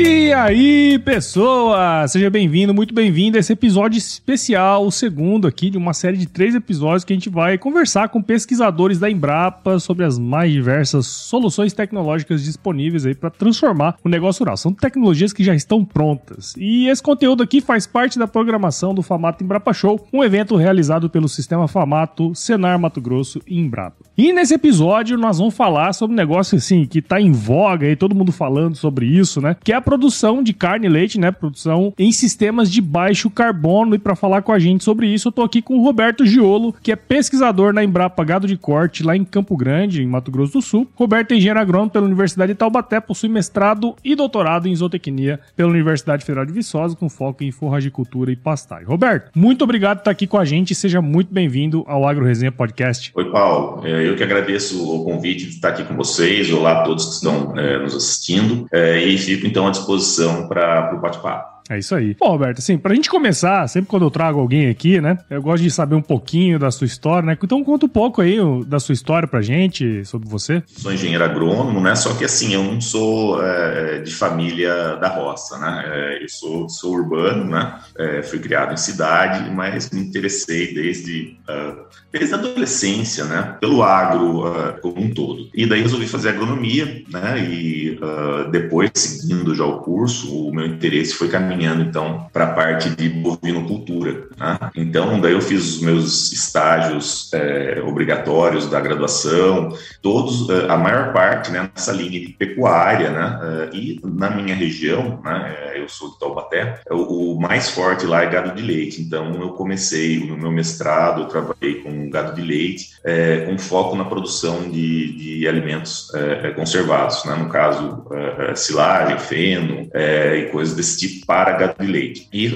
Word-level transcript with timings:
E 0.00 0.32
aí, 0.32 0.96
pessoa! 1.00 2.06
Seja 2.06 2.30
bem-vindo, 2.30 2.72
muito 2.72 2.94
bem-vindo 2.94 3.36
a 3.36 3.40
esse 3.40 3.52
episódio 3.52 3.98
especial, 3.98 4.86
o 4.86 4.92
segundo 4.92 5.48
aqui 5.48 5.70
de 5.70 5.76
uma 5.76 5.92
série 5.92 6.16
de 6.16 6.28
três 6.28 6.54
episódios 6.54 7.02
que 7.02 7.12
a 7.12 7.16
gente 7.16 7.28
vai 7.28 7.58
conversar 7.58 8.08
com 8.08 8.22
pesquisadores 8.22 9.00
da 9.00 9.10
Embrapa 9.10 9.80
sobre 9.80 10.04
as 10.04 10.16
mais 10.16 10.52
diversas 10.52 11.08
soluções 11.08 11.72
tecnológicas 11.72 12.44
disponíveis 12.44 13.06
aí 13.06 13.14
para 13.16 13.28
transformar 13.28 13.96
o 14.04 14.08
negócio 14.08 14.38
rural. 14.44 14.56
São 14.56 14.72
tecnologias 14.72 15.32
que 15.32 15.42
já 15.42 15.52
estão 15.52 15.84
prontas. 15.84 16.54
E 16.56 16.86
esse 16.86 17.02
conteúdo 17.02 17.42
aqui 17.42 17.60
faz 17.60 17.84
parte 17.84 18.20
da 18.20 18.28
programação 18.28 18.94
do 18.94 19.02
Famato 19.02 19.42
Embrapa 19.42 19.72
Show, 19.72 20.06
um 20.12 20.22
evento 20.22 20.54
realizado 20.54 21.10
pelo 21.10 21.28
Sistema 21.28 21.66
Famato, 21.66 22.32
Senar 22.36 22.78
Mato 22.78 23.00
Grosso 23.00 23.40
e 23.48 23.58
Embrapa. 23.58 23.96
E 24.16 24.32
nesse 24.32 24.54
episódio 24.54 25.18
nós 25.18 25.38
vamos 25.38 25.56
falar 25.56 25.92
sobre 25.92 26.14
um 26.14 26.16
negócio 26.16 26.56
assim 26.56 26.86
que 26.86 27.02
tá 27.02 27.20
em 27.20 27.32
voga 27.32 27.88
aí, 27.88 27.96
todo 27.96 28.14
mundo 28.14 28.30
falando 28.30 28.76
sobre 28.76 29.04
isso, 29.04 29.40
né? 29.40 29.56
Que 29.64 29.72
é 29.72 29.76
a 29.76 29.87
produção 29.88 30.42
de 30.42 30.52
carne 30.52 30.86
e 30.86 30.90
leite, 30.90 31.18
né? 31.18 31.30
Produção 31.30 31.94
em 31.98 32.12
sistemas 32.12 32.70
de 32.70 32.78
baixo 32.78 33.30
carbono. 33.30 33.94
E 33.94 33.98
para 33.98 34.14
falar 34.14 34.42
com 34.42 34.52
a 34.52 34.58
gente 34.58 34.84
sobre 34.84 35.06
isso, 35.06 35.28
eu 35.28 35.32
tô 35.32 35.42
aqui 35.42 35.62
com 35.62 35.78
o 35.78 35.82
Roberto 35.82 36.26
Giolo, 36.26 36.74
que 36.82 36.92
é 36.92 36.96
pesquisador 36.96 37.72
na 37.72 37.82
Embrapa 37.82 38.22
Gado 38.22 38.46
de 38.46 38.58
Corte, 38.58 39.02
lá 39.02 39.16
em 39.16 39.24
Campo 39.24 39.56
Grande, 39.56 40.02
em 40.02 40.06
Mato 40.06 40.30
Grosso 40.30 40.52
do 40.52 40.60
Sul. 40.60 40.86
Roberto 40.94 41.32
é 41.32 41.36
engenheiro 41.36 41.58
agrônomo 41.58 41.90
pela 41.90 42.04
Universidade 42.04 42.52
de 42.52 42.58
Taubaté, 42.58 43.00
possui 43.00 43.30
mestrado 43.30 43.96
e 44.04 44.14
doutorado 44.14 44.68
em 44.68 44.76
zootecnia 44.76 45.40
pela 45.56 45.70
Universidade 45.70 46.22
Federal 46.22 46.44
de 46.44 46.52
Viçosa, 46.52 46.94
com 46.94 47.08
foco 47.08 47.42
em 47.42 47.50
forragicultura 47.50 48.30
e 48.30 48.36
pastagem. 48.36 48.84
Roberto, 48.84 49.30
muito 49.34 49.64
obrigado 49.64 49.98
por 49.98 50.02
estar 50.02 50.10
aqui 50.10 50.26
com 50.26 50.36
a 50.36 50.44
gente 50.44 50.74
seja 50.74 51.00
muito 51.00 51.32
bem-vindo 51.32 51.82
ao 51.86 52.06
Agro 52.06 52.26
Resenha 52.26 52.52
Podcast. 52.52 53.10
Oi, 53.14 53.30
Paulo. 53.30 53.86
É, 53.86 54.06
eu 54.06 54.14
que 54.16 54.22
agradeço 54.22 54.84
o 54.84 55.02
convite 55.04 55.46
de 55.46 55.52
estar 55.52 55.70
aqui 55.70 55.82
com 55.84 55.96
vocês. 55.96 56.52
Olá 56.52 56.80
a 56.80 56.82
todos 56.82 57.06
que 57.06 57.12
estão 57.14 57.56
é, 57.56 57.78
nos 57.78 57.96
assistindo. 57.96 58.66
É, 58.70 59.02
e 59.02 59.16
fico 59.16 59.46
então 59.46 59.66
à 59.66 59.77
disposição 59.78 60.46
para 60.46 60.94
o 60.94 60.98
bate-papo. 60.98 61.57
É 61.68 61.78
isso 61.78 61.94
aí. 61.94 62.16
Bom, 62.18 62.28
Roberto, 62.28 62.58
assim, 62.58 62.78
pra 62.78 62.94
gente 62.94 63.10
começar, 63.10 63.68
sempre 63.68 63.88
quando 63.90 64.04
eu 64.04 64.10
trago 64.10 64.40
alguém 64.40 64.68
aqui, 64.68 65.00
né, 65.00 65.18
eu 65.28 65.42
gosto 65.42 65.62
de 65.62 65.70
saber 65.70 65.94
um 65.94 66.02
pouquinho 66.02 66.58
da 66.58 66.70
sua 66.70 66.86
história, 66.86 67.26
né? 67.26 67.38
Então 67.42 67.62
conta 67.62 67.86
um 67.86 67.88
pouco 67.88 68.22
aí 68.22 68.38
da 68.66 68.80
sua 68.80 68.92
história 68.92 69.28
pra 69.28 69.42
gente, 69.42 70.04
sobre 70.04 70.28
você. 70.28 70.62
Sou 70.66 70.92
engenheiro 70.92 71.24
agrônomo, 71.24 71.80
né? 71.80 71.94
Só 71.94 72.14
que 72.14 72.24
assim, 72.24 72.54
eu 72.54 72.62
não 72.62 72.80
sou 72.80 73.42
é, 73.44 74.00
de 74.00 74.14
família 74.14 74.96
da 74.96 75.08
roça, 75.08 75.58
né? 75.58 75.84
É, 75.86 76.22
eu 76.22 76.28
sou, 76.28 76.68
sou 76.68 76.94
urbano, 76.94 77.44
né? 77.44 77.78
É, 77.98 78.22
fui 78.22 78.38
criado 78.38 78.72
em 78.72 78.76
cidade, 78.76 79.50
mas 79.50 79.90
me 79.90 80.00
interessei 80.00 80.72
desde, 80.72 81.36
uh, 81.48 81.84
desde 82.10 82.34
a 82.34 82.38
adolescência, 82.38 83.24
né? 83.24 83.56
Pelo 83.60 83.82
agro 83.82 84.46
uh, 84.46 84.80
como 84.80 85.00
um 85.00 85.10
todo. 85.10 85.48
E 85.54 85.66
daí 85.66 85.82
resolvi 85.82 86.06
fazer 86.06 86.30
agronomia, 86.30 87.02
né? 87.08 87.46
E 87.50 87.98
uh, 88.00 88.50
depois, 88.50 88.90
seguindo 88.94 89.54
já 89.54 89.64
o 89.64 89.80
curso, 89.80 90.48
o 90.48 90.54
meu 90.54 90.66
interesse 90.66 91.14
foi 91.14 91.28
caminhar 91.28 91.57
caminhando 91.58 91.82
então 91.82 92.28
para 92.32 92.44
a 92.44 92.52
parte 92.52 92.90
de 92.90 93.08
bovinocultura. 93.08 94.28
Né? 94.38 94.58
Então, 94.76 95.20
daí 95.20 95.32
eu 95.32 95.42
fiz 95.42 95.76
os 95.76 95.82
meus 95.82 96.32
estágios 96.32 97.32
é, 97.34 97.82
obrigatórios 97.84 98.70
da 98.70 98.80
graduação, 98.80 99.76
todos, 100.00 100.48
é, 100.48 100.70
a 100.70 100.76
maior 100.76 101.12
parte 101.12 101.50
né, 101.50 101.68
nessa 101.74 101.92
linha 101.92 102.20
de 102.20 102.28
pecuária, 102.28 103.10
né? 103.10 103.40
É, 103.42 103.76
e 103.76 104.00
na 104.04 104.30
minha 104.30 104.54
região, 104.54 105.20
né, 105.24 105.77
eu 105.88 105.90
sou 105.90 106.10
de 106.10 106.18
Taubaté, 106.18 106.80
o, 106.90 107.34
o 107.34 107.40
mais 107.40 107.70
forte 107.70 108.06
lá 108.06 108.22
é 108.22 108.26
gado 108.26 108.54
de 108.54 108.62
leite. 108.62 109.00
Então, 109.00 109.34
eu 109.40 109.50
comecei 109.52 110.20
no 110.20 110.36
meu 110.36 110.50
mestrado, 110.50 111.22
eu 111.22 111.26
trabalhei 111.26 111.76
com 111.82 112.10
gado 112.10 112.34
de 112.34 112.42
leite, 112.42 112.90
é, 113.04 113.46
com 113.46 113.58
foco 113.58 113.96
na 113.96 114.04
produção 114.04 114.70
de, 114.70 115.12
de 115.16 115.48
alimentos 115.48 116.12
é, 116.14 116.50
conservados, 116.50 117.24
né? 117.24 117.34
no 117.34 117.48
caso, 117.48 118.06
silagem, 118.54 119.18
feno 119.18 119.88
e 119.94 120.50
coisas 120.50 120.74
desse 120.74 120.98
tipo 120.98 121.26
para 121.26 121.52
gado 121.52 121.74
de 121.80 121.90
leite. 121.90 122.28
E 122.32 122.48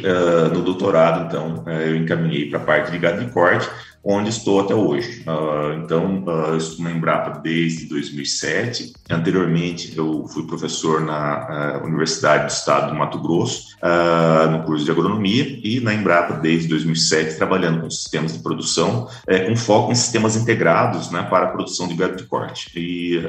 no 0.52 0.62
doutorado, 0.62 1.26
então, 1.26 1.64
eu 1.66 1.96
encaminhei 1.96 2.50
para 2.50 2.58
a 2.58 2.62
parte 2.62 2.90
de 2.90 2.98
gado 2.98 3.24
de 3.24 3.30
corte, 3.30 3.68
onde 4.04 4.30
estou 4.30 4.60
até 4.60 4.74
hoje. 4.74 5.22
Uh, 5.26 5.74
então, 5.84 6.24
uh, 6.24 6.56
estou 6.56 6.84
na 6.84 6.90
Embrapa 6.90 7.38
desde 7.38 7.86
2007. 7.86 8.92
Anteriormente, 9.08 9.96
eu 9.96 10.26
fui 10.28 10.44
professor 10.46 11.00
na 11.00 11.78
uh, 11.80 11.86
Universidade 11.86 12.46
do 12.46 12.50
Estado 12.50 12.90
do 12.90 12.98
Mato 12.98 13.18
Grosso, 13.20 13.72
no 14.52 14.62
curso 14.62 14.84
de 14.84 14.90
agronomia, 14.90 15.58
e 15.62 15.80
na 15.80 15.92
Embrapa 15.92 16.34
desde 16.34 16.68
2007, 16.68 17.36
trabalhando 17.36 17.80
com 17.80 17.90
sistemas 17.90 18.32
de 18.32 18.38
produção, 18.38 19.08
eh, 19.26 19.40
com 19.40 19.56
foco 19.56 19.90
em 19.90 19.94
sistemas 19.94 20.36
integrados 20.36 21.10
né, 21.10 21.22
para 21.24 21.46
a 21.46 21.50
produção 21.50 21.88
de 21.88 21.94
gado 21.94 22.16
de 22.16 22.22
corte. 22.24 22.70
E 22.76 23.20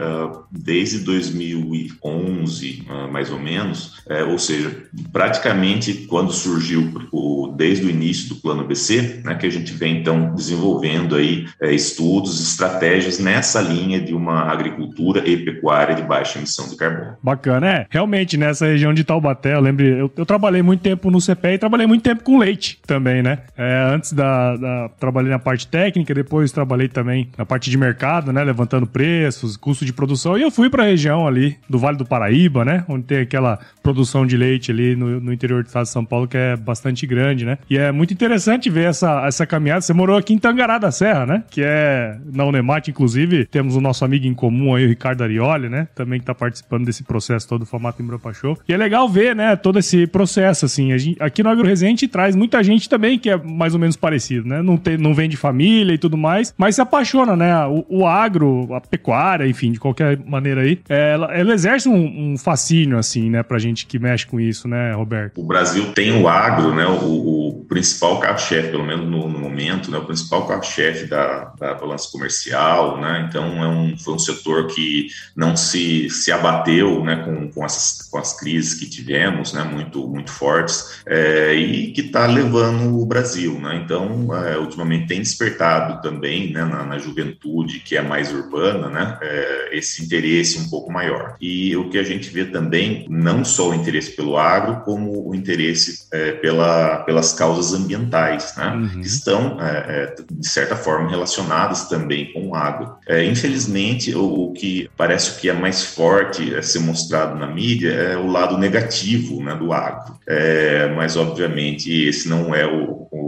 desde 0.51 0.99
2011, 0.99 2.85
mais 3.11 3.31
ou 3.31 3.39
menos, 3.39 4.03
eh, 4.07 4.23
ou 4.23 4.37
seja, 4.37 4.83
praticamente 5.11 6.05
quando 6.07 6.31
surgiu, 6.31 7.07
o, 7.11 7.51
desde 7.55 7.85
o 7.87 7.89
início 7.89 8.29
do 8.29 8.35
plano 8.35 8.63
BC, 8.63 9.21
né, 9.23 9.33
que 9.33 9.47
a 9.47 9.51
gente 9.51 9.73
vem 9.73 10.01
então 10.01 10.35
desenvolvendo 10.35 10.62
desenvolvendo 10.63 11.15
aí 11.15 11.45
é, 11.61 11.73
estudos, 11.73 12.41
estratégias 12.41 13.19
nessa 13.19 13.61
linha 13.61 13.99
de 13.99 14.13
uma 14.13 14.43
agricultura 14.43 15.27
e 15.27 15.37
pecuária 15.37 15.93
de 15.93 16.01
baixa 16.01 16.39
emissão 16.39 16.69
de 16.69 16.77
carbono. 16.77 17.17
Bacana, 17.21 17.69
é. 17.69 17.87
Realmente, 17.89 18.37
nessa 18.37 18.65
região 18.65 18.93
de 18.93 19.03
Taubaté, 19.03 19.53
eu 19.53 19.59
lembro, 19.59 19.85
eu, 19.85 20.11
eu 20.15 20.25
trabalhei 20.25 20.61
muito 20.61 20.81
tempo 20.81 21.11
no 21.11 21.19
CPE 21.19 21.53
e 21.53 21.57
trabalhei 21.57 21.85
muito 21.85 22.01
tempo 22.01 22.23
com 22.23 22.37
leite 22.37 22.79
também, 22.85 23.21
né? 23.21 23.39
É, 23.57 23.89
antes 23.93 24.13
da, 24.13 24.55
da, 24.55 24.89
Trabalhei 24.99 25.31
na 25.31 25.39
parte 25.39 25.67
técnica, 25.67 26.13
depois 26.13 26.51
trabalhei 26.51 26.87
também 26.87 27.29
na 27.37 27.45
parte 27.45 27.69
de 27.69 27.77
mercado, 27.77 28.31
né? 28.31 28.43
Levantando 28.43 28.87
preços, 28.87 29.57
custo 29.57 29.85
de 29.85 29.91
produção. 29.91 30.37
E 30.37 30.41
eu 30.41 30.51
fui 30.51 30.69
para 30.69 30.83
a 30.83 30.85
região 30.85 31.27
ali 31.27 31.57
do 31.69 31.77
Vale 31.77 31.97
do 31.97 32.05
Paraíba, 32.05 32.63
né? 32.63 32.85
Onde 32.87 33.03
tem 33.03 33.19
aquela 33.19 33.59
produção 33.81 34.25
de 34.25 34.37
leite 34.37 34.71
ali 34.71 34.95
no, 34.95 35.19
no 35.19 35.33
interior 35.33 35.63
do 35.63 35.67
estado 35.67 35.83
de 35.83 35.89
São 35.89 36.05
Paulo, 36.05 36.27
que 36.27 36.37
é 36.37 36.55
bastante 36.55 37.05
grande, 37.05 37.45
né? 37.45 37.57
E 37.69 37.77
é 37.77 37.91
muito 37.91 38.13
interessante 38.13 38.69
ver 38.69 38.89
essa, 38.89 39.25
essa 39.25 39.45
caminhada. 39.45 39.81
Você 39.81 39.93
morou 39.93 40.15
aqui 40.15 40.33
em 40.33 40.37
Tangará 40.53 40.77
da 40.77 40.91
Serra, 40.91 41.25
né? 41.25 41.43
Que 41.49 41.61
é 41.63 42.17
na 42.31 42.45
Unemate, 42.45 42.91
inclusive, 42.91 43.45
temos 43.45 43.75
o 43.75 43.81
nosso 43.81 44.05
amigo 44.05 44.27
em 44.27 44.33
comum 44.33 44.75
aí, 44.75 44.85
o 44.85 44.89
Ricardo 44.89 45.23
Arioli, 45.23 45.69
né? 45.69 45.87
Também 45.95 46.19
que 46.19 46.25
tá 46.25 46.35
participando 46.35 46.85
desse 46.85 47.03
processo 47.03 47.47
todo 47.47 47.63
do 47.63 47.65
formato 47.65 48.01
Embrapa 48.01 48.31
Show. 48.33 48.57
E 48.67 48.73
é 48.73 48.77
legal 48.77 49.09
ver, 49.09 49.35
né, 49.35 49.55
todo 49.55 49.79
esse 49.79 50.05
processo, 50.05 50.65
assim. 50.65 50.95
Gente, 50.97 51.21
aqui 51.21 51.41
no 51.41 51.49
Agro 51.49 51.65
Resente 51.65 52.07
traz 52.07 52.35
muita 52.35 52.61
gente 52.63 52.87
também 52.87 53.17
que 53.17 53.29
é 53.29 53.37
mais 53.37 53.73
ou 53.73 53.79
menos 53.79 53.95
parecido, 53.95 54.47
né? 54.47 54.61
Não, 54.61 54.77
tem, 54.77 54.97
não 54.97 55.13
vem 55.13 55.29
de 55.29 55.37
família 55.37 55.93
e 55.93 55.97
tudo 55.97 56.17
mais, 56.17 56.53
mas 56.57 56.75
se 56.75 56.81
apaixona, 56.81 57.35
né? 57.35 57.65
O, 57.65 57.85
o 57.89 58.07
agro, 58.07 58.73
a 58.73 58.81
pecuária, 58.81 59.47
enfim, 59.47 59.71
de 59.71 59.79
qualquer 59.79 60.19
maneira 60.25 60.61
aí, 60.61 60.79
é, 60.89 61.13
ela, 61.13 61.33
ela 61.33 61.53
exerce 61.53 61.89
um, 61.89 62.33
um, 62.33 62.37
fascínio, 62.37 62.97
assim, 62.97 63.29
né, 63.29 63.41
pra 63.41 63.57
gente 63.57 63.85
que 63.85 63.97
mexe 63.97 64.27
com 64.27 64.39
isso, 64.39 64.67
né, 64.67 64.93
Roberto? 64.93 65.39
O 65.41 65.45
Brasil 65.45 65.91
tem 65.93 66.11
o 66.21 66.27
agro, 66.27 66.75
né? 66.75 66.85
O, 66.85 67.49
o 67.49 67.65
principal 67.67 68.19
carro-chefe, 68.19 68.69
pelo 68.69 68.85
menos 68.85 69.09
no, 69.09 69.29
no 69.29 69.39
momento, 69.39 69.89
né? 69.89 69.97
O 69.97 70.05
principal 70.05 70.42
carro-chefe 70.47 70.83
chefe 70.83 71.05
da, 71.05 71.53
da 71.59 71.73
balança 71.73 72.09
comercial, 72.11 72.99
né? 72.99 73.25
Então 73.27 73.63
é 73.63 73.67
um, 73.67 73.97
foi 73.97 74.13
um 74.13 74.19
setor 74.19 74.67
que 74.67 75.07
não 75.35 75.55
se, 75.55 76.09
se 76.09 76.31
abateu, 76.31 77.03
né? 77.03 77.17
Com, 77.23 77.51
com, 77.51 77.65
essas, 77.65 78.07
com 78.09 78.17
as 78.17 78.37
crises 78.37 78.73
que 78.73 78.89
tivemos, 78.89 79.53
né? 79.53 79.63
Muito 79.63 80.07
muito 80.07 80.31
fortes 80.31 81.01
é, 81.05 81.53
e 81.53 81.91
que 81.91 82.01
está 82.01 82.25
levando 82.25 82.99
o 82.99 83.05
Brasil, 83.05 83.59
né? 83.59 83.81
Então 83.83 84.29
é, 84.35 84.57
ultimamente 84.57 85.07
tem 85.07 85.19
despertado 85.19 86.01
também, 86.01 86.51
né? 86.51 86.63
Na, 86.63 86.83
na, 86.83 86.97
juventude 86.97 87.79
que 87.79 87.97
é 87.97 88.01
mais 88.01 88.31
urbana, 88.31 88.89
né? 88.89 89.17
É, 89.21 89.69
esse 89.77 90.03
interesse 90.03 90.59
um 90.59 90.69
pouco 90.69 90.91
maior. 90.91 91.35
E 91.41 91.75
o 91.75 91.89
que 91.89 91.97
a 91.97 92.03
gente 92.03 92.29
vê 92.29 92.45
também, 92.45 93.05
não 93.09 93.43
só 93.43 93.69
o 93.69 93.73
interesse 93.73 94.11
pelo 94.11 94.37
agro, 94.37 94.81
como 94.83 95.29
o 95.29 95.35
interesse 95.35 96.07
pela, 96.41 96.99
pelas 96.99 97.33
causas 97.33 97.73
ambientais, 97.73 98.55
né? 98.55 98.67
Uhum. 98.67 99.01
Que 99.01 99.07
estão 99.07 99.57
é, 99.59 100.13
de 100.39 100.47
certa 100.47 100.75
forma, 100.75 101.09
relacionadas 101.09 101.87
também 101.87 102.31
com 102.33 102.55
água. 102.55 102.99
É, 103.07 103.23
infelizmente, 103.23 104.13
o, 104.15 104.49
o, 104.49 104.53
que 104.53 104.89
parece 104.97 105.39
que 105.39 105.49
é 105.49 105.53
mais 105.53 105.83
forte 105.83 106.55
a 106.55 106.61
ser 106.61 106.79
mostrado 106.79 107.37
na 107.37 107.47
mídia 107.47 107.91
é 107.91 108.17
o 108.17 108.27
lado 108.27 108.57
negativo 108.57 109.41
né, 109.41 109.55
do 109.55 109.71
agro. 109.71 110.15
É, 110.27 110.87
mas, 110.95 111.15
obviamente, 111.15 111.91
esse 111.91 112.27
não 112.27 112.53
é 112.53 112.65
o, 112.65 113.07
o 113.11 113.22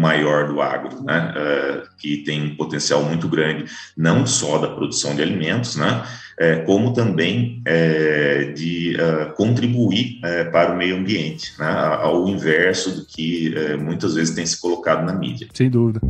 maior 0.00 0.48
do 0.48 0.62
agro, 0.62 1.02
né, 1.04 1.32
é, 1.36 1.82
que 1.98 2.18
tem 2.18 2.42
um 2.42 2.56
potencial 2.56 3.02
muito 3.02 3.28
grande, 3.28 3.66
não 3.96 4.26
só 4.26 4.58
da 4.58 4.68
produção 4.68 5.14
de 5.14 5.22
alimentos, 5.22 5.76
né, 5.76 6.02
é, 6.38 6.56
como 6.56 6.94
também 6.94 7.60
é, 7.66 8.52
de 8.56 8.96
uh, 8.96 9.34
contribuir 9.34 10.20
para 10.50 10.72
o 10.72 10.76
meio 10.78 10.96
ambiente, 10.96 11.52
né, 11.58 11.68
ao 11.68 12.26
inverso 12.26 12.90
do 12.92 13.04
que 13.04 13.54
muitas 13.78 14.14
vezes 14.14 14.34
tem 14.34 14.46
se 14.46 14.58
colocado 14.58 15.04
na 15.04 15.12
mídia. 15.12 15.48
Sem 15.52 15.68
dúvida. 15.68 16.00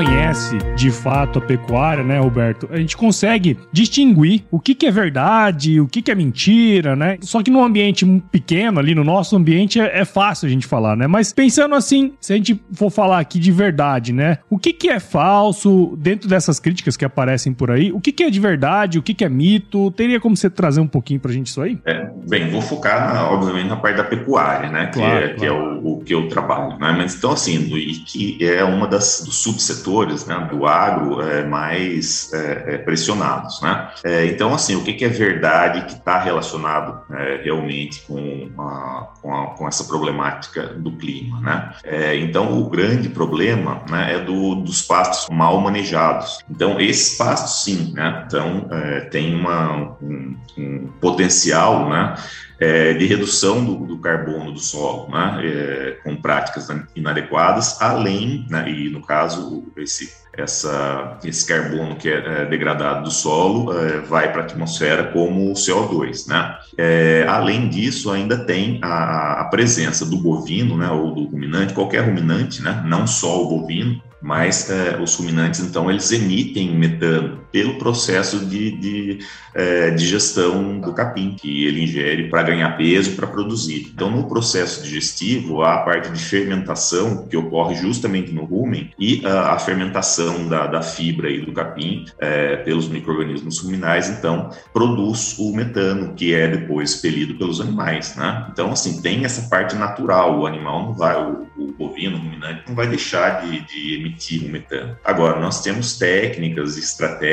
Conhece 0.00 0.56
de 0.74 0.90
fato 0.90 1.38
a 1.38 1.42
pecuária, 1.42 2.02
né, 2.02 2.18
Roberto, 2.18 2.66
a 2.72 2.78
gente 2.78 2.96
consegue 2.96 3.58
distinguir 3.70 4.44
o 4.50 4.58
que, 4.58 4.74
que 4.74 4.86
é 4.86 4.90
verdade, 4.90 5.78
o 5.78 5.86
que, 5.86 6.00
que 6.00 6.10
é 6.10 6.14
mentira, 6.14 6.96
né? 6.96 7.18
Só 7.20 7.42
que 7.42 7.50
num 7.50 7.62
ambiente 7.62 8.06
pequeno 8.32 8.80
ali, 8.80 8.94
no 8.94 9.04
nosso 9.04 9.36
ambiente, 9.36 9.78
é, 9.78 10.00
é 10.00 10.04
fácil 10.06 10.46
a 10.46 10.50
gente 10.50 10.66
falar, 10.66 10.96
né? 10.96 11.06
Mas 11.06 11.34
pensando 11.34 11.74
assim, 11.74 12.14
se 12.18 12.32
a 12.32 12.36
gente 12.36 12.58
for 12.72 12.88
falar 12.88 13.18
aqui 13.18 13.38
de 13.38 13.52
verdade, 13.52 14.10
né? 14.10 14.38
O 14.48 14.58
que, 14.58 14.72
que 14.72 14.88
é 14.88 14.98
falso 14.98 15.94
dentro 15.98 16.30
dessas 16.30 16.58
críticas 16.58 16.96
que 16.96 17.04
aparecem 17.04 17.52
por 17.52 17.70
aí? 17.70 17.92
O 17.92 18.00
que, 18.00 18.10
que 18.10 18.22
é 18.22 18.30
de 18.30 18.40
verdade? 18.40 18.98
O 18.98 19.02
que, 19.02 19.12
que 19.12 19.24
é 19.24 19.28
mito? 19.28 19.90
Teria 19.90 20.18
como 20.18 20.34
você 20.34 20.48
trazer 20.48 20.80
um 20.80 20.88
pouquinho 20.88 21.20
pra 21.20 21.30
gente 21.30 21.48
isso 21.48 21.60
aí? 21.60 21.78
É, 21.84 22.08
bem, 22.26 22.48
vou 22.48 22.62
focar, 22.62 23.12
na, 23.12 23.30
obviamente, 23.30 23.68
na 23.68 23.76
parte 23.76 23.98
da 23.98 24.04
pecuária, 24.04 24.70
né? 24.70 24.86
Que, 24.86 24.98
claro, 24.98 25.16
é, 25.18 25.20
claro. 25.20 25.36
que 25.36 25.44
é 25.44 25.52
o, 25.52 25.98
o, 25.98 26.00
que 26.00 26.14
eu 26.14 26.26
trabalho, 26.28 26.78
né? 26.78 26.94
Mas 26.96 27.16
então, 27.16 27.32
assim, 27.32 27.56
e 27.76 27.96
que 27.98 28.38
é 28.42 28.64
uma 28.64 28.86
das 28.86 29.22
dos 29.24 29.36
subsetores 29.36 29.89
né, 30.26 30.48
do 30.50 30.66
agro 30.66 31.20
é, 31.20 31.44
mais 31.44 32.32
é, 32.32 32.74
é 32.74 32.78
pressionados, 32.78 33.60
né? 33.60 33.90
É, 34.04 34.26
então, 34.26 34.54
assim, 34.54 34.76
o 34.76 34.84
que, 34.84 34.94
que 34.94 35.04
é 35.04 35.08
verdade 35.08 35.86
que 35.86 35.92
está 35.92 36.18
relacionado 36.18 37.00
é, 37.12 37.40
realmente 37.42 38.02
com, 38.02 38.50
a, 38.58 39.08
com, 39.20 39.34
a, 39.34 39.46
com, 39.48 39.68
essa 39.68 39.84
problemática 39.84 40.68
do 40.68 40.92
clima, 40.92 41.40
né? 41.40 41.74
então, 42.16 42.58
o 42.58 42.68
grande 42.68 43.08
problema 43.08 43.82
né, 43.88 44.14
é 44.14 44.18
do, 44.18 44.56
dos 44.56 44.82
pastos 44.82 45.28
mal 45.34 45.60
manejados. 45.60 46.40
Então, 46.50 46.80
esses 46.80 47.16
pastos, 47.16 47.62
sim, 47.64 47.92
né? 47.94 48.24
Então, 48.26 48.68
tem 49.10 49.34
uma, 49.34 49.96
um, 50.02 50.36
um 50.56 50.88
potencial, 51.00 51.88
né? 51.88 52.14
É, 52.60 52.92
de 52.92 53.06
redução 53.06 53.64
do, 53.64 53.86
do, 53.86 53.98
carbono 53.98 54.52
do 54.52 54.60
solo, 54.60 55.10
né, 55.10 55.40
é, 55.42 55.98
com 56.04 56.14
práticas 56.14 56.68
inadequadas, 56.94 57.80
além, 57.80 58.46
né, 58.50 58.70
e 58.70 58.90
no 58.90 59.00
caso, 59.00 59.64
esse, 59.78 60.12
essa, 60.36 61.18
esse 61.24 61.46
carbono 61.46 61.96
que 61.96 62.08
é, 62.10 62.42
é 62.42 62.46
degradado 62.46 63.04
do 63.04 63.10
solo 63.10 63.72
é, 63.72 64.00
vai 64.00 64.30
para 64.30 64.42
a 64.42 64.44
atmosfera 64.44 65.04
como 65.04 65.52
CO2. 65.54 66.28
Né? 66.28 66.54
É, 66.76 67.24
além 67.26 67.68
disso, 67.70 68.10
ainda 68.10 68.44
tem 68.44 68.78
a, 68.82 69.40
a, 69.40 69.44
presença 69.46 70.04
do 70.04 70.18
bovino, 70.18 70.76
né, 70.76 70.90
ou 70.90 71.14
do 71.14 71.24
ruminante, 71.24 71.72
qualquer 71.72 72.04
ruminante, 72.04 72.62
né, 72.62 72.82
não 72.86 73.06
só 73.06 73.42
o 73.42 73.48
bovino, 73.48 74.02
mas 74.20 74.68
é, 74.68 74.98
os 75.00 75.14
ruminantes, 75.16 75.60
então, 75.60 75.90
eles 75.90 76.12
emitem 76.12 76.76
metano 76.76 77.39
pelo 77.52 77.78
processo 77.78 78.44
de, 78.46 78.70
de, 78.70 79.18
é, 79.54 79.96
gestão 79.96 80.80
do 80.80 80.92
capim, 80.92 81.34
que 81.36 81.64
ele 81.64 81.82
ingere 81.82 82.28
para 82.28 82.42
ganhar 82.42 82.76
peso, 82.76 83.16
para 83.16 83.26
produzir. 83.26 83.90
Então, 83.94 84.10
no 84.10 84.28
processo 84.28 84.82
digestivo, 84.82 85.62
há 85.62 85.74
a 85.74 85.78
parte 85.78 86.10
de 86.10 86.20
fermentação, 86.20 87.26
que 87.26 87.36
ocorre 87.36 87.74
justamente 87.76 88.32
no 88.32 88.44
rumen, 88.44 88.90
e 88.98 89.24
a, 89.24 89.52
a 89.52 89.58
fermentação 89.58 90.48
da, 90.48 90.66
da, 90.66 90.82
fibra 90.82 91.30
e 91.30 91.40
do 91.40 91.52
capim 91.52 92.04
é, 92.18 92.56
pelos 92.56 92.88
micro-organismos 92.88 93.58
ruminais, 93.58 94.08
então, 94.08 94.50
produz 94.72 95.36
o 95.38 95.54
metano, 95.54 96.14
que 96.14 96.34
é 96.34 96.48
depois 96.48 96.90
expelido 96.90 97.34
pelos 97.34 97.60
animais, 97.60 98.16
né? 98.16 98.46
Então, 98.52 98.72
assim, 98.72 99.00
tem 99.00 99.24
essa 99.24 99.48
parte 99.48 99.74
natural, 99.76 100.38
o 100.38 100.46
animal 100.46 100.84
não 100.84 100.92
vai, 100.94 101.20
o, 101.20 101.46
o 101.56 101.72
bovino, 101.72 102.18
ruminante, 102.18 102.62
não 102.66 102.74
vai 102.74 102.86
deixar 102.86 103.42
de, 103.42 103.60
de 103.60 103.94
emitir 103.94 104.44
o 104.44 104.48
metano. 104.48 104.96
Agora, 105.04 105.40
nós 105.40 105.62
temos 105.62 105.98
técnicas 105.98 106.76
e 106.76 106.80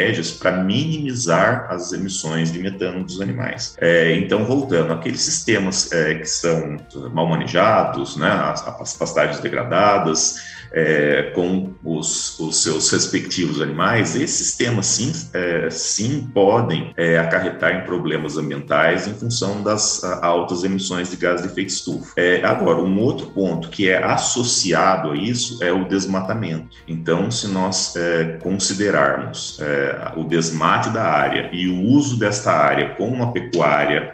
estratégias 0.07 0.31
para 0.31 0.51
minimizar 0.63 1.67
as 1.69 1.91
emissões 1.91 2.51
de 2.51 2.59
metano 2.59 3.03
dos 3.03 3.19
animais. 3.21 3.75
É, 3.79 4.15
então, 4.15 4.45
voltando, 4.45 4.93
aqueles 4.93 5.21
sistemas 5.21 5.91
é, 5.91 6.15
que 6.15 6.25
são 6.25 6.77
mal 7.13 7.27
manejados, 7.27 8.15
né, 8.17 8.29
as, 8.29 8.67
as 8.67 8.93
pastagens 8.93 9.39
degradadas, 9.39 10.56
é, 10.71 11.31
com 11.33 11.73
os, 11.83 12.39
os, 12.39 12.61
seus 12.61 12.89
respectivos 12.91 13.61
animais, 13.61 14.15
esses 14.15 14.47
sistemas 14.47 14.85
sim, 14.87 15.11
é, 15.33 15.69
sim 15.69 16.29
podem 16.33 16.93
é, 16.97 17.17
acarretar 17.17 17.75
em 17.75 17.85
problemas 17.85 18.37
ambientais 18.37 19.07
em 19.07 19.13
função 19.13 19.61
das 19.63 20.03
altas 20.03 20.63
emissões 20.63 21.09
de 21.09 21.17
gás 21.17 21.41
de 21.41 21.47
efeito 21.47 21.69
estufa. 21.69 22.13
É, 22.17 22.43
agora, 22.43 22.79
um 22.79 22.99
outro 22.99 23.27
ponto 23.27 23.69
que 23.69 23.89
é 23.89 24.03
associado 24.03 25.11
a 25.11 25.15
isso 25.15 25.63
é 25.63 25.71
o 25.71 25.87
desmatamento. 25.87 26.77
Então, 26.87 27.29
se 27.31 27.47
nós 27.47 27.95
é, 27.95 28.37
considerarmos 28.41 29.59
é, 29.61 30.13
o 30.15 30.23
desmate 30.23 30.89
da 30.89 31.03
área 31.03 31.49
e 31.51 31.67
o 31.67 31.81
uso 31.81 32.17
desta 32.17 32.51
área 32.51 32.95
com 32.95 33.07
uma 33.07 33.31
pecuária 33.31 34.13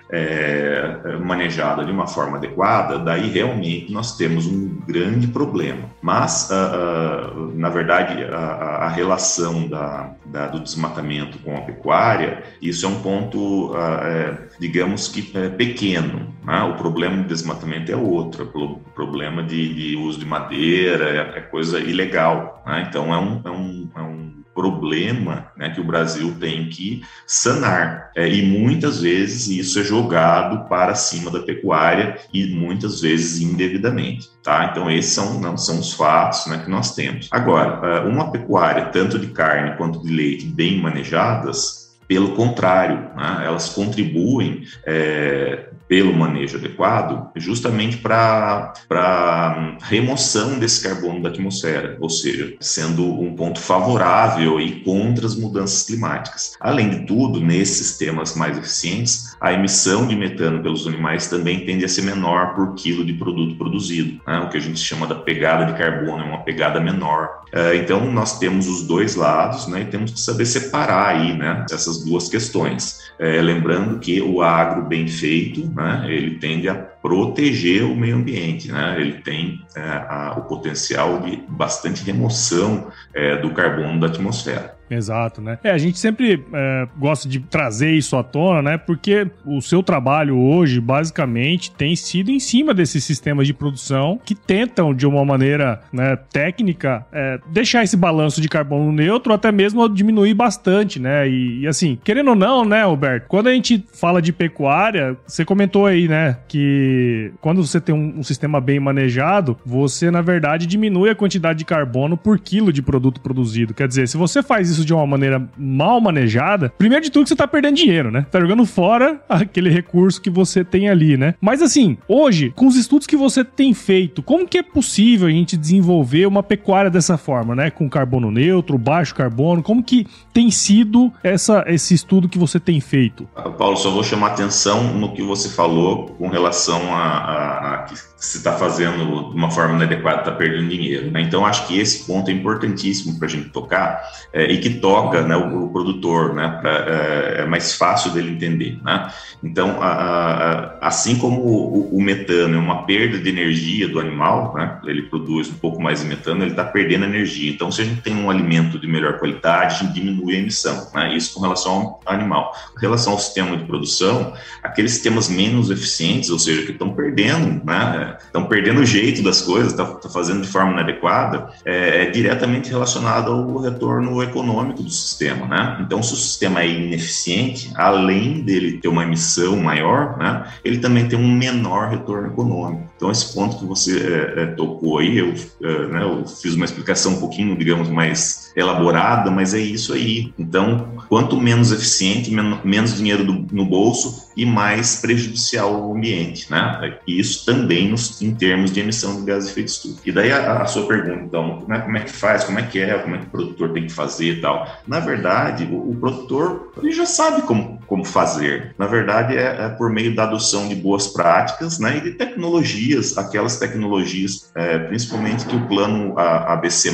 manejada 1.21 1.83
de 1.83 1.91
uma 1.91 2.07
forma 2.07 2.37
adequada, 2.37 2.99
daí 2.99 3.29
realmente 3.29 3.91
nós 3.91 4.15
temos 4.15 4.45
um 4.45 4.79
grande 4.87 5.27
problema. 5.27 5.92
Mas 6.03 6.49
uh, 6.51 7.55
na 7.55 7.69
verdade, 7.69 8.25
a, 8.25 8.37
a 8.37 8.89
relação 8.89 9.69
da, 9.69 10.13
da, 10.25 10.47
do 10.47 10.59
desmatamento 10.59 11.39
com 11.39 11.55
a 11.55 11.61
pecuária, 11.61 12.43
isso 12.61 12.85
é 12.85 12.89
um 12.89 13.01
ponto, 13.01 13.71
uh, 13.71 13.77
é, 14.03 14.37
digamos 14.59 15.07
que 15.07 15.31
é 15.37 15.47
pequeno. 15.47 16.35
Né? 16.43 16.61
O 16.63 16.73
problema 16.75 17.15
do 17.15 17.29
desmatamento 17.29 17.89
é 17.89 17.95
outro, 17.95 18.51
o 18.53 18.79
problema 18.93 19.41
de, 19.41 19.73
de 19.73 19.95
uso 19.95 20.19
de 20.19 20.25
madeira 20.25 21.05
é, 21.05 21.37
é 21.37 21.41
coisa 21.41 21.79
ilegal. 21.79 22.61
Né? 22.67 22.85
Então, 22.89 23.13
é 23.13 23.17
um, 23.17 23.41
é 23.45 23.49
um, 23.49 23.89
é 23.95 24.01
um 24.01 24.42
problema 24.53 25.47
né, 25.57 25.69
que 25.69 25.81
o 25.81 25.83
Brasil 25.83 26.35
tem 26.39 26.69
que 26.69 27.03
sanar. 27.25 28.11
É, 28.15 28.27
e 28.27 28.45
muitas 28.45 29.01
vezes 29.01 29.47
isso 29.47 29.79
é 29.79 29.83
jogado 29.83 30.67
para 30.69 30.95
cima 30.95 31.31
da 31.31 31.39
pecuária 31.39 32.17
e 32.33 32.47
muitas 32.47 33.01
vezes 33.01 33.41
indevidamente. 33.41 34.29
Tá? 34.43 34.69
Então, 34.71 34.89
esses 34.89 35.13
são, 35.13 35.39
não, 35.39 35.57
são 35.57 35.79
os 35.79 35.93
fatos 35.93 36.45
né, 36.47 36.61
que 36.63 36.69
nós 36.69 36.95
temos. 36.95 37.27
Agora, 37.31 37.87
é, 37.87 37.99
uma 38.01 38.31
pecuária, 38.31 38.85
tanto 38.85 39.17
de 39.17 39.27
carne 39.27 39.75
quanto 39.77 40.01
de 40.01 40.11
leite, 40.11 40.45
bem 40.45 40.79
manejadas, 40.79 41.82
pelo 42.13 42.35
contrário, 42.35 43.09
né, 43.15 43.41
elas 43.43 43.69
contribuem 43.69 44.61
é, 44.85 45.65
pelo 45.87 46.13
manejo 46.13 46.57
adequado 46.57 47.31
justamente 47.35 47.97
para 47.97 48.73
a 48.91 49.77
remoção 49.81 50.59
desse 50.59 50.83
carbono 50.83 51.23
da 51.23 51.29
atmosfera, 51.29 51.97
ou 51.99 52.11
seja, 52.11 52.53
sendo 52.59 53.03
um 53.19 53.35
ponto 53.35 53.59
favorável 53.59 54.61
e 54.61 54.81
contra 54.81 55.25
as 55.25 55.35
mudanças 55.35 55.81
climáticas. 55.83 56.53
Além 56.59 56.89
de 56.89 57.05
tudo, 57.07 57.41
nesses 57.41 57.77
sistemas 57.77 58.35
mais 58.35 58.59
eficientes, 58.59 59.35
a 59.41 59.51
emissão 59.51 60.05
de 60.05 60.15
metano 60.15 60.61
pelos 60.61 60.85
animais 60.85 61.27
também 61.27 61.65
tende 61.65 61.83
a 61.83 61.89
ser 61.89 62.03
menor 62.03 62.53
por 62.53 62.75
quilo 62.75 63.03
de 63.03 63.13
produto 63.13 63.55
produzido, 63.55 64.21
né, 64.27 64.37
o 64.39 64.49
que 64.49 64.57
a 64.57 64.61
gente 64.61 64.79
chama 64.79 65.07
da 65.07 65.15
pegada 65.15 65.65
de 65.65 65.77
carbono, 65.77 66.23
é 66.23 66.27
uma 66.27 66.43
pegada 66.43 66.79
menor. 66.79 67.43
É, 67.51 67.75
então, 67.75 68.11
nós 68.11 68.39
temos 68.39 68.67
os 68.67 68.83
dois 68.83 69.15
lados 69.15 69.67
né, 69.67 69.81
e 69.81 69.85
temos 69.85 70.11
que 70.11 70.19
saber 70.19 70.45
separar 70.45 71.09
aí 71.09 71.37
né, 71.37 71.65
essas 71.71 72.02
duas 72.03 72.29
questões. 72.29 72.99
É, 73.19 73.41
lembrando 73.41 73.99
que 73.99 74.21
o 74.21 74.41
agro 74.41 74.83
bem 74.83 75.07
feito, 75.07 75.67
né, 75.73 76.05
ele 76.07 76.35
tende 76.39 76.67
a 76.67 76.75
proteger 76.75 77.83
o 77.83 77.95
meio 77.95 78.15
ambiente, 78.15 78.71
né? 78.71 78.95
ele 78.99 79.21
tem 79.21 79.61
é, 79.75 79.81
a, 79.81 80.35
o 80.37 80.43
potencial 80.43 81.19
de 81.19 81.37
bastante 81.49 82.03
remoção 82.03 82.87
é, 83.13 83.37
do 83.37 83.51
carbono 83.51 83.99
da 83.99 84.07
atmosfera. 84.07 84.72
Exato, 84.89 85.41
né? 85.41 85.57
É, 85.63 85.71
a 85.71 85.77
gente 85.77 85.97
sempre 85.97 86.43
é, 86.53 86.87
gosta 86.97 87.27
de 87.27 87.39
trazer 87.39 87.91
isso 87.91 88.15
à 88.15 88.23
tona, 88.23 88.61
né? 88.61 88.77
Porque 88.77 89.27
o 89.45 89.61
seu 89.61 89.81
trabalho 89.81 90.37
hoje, 90.37 90.79
basicamente, 90.79 91.71
tem 91.71 91.95
sido 91.95 92.29
em 92.29 92.39
cima 92.39 92.73
desses 92.73 93.03
sistemas 93.03 93.47
de 93.47 93.53
produção 93.53 94.19
que 94.23 94.35
tentam, 94.35 94.93
de 94.93 95.07
uma 95.07 95.23
maneira 95.25 95.81
né, 95.91 96.15
técnica, 96.31 97.05
é, 97.11 97.39
deixar 97.47 97.83
esse 97.83 97.97
balanço 97.97 98.41
de 98.41 98.49
carbono 98.49 98.91
neutro, 98.91 99.33
até 99.33 99.51
mesmo 99.51 99.87
diminuir 99.87 100.33
bastante, 100.33 100.99
né? 100.99 101.27
E, 101.27 101.61
e, 101.61 101.67
assim, 101.67 101.97
querendo 102.03 102.29
ou 102.29 102.35
não, 102.35 102.65
né, 102.65 102.81
Alberto? 102.81 103.27
Quando 103.27 103.47
a 103.47 103.53
gente 103.53 103.83
fala 103.93 104.21
de 104.21 104.31
pecuária, 104.33 105.17
você 105.25 105.45
comentou 105.45 105.85
aí, 105.85 106.07
né, 106.07 106.37
que 106.47 107.31
quando 107.41 107.65
você 107.65 107.79
tem 107.79 107.93
um, 107.93 108.19
um 108.19 108.23
sistema 108.23 108.59
bem 108.59 108.79
manejado, 108.79 109.57
você, 109.65 110.11
na 110.11 110.21
verdade, 110.21 110.65
diminui 110.65 111.09
a 111.09 111.15
quantidade 111.15 111.59
de 111.59 111.65
carbono 111.65 112.17
por 112.17 112.39
quilo 112.39 112.71
de 112.71 112.81
produto 112.81 113.21
produzido. 113.21 113.73
Quer 113.73 113.87
dizer, 113.87 114.07
se 114.07 114.17
você 114.17 114.43
faz 114.43 114.72
isso 114.73 114.85
de 114.85 114.93
uma 114.93 115.05
maneira 115.05 115.47
mal 115.57 115.99
manejada, 115.99 116.73
primeiro 116.77 117.03
de 117.03 117.11
tudo 117.11 117.23
que 117.23 117.29
você 117.29 117.35
tá 117.35 117.47
perdendo 117.47 117.75
dinheiro, 117.75 118.11
né? 118.11 118.25
Tá 118.29 118.39
jogando 118.39 118.65
fora 118.65 119.21
aquele 119.27 119.69
recurso 119.69 120.21
que 120.21 120.29
você 120.29 120.63
tem 120.63 120.89
ali, 120.89 121.17
né? 121.17 121.35
Mas 121.39 121.61
assim, 121.61 121.97
hoje, 122.07 122.51
com 122.55 122.67
os 122.67 122.75
estudos 122.75 123.07
que 123.07 123.17
você 123.17 123.43
tem 123.43 123.73
feito, 123.73 124.21
como 124.21 124.47
que 124.47 124.57
é 124.57 124.63
possível 124.63 125.27
a 125.27 125.31
gente 125.31 125.57
desenvolver 125.57 126.25
uma 126.25 126.43
pecuária 126.43 126.89
dessa 126.89 127.17
forma, 127.17 127.55
né? 127.55 127.69
Com 127.69 127.89
carbono 127.89 128.31
neutro, 128.31 128.77
baixo 128.77 129.15
carbono, 129.15 129.63
como 129.63 129.83
que 129.83 130.07
tem 130.33 130.49
sido 130.51 131.11
essa, 131.23 131.63
esse 131.67 131.93
estudo 131.93 132.29
que 132.29 132.37
você 132.37 132.59
tem 132.59 132.79
feito? 132.79 133.27
Paulo, 133.57 133.77
só 133.77 133.91
vou 133.91 134.03
chamar 134.03 134.27
atenção 134.27 134.93
no 134.93 135.13
que 135.13 135.21
você 135.21 135.49
falou 135.49 136.07
com 136.17 136.27
relação 136.27 136.93
a, 136.95 137.01
a, 137.01 137.73
a 137.75 137.77
se 138.23 138.37
está 138.37 138.53
fazendo 138.53 139.31
de 139.31 139.35
uma 139.35 139.51
forma 139.51 139.75
inadequada, 139.75 140.19
está 140.19 140.31
perdendo 140.31 140.69
dinheiro. 140.69 141.11
Né? 141.11 141.21
Então, 141.21 141.45
acho 141.45 141.67
que 141.67 141.77
esse 141.77 142.05
ponto 142.05 142.31
é 142.31 142.33
importantíssimo 142.33 143.19
para 143.19 143.27
a 143.27 143.29
gente 143.29 143.49
tocar 143.49 144.01
é, 144.31 144.49
e 144.49 144.59
que 144.59 144.75
toca 144.75 145.21
né, 145.21 145.35
o, 145.35 145.65
o 145.65 145.69
produtor, 145.73 146.33
né, 146.33 146.57
pra, 146.61 146.71
é, 146.71 147.41
é, 147.41 147.45
mais 147.45 147.75
fácil 147.75 148.11
dele 148.11 148.31
entender. 148.31 148.79
Né? 148.81 149.11
Então, 149.43 149.81
a, 149.81 149.89
a, 149.89 150.87
assim 150.87 151.17
como 151.17 151.41
o, 151.41 151.97
o, 151.97 152.01
metano 152.01 152.55
é 152.55 152.57
uma 152.57 152.85
perda 152.85 153.19
de 153.19 153.27
energia 153.27 153.89
do 153.89 153.99
animal, 153.99 154.53
né, 154.55 154.79
ele 154.85 155.01
produz 155.03 155.49
um 155.49 155.55
pouco 155.55 155.81
mais 155.81 155.99
de 155.99 156.07
metano, 156.07 156.43
ele 156.43 156.51
está 156.51 156.63
perdendo 156.63 157.03
energia. 157.03 157.51
Então, 157.51 157.69
se 157.73 157.81
a 157.81 157.85
gente 157.85 158.01
tem 158.01 158.15
um 158.15 158.29
alimento 158.29 158.79
de 158.79 158.87
melhor 158.87 159.19
qualidade, 159.19 159.75
a 159.75 159.77
gente 159.79 159.93
diminui 159.93 160.37
a 160.37 160.39
emissão. 160.39 160.87
Né? 160.93 161.13
Isso 161.13 161.33
com 161.33 161.41
relação 161.41 161.99
ao 162.05 162.13
animal. 162.13 162.53
Com 162.73 162.79
relação 162.79 163.11
ao 163.11 163.19
sistema 163.19 163.57
de 163.57 163.65
produção, 163.65 164.33
aqueles 164.63 164.93
sistemas 164.93 165.27
menos 165.27 165.69
eficientes, 165.69 166.29
ou 166.29 166.39
seja, 166.39 166.65
que 166.65 166.71
estão 166.71 166.93
perdendo, 166.93 167.61
né, 167.65 168.12
estão 168.25 168.45
perdendo 168.45 168.81
o 168.81 168.85
jeito 168.85 169.21
das 169.23 169.41
coisas, 169.41 169.71
estão 169.71 169.85
tá, 169.85 169.99
tá 169.99 170.09
fazendo 170.09 170.41
de 170.41 170.47
forma 170.47 170.71
inadequada, 170.71 171.49
é, 171.65 172.03
é 172.03 172.09
diretamente 172.09 172.69
relacionado 172.69 173.31
ao 173.31 173.57
retorno 173.59 174.21
econômico 174.21 174.83
do 174.83 174.89
sistema, 174.89 175.47
né? 175.47 175.77
Então, 175.81 176.01
se 176.01 176.13
o 176.13 176.17
sistema 176.17 176.61
é 176.61 176.69
ineficiente, 176.69 177.71
além 177.75 178.41
dele 178.41 178.77
ter 178.77 178.87
uma 178.87 179.03
emissão 179.03 179.57
maior, 179.57 180.17
né, 180.17 180.45
ele 180.63 180.77
também 180.77 181.07
tem 181.07 181.17
um 181.17 181.31
menor 181.31 181.89
retorno 181.89 182.27
econômico. 182.27 182.89
Então, 182.95 183.11
esse 183.11 183.33
ponto 183.33 183.57
que 183.57 183.65
você 183.65 183.99
é, 183.99 184.43
é, 184.43 184.45
tocou 184.47 184.99
aí, 184.99 185.17
eu, 185.17 185.33
é, 185.61 185.87
né, 185.87 186.03
eu 186.03 186.25
fiz 186.25 186.55
uma 186.55 186.65
explicação 186.65 187.13
um 187.13 187.19
pouquinho, 187.19 187.57
digamos, 187.57 187.89
mais 187.89 188.51
elaborada, 188.55 189.29
mas 189.29 189.53
é 189.53 189.59
isso 189.59 189.93
aí. 189.93 190.33
Então, 190.37 190.93
quanto 191.09 191.39
menos 191.39 191.71
eficiente, 191.71 192.31
men 192.31 192.59
menos 192.63 192.95
dinheiro 192.95 193.23
do, 193.23 193.47
no 193.51 193.65
bolso 193.65 194.22
e 194.35 194.45
mais 194.45 194.97
prejudicial 194.97 195.73
ao 195.73 195.95
ambiente, 195.95 196.51
né? 196.51 196.97
E 197.07 197.19
isso 197.19 197.45
também 197.45 197.89
nos, 197.89 198.21
em 198.21 198.33
termos 198.33 198.71
de 198.71 198.79
emissão 198.79 199.19
de 199.19 199.25
gases 199.25 199.45
de 199.45 199.51
efeito 199.51 199.67
estufa. 199.67 200.01
E 200.05 200.11
daí 200.11 200.31
a, 200.31 200.61
a, 200.61 200.65
sua 200.65 200.87
pergunta, 200.87 201.23
então, 201.23 201.59
como 201.61 201.73
é, 201.73 201.79
como 201.79 201.97
é, 201.97 201.99
que 202.01 202.11
faz, 202.11 202.43
como 202.43 202.59
é 202.59 202.63
que 202.63 202.79
é, 202.79 202.97
como 202.97 203.15
é 203.15 203.19
que 203.19 203.25
o 203.25 203.29
produtor 203.29 203.73
tem 203.73 203.87
que 203.87 203.93
fazer 203.93 204.37
e 204.37 204.41
tal. 204.41 204.67
Na 204.87 204.99
verdade, 204.99 205.65
o, 205.65 205.91
o 205.91 205.95
produtor 205.95 206.71
ele 206.81 206.91
já 206.91 207.05
sabe 207.05 207.41
como, 207.43 207.79
como 207.87 208.03
fazer. 208.03 208.73
Na 208.77 208.87
verdade, 208.87 209.35
é, 209.37 209.65
é, 209.65 209.69
por 209.69 209.89
meio 209.89 210.15
da 210.15 210.23
adoção 210.23 210.67
de 210.67 210.75
boas 210.75 211.07
práticas 211.07 211.79
né, 211.79 211.97
e 211.97 212.01
de 212.01 212.11
tecnologias, 212.11 213.17
aquelas 213.17 213.57
tecnologias, 213.57 214.51
é, 214.55 214.79
principalmente 214.79 215.45
que 215.45 215.55
o 215.55 215.67
plano 215.67 216.17
ABC+, 216.17 216.91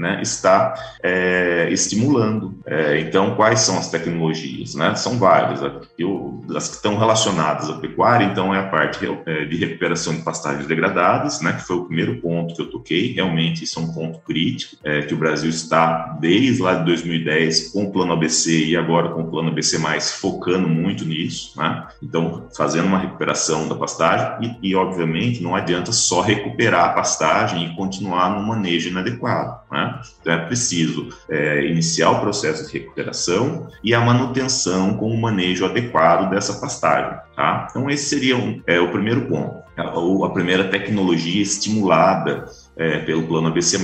né, 0.00 0.18
está 0.22 0.74
é, 1.02 1.68
estimulando. 1.70 2.58
É, 2.66 2.98
então, 3.00 3.34
quais 3.34 3.60
são 3.60 3.78
as 3.78 3.90
tecnologias? 3.90 4.74
Né? 4.74 4.94
São 4.94 5.18
várias. 5.18 5.60
Eu, 5.98 6.42
as 6.56 6.68
que 6.68 6.76
estão 6.76 6.96
relacionadas 6.96 7.68
à 7.68 7.74
pecuária, 7.74 8.24
então, 8.24 8.54
é 8.54 8.58
a 8.58 8.66
parte 8.66 9.06
é, 9.26 9.44
de 9.44 9.56
recuperação 9.56 10.14
de 10.14 10.22
pastagens 10.22 10.66
degradadas, 10.66 11.42
né, 11.42 11.52
que 11.52 11.66
foi 11.66 11.76
o 11.76 11.84
primeiro 11.84 12.16
ponto 12.16 12.54
que 12.54 12.62
eu 12.62 12.70
toquei. 12.70 13.12
Realmente, 13.12 13.64
isso 13.64 13.78
é 13.78 13.82
um 13.82 13.92
ponto 13.92 14.20
crítico, 14.20 14.76
é, 14.82 15.02
que 15.02 15.12
o 15.12 15.18
Brasil 15.18 15.50
está, 15.50 16.16
desde 16.18 16.62
lá 16.62 16.74
de 16.74 16.86
2010, 16.86 17.72
com 17.72 17.84
o 17.84 17.92
Plano 17.92 18.14
ABC 18.14 18.68
e 18.68 18.76
agora 18.76 19.10
com 19.10 19.20
o 19.20 19.30
Plano 19.30 19.50
ABC+, 19.50 19.78
focando 20.18 20.66
muito 20.66 21.04
nisso. 21.04 21.52
Né? 21.58 21.86
Então, 22.02 22.48
fazendo 22.56 22.86
uma 22.86 22.98
recuperação 22.98 23.68
da 23.68 23.74
pastagem 23.74 24.56
e, 24.62 24.70
e, 24.70 24.74
obviamente, 24.74 25.42
não 25.42 25.54
adianta 25.54 25.92
só 25.92 26.22
recuperar 26.22 26.86
a 26.86 26.92
pastagem 26.94 27.66
e 27.66 27.76
continuar 27.76 28.30
no 28.30 28.46
manejo 28.46 28.88
inadequado. 28.88 29.59
Né? 29.70 30.00
Então 30.20 30.32
é 30.32 30.46
preciso 30.46 31.08
é, 31.28 31.64
iniciar 31.66 32.10
o 32.10 32.20
processo 32.20 32.66
de 32.66 32.78
recuperação 32.78 33.68
e 33.84 33.94
a 33.94 34.00
manutenção 34.00 34.96
com 34.96 35.10
o 35.10 35.20
manejo 35.20 35.64
adequado 35.64 36.30
dessa 36.30 36.54
pastagem. 36.60 37.18
Tá? 37.36 37.68
Então 37.70 37.88
esse 37.88 38.08
seria 38.08 38.36
um, 38.36 38.60
é, 38.66 38.80
o 38.80 38.90
primeiro 38.90 39.22
ponto, 39.26 39.62
a, 39.76 40.26
a 40.26 40.30
primeira 40.30 40.64
tecnologia 40.68 41.42
estimulada 41.42 42.46
é, 42.80 42.96
pelo 43.00 43.24
plano 43.24 43.48
ABC+. 43.48 43.78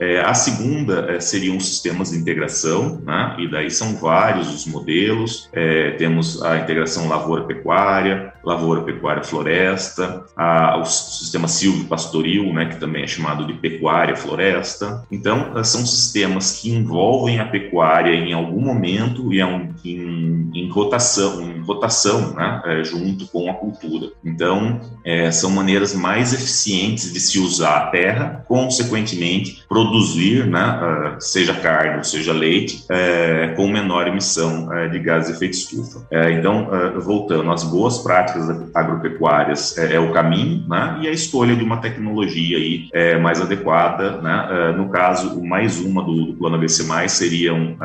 É, 0.00 0.20
a 0.20 0.34
segunda 0.34 1.06
é, 1.12 1.20
seriam 1.20 1.56
os 1.56 1.66
sistemas 1.66 2.10
de 2.10 2.18
integração, 2.18 3.00
né? 3.06 3.36
e 3.38 3.48
daí 3.48 3.70
são 3.70 3.94
vários 3.94 4.52
os 4.52 4.66
modelos. 4.66 5.48
É, 5.52 5.92
temos 5.92 6.42
a 6.42 6.58
integração 6.58 7.08
lavoura-pecuária, 7.08 8.32
lavoura-pecuária-floresta, 8.42 10.24
o 10.80 10.84
sistema 10.84 11.46
silvio-pastoril, 11.46 12.52
né? 12.52 12.66
que 12.66 12.80
também 12.80 13.04
é 13.04 13.06
chamado 13.06 13.46
de 13.46 13.52
pecuária-floresta. 13.52 15.04
Então, 15.12 15.56
é, 15.56 15.62
são 15.62 15.86
sistemas 15.86 16.60
que 16.60 16.70
envolvem 16.70 17.38
a 17.38 17.44
pecuária 17.44 18.12
em 18.12 18.32
algum 18.32 18.60
momento 18.60 19.32
e 19.32 19.40
em, 19.40 19.74
em, 19.84 20.50
em 20.54 20.68
rotação, 20.68 21.59
rotação 21.62 22.34
né? 22.34 22.62
É, 22.64 22.84
junto 22.84 23.26
com 23.28 23.50
a 23.50 23.54
cultura. 23.54 24.08
Então, 24.24 24.80
são 25.32 25.50
maneiras 25.50 25.94
mais 25.94 26.32
eficientes 26.32 27.12
de 27.12 27.20
se 27.20 27.38
usar 27.38 27.76
a 27.76 27.86
terra 27.86 28.44
consequentemente, 28.46 29.62
produzir, 29.68 30.46
né, 30.46 30.58
ah, 30.58 31.16
seja 31.20 31.54
carne 31.54 31.98
ou 31.98 32.04
seja 32.04 32.32
leite, 32.32 32.84
é, 32.90 33.54
com 33.56 33.68
menor 33.68 34.08
emissão 34.08 34.72
é, 34.72 34.88
de 34.88 34.98
gases 34.98 35.30
de 35.30 35.36
efeito 35.36 35.54
estufa. 35.54 36.06
É, 36.10 36.32
então, 36.32 36.68
voltando, 37.00 37.50
as 37.50 37.62
boas 37.64 37.98
práticas 37.98 38.48
agropecuárias 38.74 39.76
é, 39.78 39.98
o 39.98 40.12
caminho, 40.12 40.64
né, 40.68 40.98
e 41.02 41.08
a 41.08 41.12
escolha 41.12 41.54
de 41.54 41.62
uma 41.62 41.78
tecnologia 41.78 42.58
aí 42.58 42.88
mais 43.20 43.40
adequada, 43.40 44.20
né, 44.20 44.74
no 44.76 44.88
caso, 44.88 45.42
mais 45.44 45.78
uma 45.80 46.02
do, 46.02 46.26
do 46.26 46.32
plano 46.34 46.56
ABC+, 46.56 46.82
seria, 47.08 47.54
um, 47.54 47.76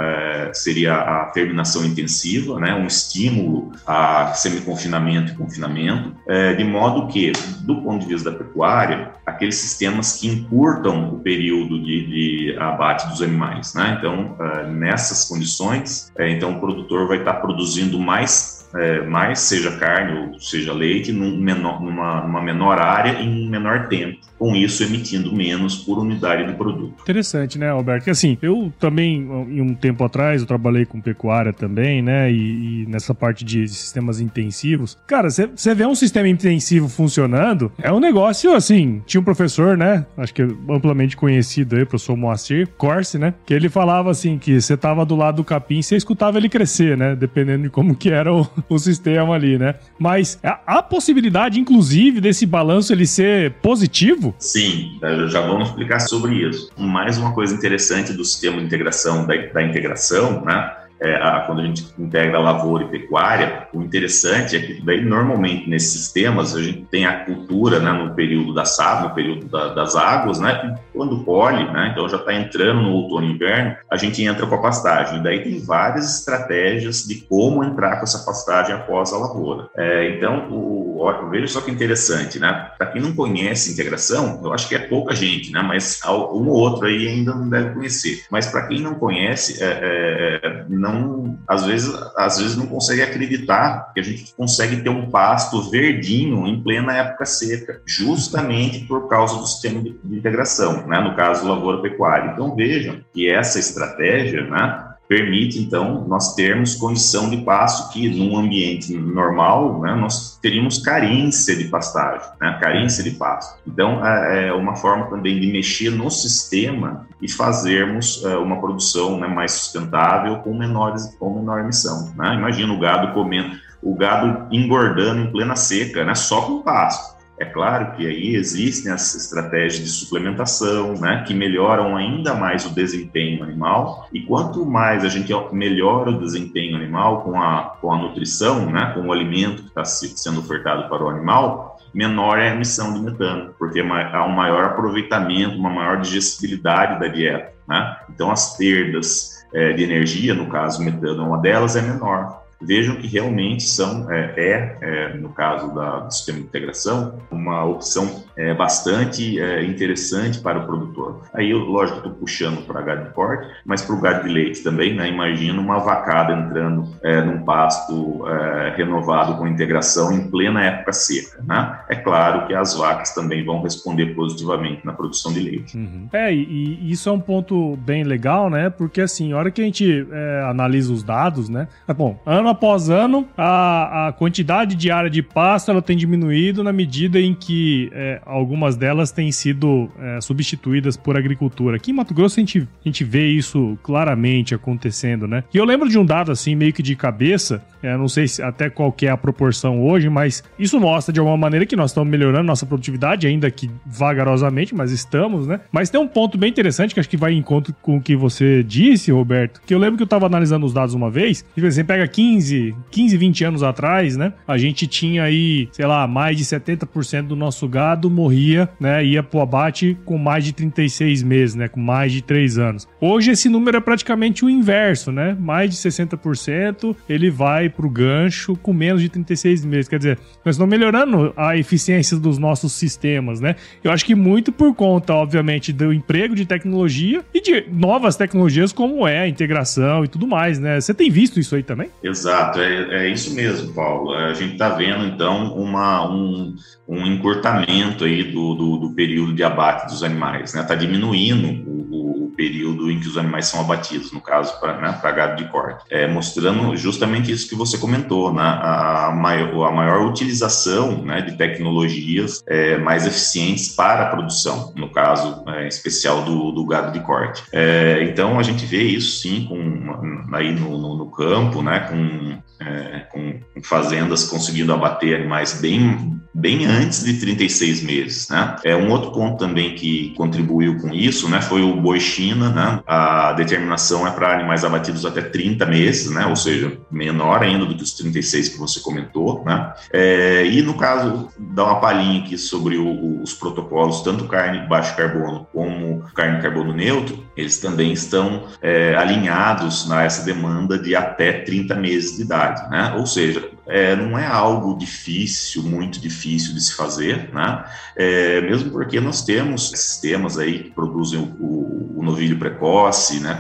seria 0.54 0.96
a 0.96 1.26
terminação 1.26 1.86
intensiva, 1.86 2.60
né, 2.60 2.74
um 2.74 2.88
estímulo 2.88 3.65
a 3.86 4.34
semi-confinamento 4.34 5.32
e 5.32 5.36
confinamento, 5.36 6.16
de 6.58 6.64
modo 6.64 7.08
que, 7.08 7.32
do 7.62 7.82
ponto 7.82 8.02
de 8.06 8.14
vista 8.14 8.32
da 8.32 8.38
pecuária, 8.38 9.12
aqueles 9.26 9.56
sistemas 9.56 10.18
que 10.20 10.28
encurtam 10.28 11.16
o 11.16 11.20
período 11.20 11.82
de, 11.82 12.08
de 12.08 12.58
abate 12.60 13.08
dos 13.08 13.22
animais. 13.22 13.74
Né? 13.74 13.96
Então, 13.98 14.38
uh, 14.40 14.68
nessas 14.72 15.26
condições, 15.26 16.12
uh, 16.18 16.24
então 16.24 16.54
o 16.54 16.60
produtor 16.60 17.08
vai 17.08 17.20
estar 17.20 17.36
produzindo 17.36 18.00
mais 18.00 18.55
é, 18.76 19.02
mais, 19.06 19.40
seja 19.40 19.72
carne 19.78 20.32
ou 20.34 20.40
seja 20.40 20.74
leite, 20.74 21.12
num 21.12 21.38
menor, 21.38 21.82
numa, 21.82 22.22
numa 22.22 22.42
menor 22.42 22.80
área 22.80 23.22
em 23.22 23.50
menor 23.50 23.88
tempo. 23.88 24.20
Com 24.38 24.54
isso, 24.54 24.84
emitindo 24.84 25.34
menos 25.34 25.78
por 25.78 25.98
unidade 25.98 26.46
de 26.46 26.54
produto. 26.54 26.94
Interessante, 27.02 27.58
né, 27.58 27.70
Alberto? 27.70 28.10
assim, 28.10 28.38
eu 28.42 28.72
também, 28.80 29.22
em 29.50 29.62
um 29.62 29.74
tempo 29.74 30.04
atrás, 30.04 30.42
eu 30.42 30.48
trabalhei 30.48 30.86
com 30.86 31.00
pecuária 31.00 31.54
também, 31.54 32.02
né? 32.02 32.30
E, 32.30 32.84
e 32.84 32.86
nessa 32.88 33.16
parte 33.16 33.46
de 33.46 33.66
sistemas 33.68 34.20
intensivos. 34.20 34.98
Cara, 35.08 35.30
você 35.30 35.74
vê 35.74 35.86
um 35.86 35.96
sistema 35.96 36.28
intensivo 36.28 36.90
funcionando, 36.90 37.72
é 37.82 37.92
um 37.92 38.00
negócio 38.00 38.54
assim. 38.54 39.02
Tinha 39.06 39.22
um 39.22 39.24
professor, 39.24 39.78
né? 39.78 40.06
Acho 40.18 40.34
que 40.34 40.42
amplamente 40.42 41.16
conhecido 41.16 41.78
aí, 41.78 41.86
professor 41.86 42.18
Moacir 42.18 42.68
Corse, 42.78 43.18
né? 43.18 43.34
Que 43.46 43.54
ele 43.54 43.70
falava 43.70 44.12
assim: 44.12 44.38
que 44.38 44.60
você 44.60 44.76
tava 44.76 45.06
do 45.06 45.16
lado 45.16 45.38
do 45.38 45.44
capim 45.44 45.82
você 45.82 45.96
escutava 45.96 46.38
ele 46.38 46.50
crescer, 46.50 46.98
né? 46.98 47.16
Dependendo 47.16 47.64
de 47.64 47.70
como 47.70 47.96
que 47.96 48.10
era 48.10 48.34
o, 48.34 48.48
o 48.70 48.78
sistema 48.80 49.36
ali, 49.36 49.58
né? 49.58 49.76
Mas 49.98 50.40
a, 50.44 50.82
possibilidade, 50.82 51.60
inclusive, 51.60 52.22
desse 52.22 52.46
balanço 52.46 52.94
ele 52.94 53.06
ser 53.06 53.54
positivo? 53.62 54.36
Sim, 54.40 55.00
já 55.30 55.42
vamos 55.42 55.70
explicar 55.70 56.00
sobre 56.00 56.36
isso. 56.36 56.70
Mais 56.78 57.18
uma 57.18 57.34
coisa 57.34 57.54
interessante 57.54 58.14
do 58.14 58.24
sistema 58.24 58.58
de 58.58 58.66
integração, 58.66 59.26
da, 59.26 59.36
da 59.36 59.64
integração, 59.64 60.44
né? 60.44 60.85
É, 61.02 61.16
a, 61.16 61.42
quando 61.42 61.62
a 61.62 61.66
gente 61.66 61.86
integra 61.98 62.40
lavoura 62.40 62.84
e 62.84 62.88
pecuária, 62.88 63.68
o 63.74 63.82
interessante 63.82 64.56
é 64.56 64.60
que 64.60 64.82
daí 64.82 65.04
normalmente 65.04 65.70
nesses 65.70 65.92
sistemas 65.92 66.56
a 66.56 66.62
gente 66.62 66.86
tem 66.86 67.06
a 67.06 67.26
cultura 67.26 67.80
né, 67.80 67.92
no 67.92 68.14
período 68.14 68.54
da 68.54 68.66
safra, 68.66 69.10
no 69.10 69.16
período 69.16 69.46
da, 69.48 69.74
das 69.74 69.96
águas, 69.96 70.40
né, 70.40 70.76
quando 70.94 71.24
colhe, 71.24 71.64
né, 71.72 71.90
então 71.92 72.08
já 72.08 72.18
está 72.18 72.34
entrando 72.34 72.82
no 72.82 72.92
outono 72.92 73.28
e 73.28 73.32
inverno, 73.32 73.76
a 73.90 73.98
gente 73.98 74.24
entra 74.24 74.46
com 74.46 74.56
a 74.56 74.62
pastagem. 74.62 75.22
Daí 75.22 75.44
tem 75.44 75.60
várias 75.60 76.20
estratégias 76.20 77.04
de 77.04 77.22
como 77.22 77.64
entrar 77.64 77.98
com 77.98 78.04
essa 78.04 78.26
pastagem 78.26 78.76
após 78.76 79.12
a 79.14 79.18
lavoura. 79.18 79.70
É, 79.76 80.16
então, 80.16 80.48
o, 80.50 80.95
o, 81.06 81.30
veja 81.30 81.48
só 81.48 81.62
que 81.62 81.72
interessante, 81.72 82.40
né? 82.40 82.72
Para 82.78 82.88
quem 82.88 83.02
não 83.02 83.14
conhece 83.14 83.72
integração, 83.72 84.42
eu 84.44 84.54
acho 84.54 84.68
que 84.68 84.76
é 84.76 84.80
pouca 84.80 85.16
gente, 85.16 85.52
né? 85.52 85.62
Mas 85.62 86.02
um 86.06 86.48
ou 86.48 86.60
outro 86.60 86.88
aí 86.88 87.08
ainda 87.08 87.34
não 87.34 87.50
deve 87.50 87.74
conhecer. 87.74 88.24
Mas 88.30 88.48
para 88.48 88.68
quem 88.68 88.82
não 88.82 88.96
conhece, 88.96 89.64
é, 89.64 90.40
é, 90.44 90.66
não, 90.70 91.38
às 91.48 91.66
vezes, 91.66 91.94
às 92.18 92.38
vezes 92.38 92.56
não 92.56 92.68
consegue 92.68 93.02
acreditar 93.02 93.92
que 93.94 94.00
a 94.00 94.04
gente 94.04 94.34
consegue 94.36 94.82
ter 94.82 94.90
um 94.90 95.10
pasto 95.10 95.70
verdinho 95.70 96.48
em 96.48 96.62
plena 96.62 96.96
época 96.96 97.26
seca, 97.26 97.82
justamente 97.86 98.86
por 98.86 99.08
causa 99.08 99.38
do 99.38 99.48
sistema 99.48 99.82
de, 99.82 99.98
de 100.04 100.18
integração, 100.18 100.88
né? 100.88 101.00
No 101.00 101.16
caso, 101.16 101.48
lavoura 101.48 101.82
pecuária. 101.82 102.32
Então 102.32 102.56
vejam 102.56 103.00
que 103.14 103.30
essa 103.30 103.60
estratégia, 103.60 104.44
né? 104.50 104.85
Permite, 105.08 105.60
então, 105.60 106.06
nós 106.08 106.34
termos 106.36 106.76
condição 106.76 107.30
de 107.30 107.38
pasto 107.38 107.92
que, 107.94 108.10
num 108.10 108.38
ambiente 108.38 108.96
normal, 108.96 109.80
né, 109.82 109.94
nós 109.96 110.38
teríamos 110.42 110.80
carência 110.80 111.56
de 111.56 111.66
pastagem, 111.66 112.28
né, 112.42 112.58
carência 112.60 113.04
de 113.04 113.12
pasto. 113.12 113.60
Então, 113.68 114.06
é, 114.06 114.48
é 114.48 114.54
uma 114.54 114.76
forma 114.76 115.06
também 115.08 115.40
de 115.40 115.52
mexer 115.52 115.92
no 115.92 116.10
sistema 116.10 117.08
e 117.22 117.30
fazermos 117.30 118.24
é, 118.26 118.36
uma 118.38 118.60
produção 118.60 119.20
né, 119.20 119.28
mais 119.28 119.52
sustentável 119.52 120.38
com, 120.40 120.54
menores, 120.58 121.16
com 121.20 121.34
menor 121.36 121.60
emissão. 121.60 122.12
Né? 122.16 122.36
Imagina 122.36 122.74
o 122.74 122.80
gado 122.80 123.14
comendo, 123.14 123.56
o 123.82 123.96
gado 123.96 124.48
engordando 124.52 125.22
em 125.22 125.32
plena 125.32 125.56
seca, 125.56 126.04
né, 126.04 126.16
só 126.16 126.42
com 126.42 126.62
pasto. 126.62 127.15
É 127.38 127.44
claro 127.44 127.92
que 127.96 128.08
aí 128.08 128.36
existem 128.36 128.92
as 128.92 129.14
estratégias 129.14 129.84
de 129.84 129.90
suplementação, 129.90 130.94
né, 130.94 131.24
que 131.28 131.34
melhoram 131.34 131.98
ainda 131.98 132.34
mais 132.34 132.66
o 132.66 132.74
desempenho 132.74 133.44
animal. 133.44 134.08
E 134.14 134.22
quanto 134.22 134.66
mais 134.66 135.04
a 135.04 135.10
gente 135.10 135.34
melhora 135.52 136.12
o 136.12 136.20
desempenho 136.20 136.78
animal 136.78 137.24
com 137.24 137.42
a, 137.42 137.76
com 137.82 137.92
a 137.92 137.98
nutrição, 137.98 138.72
né, 138.72 138.92
com 138.94 139.08
o 139.08 139.12
alimento 139.12 139.64
que 139.64 139.68
está 139.68 139.84
sendo 139.84 140.40
ofertado 140.40 140.88
para 140.88 141.04
o 141.04 141.10
animal, 141.10 141.78
menor 141.94 142.40
é 142.40 142.50
a 142.50 142.56
emissão 142.56 142.94
de 142.94 143.00
metano, 143.00 143.54
porque 143.60 143.82
há 143.82 144.26
um 144.26 144.32
maior 144.32 144.66
aproveitamento, 144.66 145.58
uma 145.58 145.70
maior 145.70 146.00
digestibilidade 146.00 147.00
da 147.00 147.08
dieta. 147.08 147.54
Né? 147.68 147.98
Então, 148.10 148.32
as 148.32 148.56
perdas 148.58 149.46
é, 149.54 149.74
de 149.74 149.84
energia, 149.84 150.34
no 150.34 150.48
caso, 150.48 150.84
metano 150.84 151.24
é 151.24 151.26
uma 151.26 151.38
delas, 151.38 151.76
é 151.76 151.82
menor 151.82 152.45
vejam 152.62 152.96
que 152.96 153.08
realmente 153.08 153.64
são, 153.64 154.12
é, 154.12 154.34
é, 154.38 154.78
é 154.82 155.14
no 155.16 155.30
caso 155.30 155.74
da, 155.74 156.00
do 156.00 156.14
sistema 156.14 156.40
de 156.40 156.46
integração, 156.46 157.22
uma 157.32 157.64
opção 157.64 158.25
é, 158.38 158.54
bastante 158.54 159.40
é, 159.40 159.64
interessante 159.64 160.40
para 160.40 160.60
o 160.60 160.66
produtor. 160.66 161.22
Aí, 161.34 161.52
eu, 161.52 161.60
lógico, 161.60 161.98
estou 161.98 162.14
puxando 162.14 162.66
para 162.66 162.82
gado 162.82 163.06
de 163.06 163.10
corte, 163.12 163.48
mas 163.66 163.82
para 163.82 163.96
o 163.96 164.02
gado 164.02 164.28
de 164.28 164.34
leite 164.34 164.64
também, 164.64 164.94
né? 164.94 165.10
Imagina 165.10 165.60
uma 165.60 165.80
vacada 165.80 166.34
entrando 166.34 166.88
é, 167.04 167.22
num 167.22 167.44
pasto 167.44 168.26
é, 168.28 168.74
renovado 168.76 169.38
com 169.38 169.48
integração 169.48 170.12
em 170.12 170.30
plena 170.30 170.64
época 170.64 170.94
seca, 170.94 171.42
né? 171.44 171.80
É 171.90 171.96
claro 171.96 172.48
que 172.48 172.54
as 172.54 172.76
vacas 172.76 173.14
também 173.14 173.44
vão 173.44 173.62
responder 173.62 174.16
positivamente 174.16 174.86
na 174.86 174.94
produção 174.94 175.32
de 175.32 175.40
leite. 175.40 175.78
Uhum. 175.78 176.08
É, 176.12 176.34
e, 176.34 176.80
e, 176.82 176.92
isso 176.92 177.10
é 177.10 177.12
um 177.12 177.20
ponto 177.20 177.76
bem 177.78 178.04
legal, 178.04 178.50
né? 178.50 178.70
Porque 178.70 179.02
assim, 179.02 179.34
a 179.34 179.38
hora 179.38 179.52
que 179.52 179.62
a 179.62 179.66
gente 179.66 180.08
é, 180.12 180.46
analisa 180.50 180.92
os 180.92 181.04
dados, 181.04 181.50
né? 181.50 181.68
Bom, 181.96 182.20
ano 182.26 182.50
após 182.50 182.90
ano, 182.90 183.28
a, 183.38 184.08
a 184.08 184.14
quantidade 184.14 184.76
de 184.76 184.92
área 184.92 185.10
de 185.10 185.22
pasto 185.22 185.72
ela 185.72 185.82
tem 185.82 185.96
diminuído 185.96 186.64
na 186.64 186.74
medida 186.74 187.20
em 187.20 187.34
que 187.34 187.90
é, 187.94 188.22
algumas 188.26 188.76
delas 188.76 189.12
têm 189.12 189.32
sido 189.32 189.90
é, 190.00 190.22
substituídas 190.22 190.98
por 190.98 191.18
agricultura. 191.18 191.78
Aqui 191.78 191.92
em 191.92 191.94
Mato 191.94 192.14
Grosso 192.14 192.40
a 192.40 192.42
gente, 192.42 192.60
a 192.60 192.88
gente 192.88 193.04
vê 193.04 193.28
isso 193.28 193.78
claramente 193.84 194.56
acontecendo, 194.56 195.28
né? 195.28 195.44
E 195.54 195.58
eu 195.58 195.66
lembro 195.66 195.90
de 195.90 195.98
um 195.98 196.06
dado 196.06 196.32
assim, 196.32 196.56
meio 196.56 196.74
que 196.74 196.84
de 196.84 196.96
cabeça, 196.96 197.64
é, 197.82 197.96
não 197.98 198.08
sei 198.08 198.28
se, 198.28 198.42
até 198.42 198.70
qual 198.70 198.96
é 199.02 199.08
a 199.08 199.18
proporção 199.18 199.84
hoje, 199.86 200.10
mas 200.10 200.44
isso 200.58 200.80
mostra 200.80 201.14
de 201.14 201.20
alguma 201.20 201.38
maneira 201.38 201.66
que 201.66 201.76
nós 201.76 201.92
estamos 201.92 202.10
melhorando 202.10 202.44
nossa 202.44 202.66
produtividade, 202.66 203.28
ainda 203.28 203.50
que 203.52 203.70
vagarosamente, 203.86 204.74
mas 204.74 204.92
estamos, 204.92 205.48
né? 205.48 205.60
Mas 205.72 205.90
tem 205.90 206.00
um 206.00 206.08
ponto 206.08 206.38
bem 206.38 206.50
interessante 206.50 206.94
que 206.94 207.00
acho 207.00 207.10
que 207.10 207.18
vai 207.18 207.34
em 207.34 207.38
encontro 207.38 207.76
com 207.82 207.98
o 207.98 208.02
que 208.02 208.16
você 208.16 208.64
disse, 208.64 209.12
Roberto, 209.12 209.62
que 209.66 209.74
eu 209.74 209.80
lembro 209.80 209.98
que 209.98 210.04
eu 210.04 210.06
estava 210.06 210.26
analisando 210.26 210.66
os 210.66 210.74
dados 210.74 210.96
uma 210.96 211.10
vez, 211.10 211.46
e 211.56 211.62
você 211.62 211.84
pega 211.84 212.08
15 212.08 212.36
15, 212.36 212.76
15, 212.92 213.18
20 213.18 213.44
anos 213.46 213.64
atrás, 213.64 214.18
né? 214.18 214.34
A 214.48 214.58
gente 214.58 214.88
tinha 214.88 215.24
aí, 215.24 215.70
sei 215.72 215.86
lá, 215.86 216.08
mais 216.08 216.38
de 216.38 216.46
70% 216.46 217.28
do 217.28 217.36
nosso 217.36 217.68
gado 217.68 218.10
morria, 218.16 218.70
né? 218.80 219.06
Ia 219.06 219.22
pro 219.22 219.42
abate 219.42 219.98
com 220.06 220.18
mais 220.18 220.44
de 220.44 220.54
36 220.54 221.22
meses, 221.22 221.56
né? 221.56 221.68
Com 221.68 221.80
mais 221.80 222.12
de 222.12 222.22
3 222.22 222.58
anos. 222.58 222.88
Hoje 223.00 223.32
esse 223.32 223.50
número 223.50 223.78
é 223.78 223.82
praticamente 223.82 224.46
o 224.46 224.50
inverso, 224.50 225.12
né? 225.12 225.36
Mais 225.40 225.70
de 225.70 225.76
60% 225.78 226.96
ele 227.08 227.30
vai 227.30 227.70
pro 227.70 227.90
gancho 227.90 228.56
com 228.56 228.74
menos 228.74 229.02
de 229.02 229.10
36 229.10 229.66
meses. 229.66 229.88
Quer 229.88 229.98
dizer, 229.98 230.20
nós 230.44 230.56
estamos 230.56 230.70
melhorando 230.70 231.34
a 231.36 231.58
eficiência 231.58 232.18
dos 232.18 232.38
nossos 232.38 232.72
sistemas, 232.74 233.40
né? 233.40 233.56
Eu 233.84 233.92
acho 233.92 234.06
que 234.06 234.16
muito 234.16 234.52
por 234.52 234.74
conta, 234.74 235.14
obviamente, 235.14 235.74
do 235.74 235.92
emprego 235.92 236.34
de 236.34 236.46
tecnologia 236.46 237.24
e 237.34 237.42
de 237.42 237.66
novas 237.72 238.16
tecnologias 238.16 238.72
como 238.72 239.08
é 239.08 239.20
a 239.20 239.28
integração 239.28 240.06
e 240.06 240.08
tudo 240.08 240.26
mais, 240.26 240.60
né? 240.60 240.80
Você 240.80 240.94
tem 240.94 241.10
visto 241.10 241.40
isso 241.40 241.56
aí 241.56 241.64
também? 241.64 241.90
Exato. 242.02 242.60
É, 242.60 243.06
é 243.06 243.10
isso 243.10 243.34
mesmo, 243.36 243.74
Paulo. 243.74 244.14
A 244.14 244.34
gente 244.34 244.54
está 244.54 244.70
vendo, 244.70 245.06
então, 245.06 245.54
uma, 245.56 246.10
um, 246.10 246.56
um 246.88 247.06
encurtamento 247.06 248.04
aí 248.04 248.24
do, 248.24 248.54
do, 248.54 248.78
do, 248.78 248.90
período 248.92 249.34
de 249.34 249.44
abate 249.44 249.88
dos 249.88 250.04
animais, 250.04 250.54
né? 250.54 250.62
Está 250.62 250.76
diminuindo 250.76 251.68
o, 251.68 252.26
o, 252.26 252.32
período 252.36 252.92
em 252.92 253.00
que 253.00 253.08
os 253.08 253.18
animais 253.18 253.48
são 253.48 253.62
abatidos, 253.62 254.12
no 254.12 254.20
caso, 254.20 254.60
para 254.60 254.78
né, 254.80 255.00
gado 255.16 255.42
de 255.42 255.50
corte. 255.50 255.86
É, 255.90 256.06
mostrando 256.06 256.76
justamente 256.76 257.32
isso 257.32 257.48
que 257.48 257.56
você 257.56 257.78
comentou, 257.78 258.34
né? 258.34 258.44
A, 258.44 259.12
maior, 259.16 259.68
a 259.68 259.72
maior 259.72 260.06
utilização 260.06 261.02
né, 261.02 261.22
de 261.22 261.38
tecnologias 261.38 262.44
é, 262.46 262.78
mais 262.78 263.08
eficientes 263.08 263.70
para 263.70 264.04
a 264.04 264.10
produção, 264.10 264.74
no 264.76 264.90
caso 264.90 265.44
é, 265.48 265.68
especial 265.68 266.24
do, 266.24 266.52
do 266.52 266.66
gado 266.66 266.92
de 266.92 267.00
corte. 267.00 267.44
É, 267.52 268.04
então, 268.04 268.38
a 268.38 268.44
gente 268.44 268.66
vê 268.66 268.84
isso, 268.84 269.22
sim, 269.22 269.46
com, 269.48 270.36
aí 270.36 270.54
no, 270.54 270.78
no, 270.78 270.98
no 270.98 271.10
campo, 271.10 271.64
né? 271.64 271.80
Com 271.80 272.38
é, 272.60 273.00
com, 273.12 273.40
fazendas 273.64 274.26
conseguindo 274.26 274.74
abater 274.74 275.16
animais 275.16 275.60
bem, 275.60 276.20
bem 276.34 276.66
antes 276.66 277.04
de 277.04 277.20
36 277.20 277.84
meses, 277.84 278.30
né? 278.30 278.56
É 278.64 278.76
um 278.76 278.90
outro 278.92 279.12
ponto 279.12 279.38
também 279.38 279.76
que 279.76 280.14
contribuiu 280.16 280.78
com 280.80 280.94
isso, 280.94 281.30
né? 281.30 281.42
Foi 281.42 281.62
o 281.62 281.76
boi 281.76 282.00
China, 282.00 282.50
né? 282.50 282.82
A 282.86 283.34
determinação 283.34 284.08
é 284.08 284.12
para 284.12 284.34
animais 284.34 284.64
abatidos 284.64 285.06
até 285.06 285.22
30 285.22 285.66
meses, 285.66 286.12
né? 286.12 286.26
Ou 286.26 286.36
seja, 286.36 286.78
menor 286.90 287.44
ainda 287.44 287.66
do 287.66 287.76
que 287.76 287.84
os 287.84 287.94
36 287.94 288.50
que 288.50 288.58
você 288.58 288.80
comentou, 288.80 289.44
né? 289.46 289.74
É, 289.92 290.46
e 290.46 290.62
no 290.62 290.76
caso, 290.76 291.30
dar 291.38 291.66
uma 291.66 291.80
palhinha 291.80 292.22
aqui 292.22 292.38
sobre 292.38 292.78
o, 292.78 293.22
os 293.22 293.34
protocolos, 293.34 294.02
tanto 294.02 294.26
carne 294.26 294.62
de 294.62 294.68
baixo 294.68 294.96
carbono 294.96 295.48
como 295.52 296.04
carne 296.14 296.42
carbono 296.42 296.74
neutro, 296.74 297.25
eles 297.36 297.58
também 297.58 297.92
estão 297.92 298.48
é, 298.62 298.96
alinhados 298.96 299.88
nessa 299.88 300.24
demanda 300.24 300.78
de 300.78 300.96
até 300.96 301.32
30 301.32 301.76
meses 301.76 302.16
de 302.16 302.24
idade, 302.24 302.70
né? 302.70 302.94
Ou 302.98 303.06
seja, 303.06 303.50
é, 303.68 303.96
não 303.96 304.18
é 304.18 304.26
algo 304.26 304.78
difícil, 304.78 305.64
muito 305.64 306.00
difícil 306.00 306.54
de 306.54 306.62
se 306.62 306.76
fazer, 306.76 307.30
né? 307.34 307.66
É, 307.96 308.42
mesmo 308.42 308.72
porque 308.72 309.00
nós 309.00 309.24
temos 309.24 309.70
sistemas 309.70 310.38
aí 310.38 310.64
que 310.64 310.72
produzem 310.72 311.20
o, 311.20 311.44
o, 311.44 312.00
o, 312.00 312.04
novilho 312.04 312.38
precoce, 312.38 313.20
né? 313.20 313.34